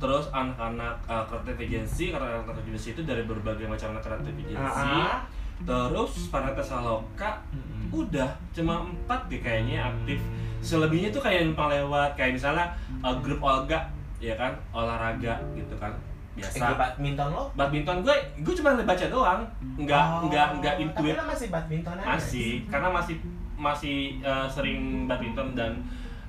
Terus 0.00 0.32
anak-anak 0.32 0.96
uh, 1.04 1.24
kreatif 1.28 1.60
agency 1.60 2.08
karena 2.08 2.40
anak 2.40 2.48
kreatif 2.48 2.64
agency 2.72 2.88
itu 2.96 3.02
dari 3.04 3.22
berbagai 3.28 3.68
macam 3.68 3.92
anak 3.92 4.02
kreatif 4.08 4.32
agency. 4.32 4.56
Ah, 4.56 5.28
terus 5.60 6.32
Panata 6.32 6.64
Saloka 6.64 7.36
Mm-mm. 7.52 7.92
udah 7.92 8.32
cuma 8.56 8.80
empat 8.80 9.28
deh 9.28 9.44
kayaknya 9.44 9.92
aktif 9.92 10.16
selebihnya 10.60 11.08
tuh 11.08 11.24
kayak 11.24 11.48
numpang 11.48 11.72
lewat 11.72 12.12
kayak 12.14 12.36
misalnya 12.36 12.68
uh, 13.00 13.16
grup 13.20 13.40
olga 13.40 13.80
ya 14.20 14.36
kan? 14.36 14.52
Olahraga 14.72 15.40
gitu 15.56 15.74
kan? 15.80 15.92
Eh, 16.36 16.44
biasa. 16.44 16.62
grup 16.62 16.78
badminton 16.78 17.28
lo? 17.32 17.44
Badminton 17.56 17.96
gue 18.04 18.16
gue 18.40 18.54
cuma 18.56 18.76
baca 18.76 19.06
doang. 19.08 19.42
Nggak 19.76 20.04
Oh, 20.04 20.28
nggak 20.28 20.46
nggak 20.60 20.74
tapi 20.76 20.82
intuit 20.86 21.14
lo 21.16 21.24
masih 21.26 21.48
badminton 21.48 21.96
aja? 21.98 22.06
Masih 22.16 22.50
karena 22.68 22.88
masih 22.92 23.16
masih 23.60 23.96
uh, 24.24 24.48
sering 24.48 25.04
badminton 25.04 25.52
dan 25.52 25.72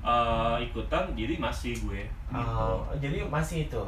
uh, 0.04 0.56
ikutan 0.60 1.08
jadi 1.16 1.40
masih 1.40 1.72
gue 1.80 2.02
gitu. 2.04 2.36
Oh, 2.36 2.84
jadi 3.00 3.24
masih 3.28 3.68
itu 3.68 3.84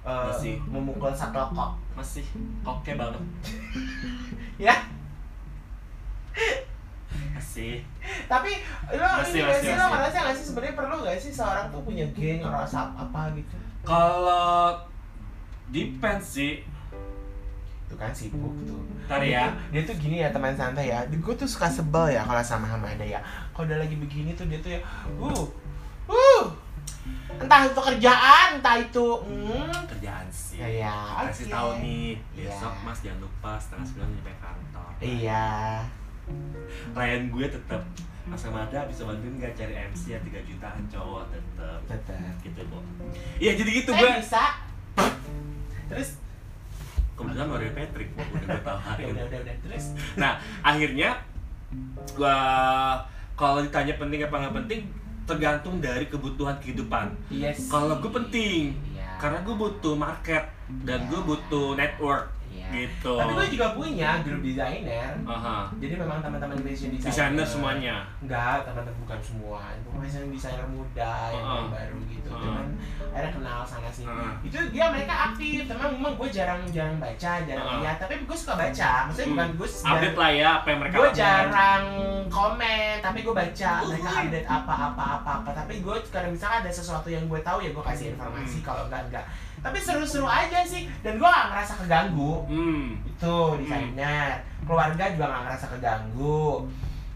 eh, 0.00 0.26
Masih. 0.30 0.56
memukul 0.70 1.12
shuttlecock 1.12 1.76
masih. 1.92 2.24
Oke 2.64 2.94
banget. 2.96 3.20
Ya 4.60 4.76
masih 7.50 7.82
tapi 8.30 8.62
lo 8.94 9.02
Masih, 9.18 9.42
ini 9.42 9.50
masih, 9.50 9.66
sih 9.66 9.74
lo 9.74 9.82
masih. 9.82 9.90
ngerasa 9.90 10.16
nggak 10.22 10.36
sih 10.38 10.46
sebenarnya 10.46 10.74
perlu 10.78 10.94
nggak 11.02 11.18
sih 11.18 11.32
seorang 11.34 11.66
tuh 11.74 11.82
punya 11.82 12.06
geng 12.14 12.46
rasa 12.46 12.94
apa 12.94 13.34
gitu? 13.34 13.56
Kalau 13.82 14.78
depends 15.74 16.38
sih. 16.38 16.62
Tuh 17.90 17.98
kan 17.98 18.14
sibuk 18.14 18.54
tuh. 18.62 18.78
Ntar 19.10 19.26
ya. 19.26 19.50
dia 19.74 19.82
tuh 19.82 19.98
gini 19.98 20.22
ya 20.22 20.30
teman 20.30 20.54
santai 20.54 20.94
ya. 20.94 21.02
Gue 21.10 21.34
tuh 21.34 21.50
suka 21.50 21.66
sebel 21.66 22.14
ya 22.14 22.22
kalau 22.22 22.38
sama 22.38 22.70
sama 22.70 22.86
ada 22.86 23.02
ya. 23.02 23.18
Kalau 23.50 23.66
udah 23.66 23.82
lagi 23.82 23.98
begini 23.98 24.38
tuh 24.38 24.46
dia 24.46 24.62
tuh 24.62 24.70
ya 24.70 24.80
uh 25.18 25.42
uh 26.06 26.44
entah 27.40 27.66
itu 27.66 27.80
kerjaan 27.82 28.62
entah 28.62 28.76
itu 28.78 29.06
hmm. 29.26 29.90
Kerjaan 29.90 30.26
sih. 30.30 30.62
Ya, 30.62 30.86
ya, 30.86 30.96
kasih 31.26 31.50
oke. 31.50 31.54
tahu 31.58 31.70
nih 31.82 32.06
Iya. 32.38 32.46
besok 32.54 32.74
mas 32.86 32.98
jangan 33.02 33.26
lupa 33.26 33.52
setengah 33.58 33.84
sembilan 33.90 34.08
nyampe 34.14 34.32
kantor. 34.38 34.90
Iya 35.02 35.50
klien 36.90 37.22
gue 37.28 37.46
tetap 37.46 37.82
Mas 38.24 38.44
Amada 38.44 38.86
bisa 38.86 39.02
bantuin 39.04 39.34
nggak 39.36 39.54
cari 39.54 39.74
MC 39.86 40.02
ya 40.10 40.18
3 40.20 40.30
jutaan 40.44 40.82
cowok 40.86 41.24
tetep. 41.28 41.78
Tetap 41.84 42.34
gitu 42.40 42.60
bu 42.66 42.78
iya 43.36 43.52
jadi 43.54 43.70
gitu 43.72 43.90
gue 43.90 44.08
bisa. 44.18 44.44
Terus? 45.86 46.08
Kebetulan 47.12 47.48
Mario 47.48 47.70
Patrick 47.74 48.08
udah 48.14 48.30
gue 48.32 48.46
ya 48.46 48.60
tawarin 48.62 49.06
udah 49.12 49.24
udah 49.26 49.38
udah. 49.40 49.54
Terus? 49.60 49.84
Nah 50.14 50.32
akhirnya 50.60 51.20
gua 52.12 52.36
kalau 53.34 53.60
ditanya 53.60 53.94
penting 53.94 54.20
apa 54.22 54.36
nggak 54.38 54.56
penting 54.56 54.80
tergantung 55.22 55.78
dari 55.78 56.06
kebutuhan 56.06 56.56
kehidupan. 56.58 57.12
Yes 57.28 57.66
kalau 57.66 57.98
gue 57.98 58.10
penting 58.10 58.74
Iya. 58.90 59.06
karena 59.18 59.38
gue 59.40 59.54
butuh 59.54 59.94
market 59.94 60.44
dan 60.82 61.06
gue 61.06 61.20
butuh 61.20 61.74
network 61.74 62.30
Iya. 62.50 62.66
gitu 62.72 63.14
tapi 63.14 63.32
gue 63.32 63.46
juga 63.54 63.66
punya 63.72 64.10
grup 64.20 64.42
desainer 64.42 65.10
Aha. 65.22 65.70
jadi 65.76 65.94
memang 65.96 66.18
teman-teman 66.18 66.58
fashion 66.60 66.90
designer 66.90 67.10
desainer 67.32 67.46
semuanya 67.46 67.96
enggak 68.18 68.62
teman-teman 68.64 68.98
bukan 69.00 69.18
semua 69.20 69.60
itu 69.72 69.88
fashion 69.96 70.24
desainer 70.28 70.66
muda 70.66 71.12
yang 71.30 71.44
Heeh. 71.46 71.66
baru 71.68 71.98
gitu 72.04 72.28
Heeh. 72.28 72.42
cuman 72.42 72.66
ada 73.10 73.28
kenal 73.28 73.60
sana 73.62 73.86
sini 73.88 74.10
Heeh. 74.10 74.32
itu 74.44 74.58
dia 74.70 74.84
mereka 74.88 75.14
aktif 75.28 75.62
teman 75.64 75.88
memang 75.92 76.14
gue 76.14 76.28
jarang 76.28 76.60
jarang 76.68 76.98
baca 76.98 77.32
jarang 77.40 77.66
Heeh. 77.66 77.80
lihat 77.80 77.96
tapi 77.98 78.12
gue 78.20 78.36
suka 78.36 78.54
baca 78.56 78.90
maksudnya 79.06 79.26
Hmm. 79.26 79.34
bukan 79.36 79.50
gue 79.56 79.68
update 79.70 80.16
lah 80.16 80.30
ya 80.32 80.48
apa 80.56 80.66
yang 80.68 80.78
mereka 80.80 80.94
gue 80.96 81.10
jarang 81.12 81.84
komen 82.28 82.94
tapi 83.00 83.18
gue 83.20 83.34
baca 83.36 83.70
mereka 83.84 84.08
Uhuy. 84.08 84.22
update 84.24 84.48
apa 84.48 84.74
apa 84.90 85.04
apa 85.16 85.30
apa 85.40 85.50
tapi 85.52 85.74
gue 85.78 85.94
kadang 86.08 86.30
misalnya 86.30 86.58
ada 86.60 86.70
sesuatu 86.72 87.06
yang 87.06 87.24
gue 87.24 87.40
tahu 87.40 87.58
ya 87.60 87.70
gue 87.70 87.84
kasih 87.84 88.06
informasi 88.12 88.28
Hmm. 88.52 88.64
kalau 88.64 88.82
enggak 88.86 89.02
enggak 89.06 89.26
tapi 89.60 89.78
seru-seru 89.80 90.24
aja 90.24 90.64
sih. 90.64 90.88
Dan 91.04 91.20
gue 91.20 91.28
gak 91.28 91.48
ngerasa 91.52 91.72
keganggu. 91.84 92.44
Hmm. 92.48 92.96
Itu 93.04 93.60
desainer 93.60 94.40
keluarga 94.64 95.04
juga 95.12 95.24
nggak 95.28 95.42
ngerasa 95.48 95.66
keganggu. 95.76 96.68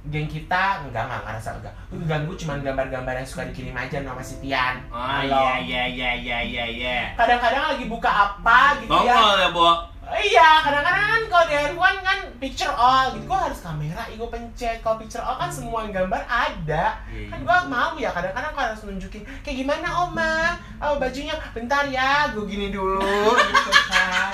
Geng 0.04 0.28
kita 0.28 0.84
enggak 0.84 1.08
nggak 1.08 1.22
ngerasa 1.24 1.48
enggak 1.56 1.72
itu 1.88 1.96
keganggu 2.04 2.32
cuman 2.36 2.60
gambar-gambar 2.60 3.14
yang 3.24 3.28
suka 3.28 3.48
dikirim 3.48 3.72
aja 3.72 4.04
sama 4.04 4.20
si 4.20 4.36
Tian. 4.44 4.76
Halo. 4.92 5.32
iya 5.32 5.56
iya 5.64 5.84
iya 5.88 6.10
iya 6.12 6.38
iya. 6.44 6.64
Iya 6.68 6.98
kadang-kadang 7.16 7.72
lagi 7.72 7.88
buka 7.88 8.10
apa 8.12 8.84
gitu 8.84 8.92
ya. 9.00 9.16
Nongol 9.16 9.36
ya 9.40 9.48
bu 9.48 9.93
iya 10.16 10.60
kadang-kadang 10.60 11.06
kan 11.08 11.22
kalau 11.26 11.44
di 11.44 11.54
handphone 11.54 11.98
kan 12.00 12.18
picture 12.36 12.70
all 12.70 13.10
gitu. 13.10 13.24
Gua 13.24 13.40
harus 13.44 13.58
kamera 13.58 14.02
gue 14.06 14.28
pencet. 14.28 14.78
Kalau 14.78 14.96
picture 14.96 15.18
all 15.18 15.34
kan 15.34 15.48
semua 15.48 15.86
gambar 15.86 16.22
ada. 16.22 16.84
Iya, 17.06 17.28
kan 17.28 17.38
iya. 17.38 17.44
gua 17.44 17.58
mau 17.64 17.92
ya 17.94 18.10
kadang-kadang 18.10 18.52
gua 18.52 18.64
harus 18.68 18.80
nunjukin 18.82 19.22
kayak 19.40 19.56
gimana 19.58 19.88
oma? 20.00 20.54
Oh 20.78 20.96
bajunya 20.96 21.34
bentar 21.50 21.84
ya 21.86 22.30
gue 22.30 22.44
gini 22.44 22.68
dulu. 22.68 23.02
Gitu 23.32 23.70
kan. 23.88 24.32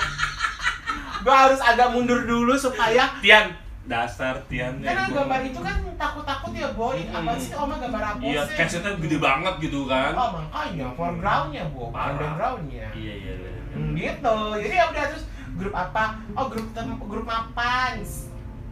Gua 1.21 1.35
harus 1.45 1.59
agak 1.59 1.89
mundur 1.89 2.21
dulu 2.21 2.53
supaya 2.53 3.13
Tian 3.19 3.53
dasar 3.81 4.37
Tian 4.45 4.77
ya, 4.77 4.87
karena 4.87 5.03
gua- 5.07 5.25
gambar 5.25 5.41
itu 5.43 5.59
kan 5.59 5.77
takut-takut 5.95 6.51
ya 6.51 6.69
boy 6.71 6.97
apa 7.03 7.17
Hmm. 7.27 7.37
sih 7.37 7.51
oma 7.51 7.75
gambar 7.75 8.03
apa 8.07 8.21
iya 8.21 8.41
sih? 8.43 8.53
casetnya 8.55 8.93
gede 8.95 9.17
banget 9.17 9.53
gitu 9.59 9.85
kan. 9.85 10.13
Oh 10.13 10.29
makanya 10.31 10.87
foregroundnya 10.91 11.63
bu 11.67 11.89
backgroundnya 11.89 12.87
iya 12.93 13.13
iya 13.15 13.33
iya. 13.35 13.51
Hmm. 13.71 13.93
gitu. 13.93 14.35
Jadi 14.57 14.75
ya 14.75 14.85
udah 14.87 15.03
terus 15.07 15.25
grup 15.55 15.73
apa? 15.73 16.03
Oh 16.33 16.47
grup 16.47 16.67
grup 17.01 17.25
mapan 17.25 17.99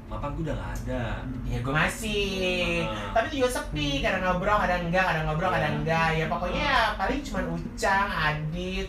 mapan 0.10 0.34
gue 0.34 0.42
udah 0.42 0.58
gak 0.58 0.74
ada. 0.84 1.04
Ya 1.46 1.62
gue 1.62 1.70
masih. 1.70 2.82
Ah. 2.90 3.14
tapi 3.14 3.30
juga 3.30 3.46
sepi 3.48 4.02
kadang 4.02 4.26
ngobrol 4.26 4.58
kadang 4.58 4.90
enggak 4.90 5.06
kadang 5.06 5.30
ngobrol 5.30 5.50
Iya. 5.50 5.56
kadang 5.56 5.74
enggak 5.80 6.08
ya 6.12 6.26
pokoknya 6.26 6.70
paling 6.98 7.20
cuman 7.22 7.46
ucang 7.54 8.08
adit 8.10 8.88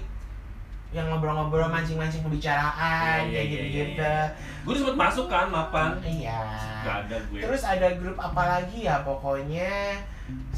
yang 0.91 1.07
ngobrol-ngobrol 1.07 1.69
mancing-mancing 1.69 2.25
pembicaraan 2.25 3.23
Iya, 3.23 3.31
kayak 3.31 3.45
iya, 3.47 3.53
gitu-gitu. 3.53 4.01
iya, 4.03 4.33
gue 4.65 4.71
udah 4.73 4.81
sempet 4.81 4.97
masuk 4.99 5.27
kan 5.29 5.47
mapan. 5.47 5.91
Iya. 6.03 6.41
Gak 6.83 6.97
ada 7.05 7.17
gue. 7.21 7.39
Terus 7.39 7.63
ada 7.63 7.89
grup 7.95 8.17
apa 8.17 8.43
lagi 8.49 8.79
ya 8.83 8.97
pokoknya? 9.05 10.01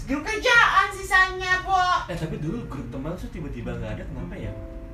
Grup 0.07 0.23
kerjaan 0.23 0.87
sisanya 0.89 1.59
po 1.61 1.77
eh 2.07 2.15
tapi 2.15 2.39
dulu 2.39 2.63
grup 2.67 2.87
teman 2.89 3.13
tuh 3.13 3.27
tiba-tiba 3.29 3.75
gak 3.77 3.99
ada 3.99 4.03
kenapa 4.07 4.39
ya? 4.39 4.53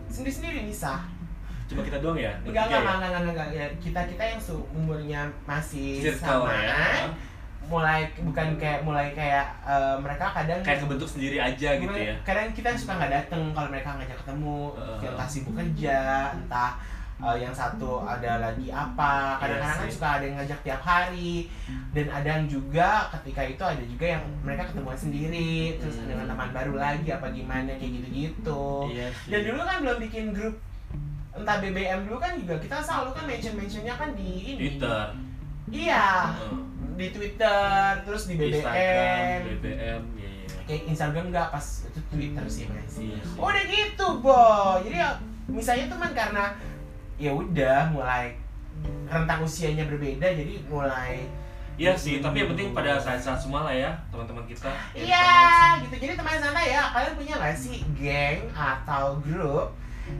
Sendiri-sendiri 0.09 0.65
bisa 0.65 1.05
cuma 1.69 1.81
kita 1.83 1.99
doang 1.99 2.17
ya? 2.17 2.33
Enggak 2.41 2.65
Bertiga 2.65 2.65
enggak 2.65 2.81
ya? 2.81 2.81
enggak 2.81 3.09
enggak 3.09 3.23
enggak, 3.23 3.47
enggak. 3.47 3.71
kita 3.79 4.01
kita 4.09 4.23
yang 4.25 4.41
umurnya 4.73 5.21
masih 5.45 5.89
circle 6.01 6.43
sama. 6.45 6.53
ya. 6.57 6.81
Mulai 7.63 8.01
bukan 8.19 8.57
kayak 8.57 8.81
mulai 8.81 9.13
kayak 9.13 9.45
eh, 9.63 9.97
mereka 10.01 10.33
kadang 10.33 10.61
kayak 10.63 10.81
kebentuk 10.81 11.05
sendiri 11.07 11.37
aja 11.37 11.77
gitu 11.77 11.93
ya? 11.95 12.17
kadang 12.25 12.49
kita 12.51 12.73
suka 12.75 12.97
nggak 12.97 13.13
dateng 13.13 13.53
kalau 13.53 13.69
mereka 13.69 13.93
ngajak 13.95 14.17
ketemu. 14.19 14.61
Heeh. 14.73 15.13
entah 15.13 15.29
sibuk 15.29 15.53
kerja 15.53 15.99
entah 16.33 16.73
eh, 17.19 17.37
yang 17.37 17.53
satu 17.53 18.01
ada 18.01 18.41
lagi 18.41 18.73
apa. 18.73 19.37
Kadang-kadang 19.37 19.75
Iya 19.75 19.85
kan 19.85 19.93
suka 19.93 20.09
ada 20.09 20.25
yang 20.25 20.37
ngajak 20.41 20.61
tiap 20.63 20.81
hari. 20.81 21.53
Dan 21.93 22.07
ada 22.09 22.29
yang 22.31 22.47
juga 22.47 22.89
ketika 23.13 23.43
itu 23.43 23.61
ada 23.61 23.83
juga 23.83 24.07
yang 24.07 24.25
mereka 24.41 24.65
ketemuan 24.65 24.97
sendiri 24.97 25.77
terus 25.77 25.99
Hmm. 25.99 26.09
dengan 26.09 26.27
teman 26.27 26.49
baru 26.55 26.75
lagi 26.75 27.09
apa 27.11 27.29
gimana 27.29 27.75
kayak 27.75 27.93
gitu-gitu. 27.93 28.65
Iya 28.89 29.07
sih. 29.13 29.29
Dan 29.29 29.41
dulu 29.45 29.61
kan 29.61 29.77
belum 29.83 29.99
bikin 30.01 30.25
grup 30.33 30.57
entah 31.39 31.57
BBM 31.59 32.01
dulu 32.05 32.19
kan 32.19 32.33
juga 32.35 32.55
kita 32.59 32.77
selalu 32.79 33.11
kan 33.13 33.25
mention-mentionnya 33.25 33.95
kan 33.95 34.11
di 34.13 34.29
ini. 34.45 34.59
Twitter. 34.59 35.05
Iya. 35.69 36.07
Heeh. 36.35 36.59
di 36.99 37.15
Twitter 37.15 37.79
terus 38.03 38.27
di 38.27 38.35
BBM 38.35 38.59
Instagram 38.59 39.39
BBM 39.55 40.01
iya 40.19 40.31
iya. 40.35 40.59
Kayak 40.67 40.83
Instagram 40.91 41.25
nggak 41.31 41.49
pas 41.49 41.67
itu 41.87 42.01
Twitter 42.11 42.45
sih 42.45 42.65
masih 42.67 43.15
Iya 43.15 43.21
sih. 43.23 43.39
udah 43.39 43.65
gitu 43.65 44.07
bo 44.19 44.43
jadi 44.83 44.97
ya 44.99 45.11
misalnya 45.47 45.87
teman 45.87 46.11
karena 46.11 46.45
ya 47.15 47.31
udah 47.31 47.95
mulai 47.95 48.35
rentang 49.07 49.47
usianya 49.47 49.87
berbeda 49.87 50.27
jadi 50.27 50.59
mulai 50.67 51.23
Iya 51.79 51.95
sih, 51.95 52.19
tapi 52.19 52.43
yang 52.43 52.51
penting 52.51 52.75
pada 52.75 52.99
saat-saat 52.99 53.39
semua 53.39 53.63
lah 53.63 53.71
ya 53.71 53.95
teman-teman 54.11 54.43
kita. 54.51 54.67
Iya 54.99 55.31
gitu. 55.79 55.95
Jadi 55.95 56.19
teman 56.19 56.35
santai 56.35 56.75
ya 56.75 56.91
kalian 56.91 57.15
punya 57.15 57.39
nggak 57.39 57.55
sih 57.55 57.87
geng 57.95 58.51
atau 58.51 59.23
grup 59.23 59.71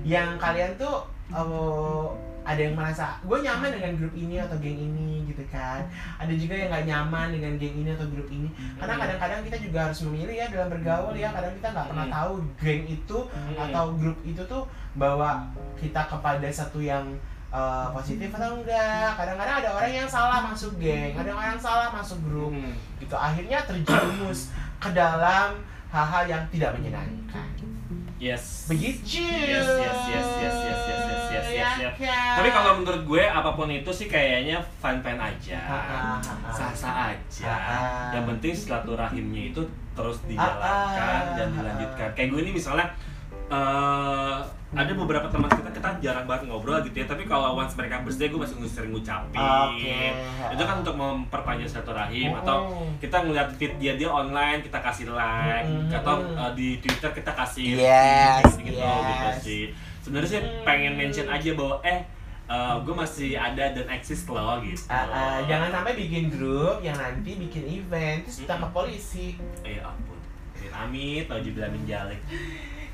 yang 0.05 0.37
kalian 0.37 0.73
tuh 0.77 1.05
eh, 1.31 2.07
ada 2.49 2.65
yang 2.65 2.73
merasa 2.73 3.21
gue 3.21 3.39
nyaman 3.45 3.69
dengan 3.77 3.93
grup 4.01 4.15
ini 4.17 4.41
atau 4.41 4.57
geng 4.57 4.81
ini 4.81 5.21
gitu 5.29 5.45
kan 5.53 5.85
ada 6.17 6.33
juga 6.33 6.57
yang 6.57 6.73
nggak 6.73 6.87
nyaman 6.89 7.29
dengan 7.37 7.53
geng 7.61 7.77
ini 7.77 7.91
atau 7.93 8.09
grup 8.09 8.25
ini 8.33 8.49
karena 8.81 8.97
Hmm. 8.97 9.03
kadang-kadang 9.05 9.41
kita 9.45 9.57
juga 9.61 9.79
harus 9.85 10.01
memilih 10.09 10.33
ya 10.33 10.47
dalam 10.49 10.69
bergaul 10.73 11.13
ya 11.13 11.29
kadang 11.29 11.53
kita 11.61 11.69
nggak 11.77 11.87
pernah 11.93 12.07
Hmm. 12.09 12.17
tahu 12.17 12.33
geng 12.57 12.85
itu 12.89 13.19
Hmm. 13.29 13.65
atau 13.69 13.85
grup 14.01 14.19
itu 14.25 14.43
tuh 14.49 14.65
bawa 14.97 15.45
kita 15.77 16.09
kepada 16.09 16.49
satu 16.49 16.81
yang 16.81 17.05
uh, 17.53 17.93
positif 17.93 18.33
atau 18.33 18.57
enggak 18.57 19.13
kadang-kadang 19.21 19.57
ada 19.61 19.71
orang 19.77 19.93
yang 19.93 20.09
salah 20.09 20.41
masuk 20.41 20.73
geng 20.81 21.13
ada 21.21 21.29
orang 21.29 21.53
yang 21.53 21.61
salah 21.61 21.93
masuk 21.93 22.17
grup 22.25 22.57
gitu 22.97 23.13
akhirnya 23.13 23.61
terjerumus 23.69 24.49
ke 24.81 24.89
dalam 24.97 25.61
hal-hal 25.93 26.25
yang 26.25 26.43
tidak 26.49 26.73
menyenangkan 26.81 27.45
Yes. 28.19 28.67
begitu 28.67 29.23
Yes, 29.23 29.63
yes, 29.63 29.67
yes, 29.79 29.99
yes, 30.11 30.27
yes, 30.27 30.27
yes, 30.43 30.57
yes, 30.59 31.03
yes, 31.07 31.25
yes, 31.31 31.47
Ya 31.55 31.71
yes. 31.79 31.95
kan? 32.03 32.35
Tapi 32.43 32.49
kalau 32.51 32.73
menurut 32.83 33.03
gue 33.07 33.23
apa 33.23 33.51
pun 33.55 33.71
itu 33.71 33.91
sih 33.95 34.11
kayaknya 34.11 34.59
fine-fine 34.83 35.23
aja. 35.23 35.59
Ah, 35.63 35.75
ah, 35.75 36.19
ah. 36.19 36.51
Sah-sah 36.51 37.15
aja. 37.15 37.55
Yang 38.19 38.25
penting 38.35 38.53
silaturahimnya 38.59 39.43
itu 39.55 39.63
terus 39.95 40.19
dijalankan 40.27 41.39
dan 41.39 41.49
dilanjutkan. 41.55 42.09
Kayak 42.19 42.29
gue 42.35 42.41
ini 42.43 42.53
misalnya 42.59 42.91
eh 43.49 44.37
ada 44.69 44.93
beberapa 44.93 45.25
teman 45.33 45.49
kita 45.49 45.73
kita 45.73 45.89
jarang 46.05 46.29
banget 46.29 46.53
ngobrol 46.53 46.77
gitu 46.85 47.01
ya 47.01 47.09
tapi 47.09 47.25
kalau 47.25 47.57
once 47.57 47.73
mereka 47.73 48.05
birthday 48.05 48.29
gue 48.29 48.37
masih 48.37 48.61
sering 48.69 48.93
ngucapin 48.93 49.41
Oke. 49.41 50.13
itu 50.53 50.63
kan 50.63 50.85
untuk 50.85 50.93
memperpanjang 50.93 51.65
silaturahim 51.65 52.37
Mm-mm. 52.37 52.43
atau 52.45 52.57
kita 53.01 53.25
ngeliat 53.25 53.49
feed 53.57 53.81
dia 53.81 53.97
dia 53.97 54.13
online 54.13 54.61
kita 54.61 54.77
kasih 54.85 55.09
like 55.17 55.65
Mm-mm. 55.65 55.89
atau 55.89 56.21
uh, 56.37 56.53
di 56.53 56.77
twitter 56.85 57.17
kita 57.17 57.33
kasih 57.33 57.81
Yes, 57.81 58.45
gitu, 58.61 58.69
gitu, 58.69 58.85
yes. 58.85 59.09
gitu 59.09 59.29
sih 59.41 59.63
sebenarnya 60.05 60.29
sih 60.29 60.41
Mm. 60.45 60.65
pengen 60.69 60.93
mention 61.01 61.27
aja 61.33 61.51
bahwa 61.57 61.81
eh 61.81 62.01
gue 62.85 62.95
masih 62.97 63.37
ada 63.37 63.65
dan 63.73 63.89
eksis 63.89 64.29
loh 64.29 64.61
gitu 64.61 64.85
Ah, 64.89 65.09
ah, 65.09 65.39
jangan 65.49 65.69
sampai 65.69 65.97
bikin 65.97 66.29
grup 66.29 66.85
yang 66.85 66.97
nanti 66.97 67.41
bikin 67.41 67.65
event 67.65 68.25
terus 68.29 68.45
ditangkap 68.45 68.73
polisi 68.77 69.41
eh 69.65 69.81
ampun 69.81 70.21
amit 70.69 71.25
naujubillah 71.27 71.73
min 71.73 71.89
jalik 71.89 72.21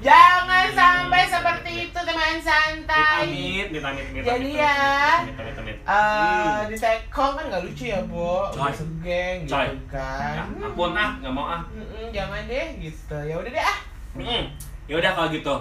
jangan 0.02 0.66
sampai 0.72 1.22
seperti 1.26 1.70
itu 1.86 1.98
teman 1.98 2.38
santai 2.42 3.30
amit 3.30 3.68
amit 3.70 3.82
amit 3.84 4.04
Jadi 4.24 4.50
ya, 4.58 4.74
amit, 5.22 5.34
amit, 5.38 5.76
Eh, 5.84 5.84
amit. 5.84 6.72
di 6.72 6.76
tekong 6.80 7.32
kan 7.36 7.44
nggak 7.52 7.62
lucu 7.68 7.84
ya, 7.92 8.00
Bo. 8.08 8.48
Coy. 8.50 8.72
Geng 9.04 9.44
gitu 9.44 9.54
kan. 9.86 10.34
Ya, 10.34 10.42
ampun 10.64 10.96
ah 10.96 11.10
nggak 11.20 11.32
mau 11.32 11.46
ah 11.46 11.62
jangan 12.10 12.42
deh 12.48 12.66
gitu. 12.80 13.16
Ya 13.20 13.34
udah 13.36 13.50
deh 13.52 13.64
ah. 13.64 13.78
Ya 14.88 14.94
udah 14.96 15.10
kalau 15.12 15.28
gitu. 15.28 15.54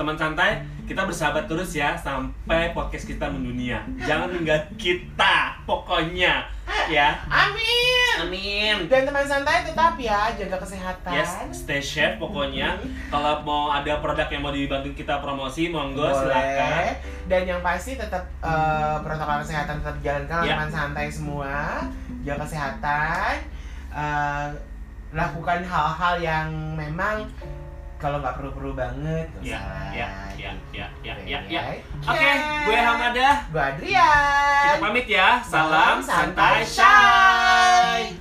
Teman 0.00 0.16
santai, 0.16 0.56
kita 0.88 1.04
bersahabat 1.04 1.44
terus 1.44 1.76
ya 1.76 1.92
sampai 1.92 2.72
podcast 2.72 3.04
kita 3.04 3.28
mendunia. 3.28 3.84
Jangan 4.00 4.32
tinggal 4.32 4.56
kita, 4.80 5.60
pokoknya. 5.68 6.48
Ya. 6.88 7.20
Amin. 7.28 8.16
Amin. 8.18 8.76
Dan 8.88 9.04
teman 9.04 9.20
santai 9.22 9.60
tetap 9.60 10.00
ya 10.00 10.32
jaga 10.32 10.56
kesehatan. 10.56 11.12
Yes, 11.12 11.36
stay 11.52 11.84
safe 11.84 12.16
pokoknya. 12.16 12.80
Kalau 13.08 13.44
mau 13.44 13.68
ada 13.68 14.00
produk 14.00 14.24
yang 14.26 14.40
mau 14.40 14.48
dibantu 14.50 14.88
kita 14.96 15.20
promosi, 15.20 15.68
monggo 15.68 16.00
Boleh. 16.00 16.16
silakan. 16.16 16.84
Dan 17.28 17.42
yang 17.44 17.60
pasti 17.60 18.00
tetap 18.00 18.24
eh, 18.40 18.96
protokol 19.04 19.44
kesehatan 19.44 19.84
tetap 19.84 19.94
dijalankan 20.00 20.36
oleh 20.40 20.48
Ya. 20.48 20.54
teman 20.56 20.72
santai 20.72 21.06
semua. 21.12 21.84
Jaga 22.24 22.48
kesehatan. 22.48 23.32
eh, 23.90 24.46
lakukan 25.10 25.60
hal-hal 25.60 26.14
yang 26.16 26.48
memang 26.72 27.28
kalau 28.00 28.16
nggak 28.24 28.34
perlu-perlu 28.40 28.72
banget. 28.72 29.28
Ya, 29.44 29.60
ya, 29.92 30.08
ya, 30.40 30.52
ya, 30.72 30.88
ya, 31.04 31.14
ya, 31.28 31.38
ya. 31.44 31.60
Oke. 31.68 32.16
Oke, 32.16 32.30
gue 32.64 32.78
Hamada. 32.80 33.30
Gue 33.52 33.60
Adrian. 33.60 34.64
Kita 34.64 34.76
pamit 34.80 35.06
ya. 35.06 35.28
Salam 35.44 36.00
Salam 36.00 36.08
santai 36.08 36.64
santai. 36.64 38.08
Syah. 38.08 38.19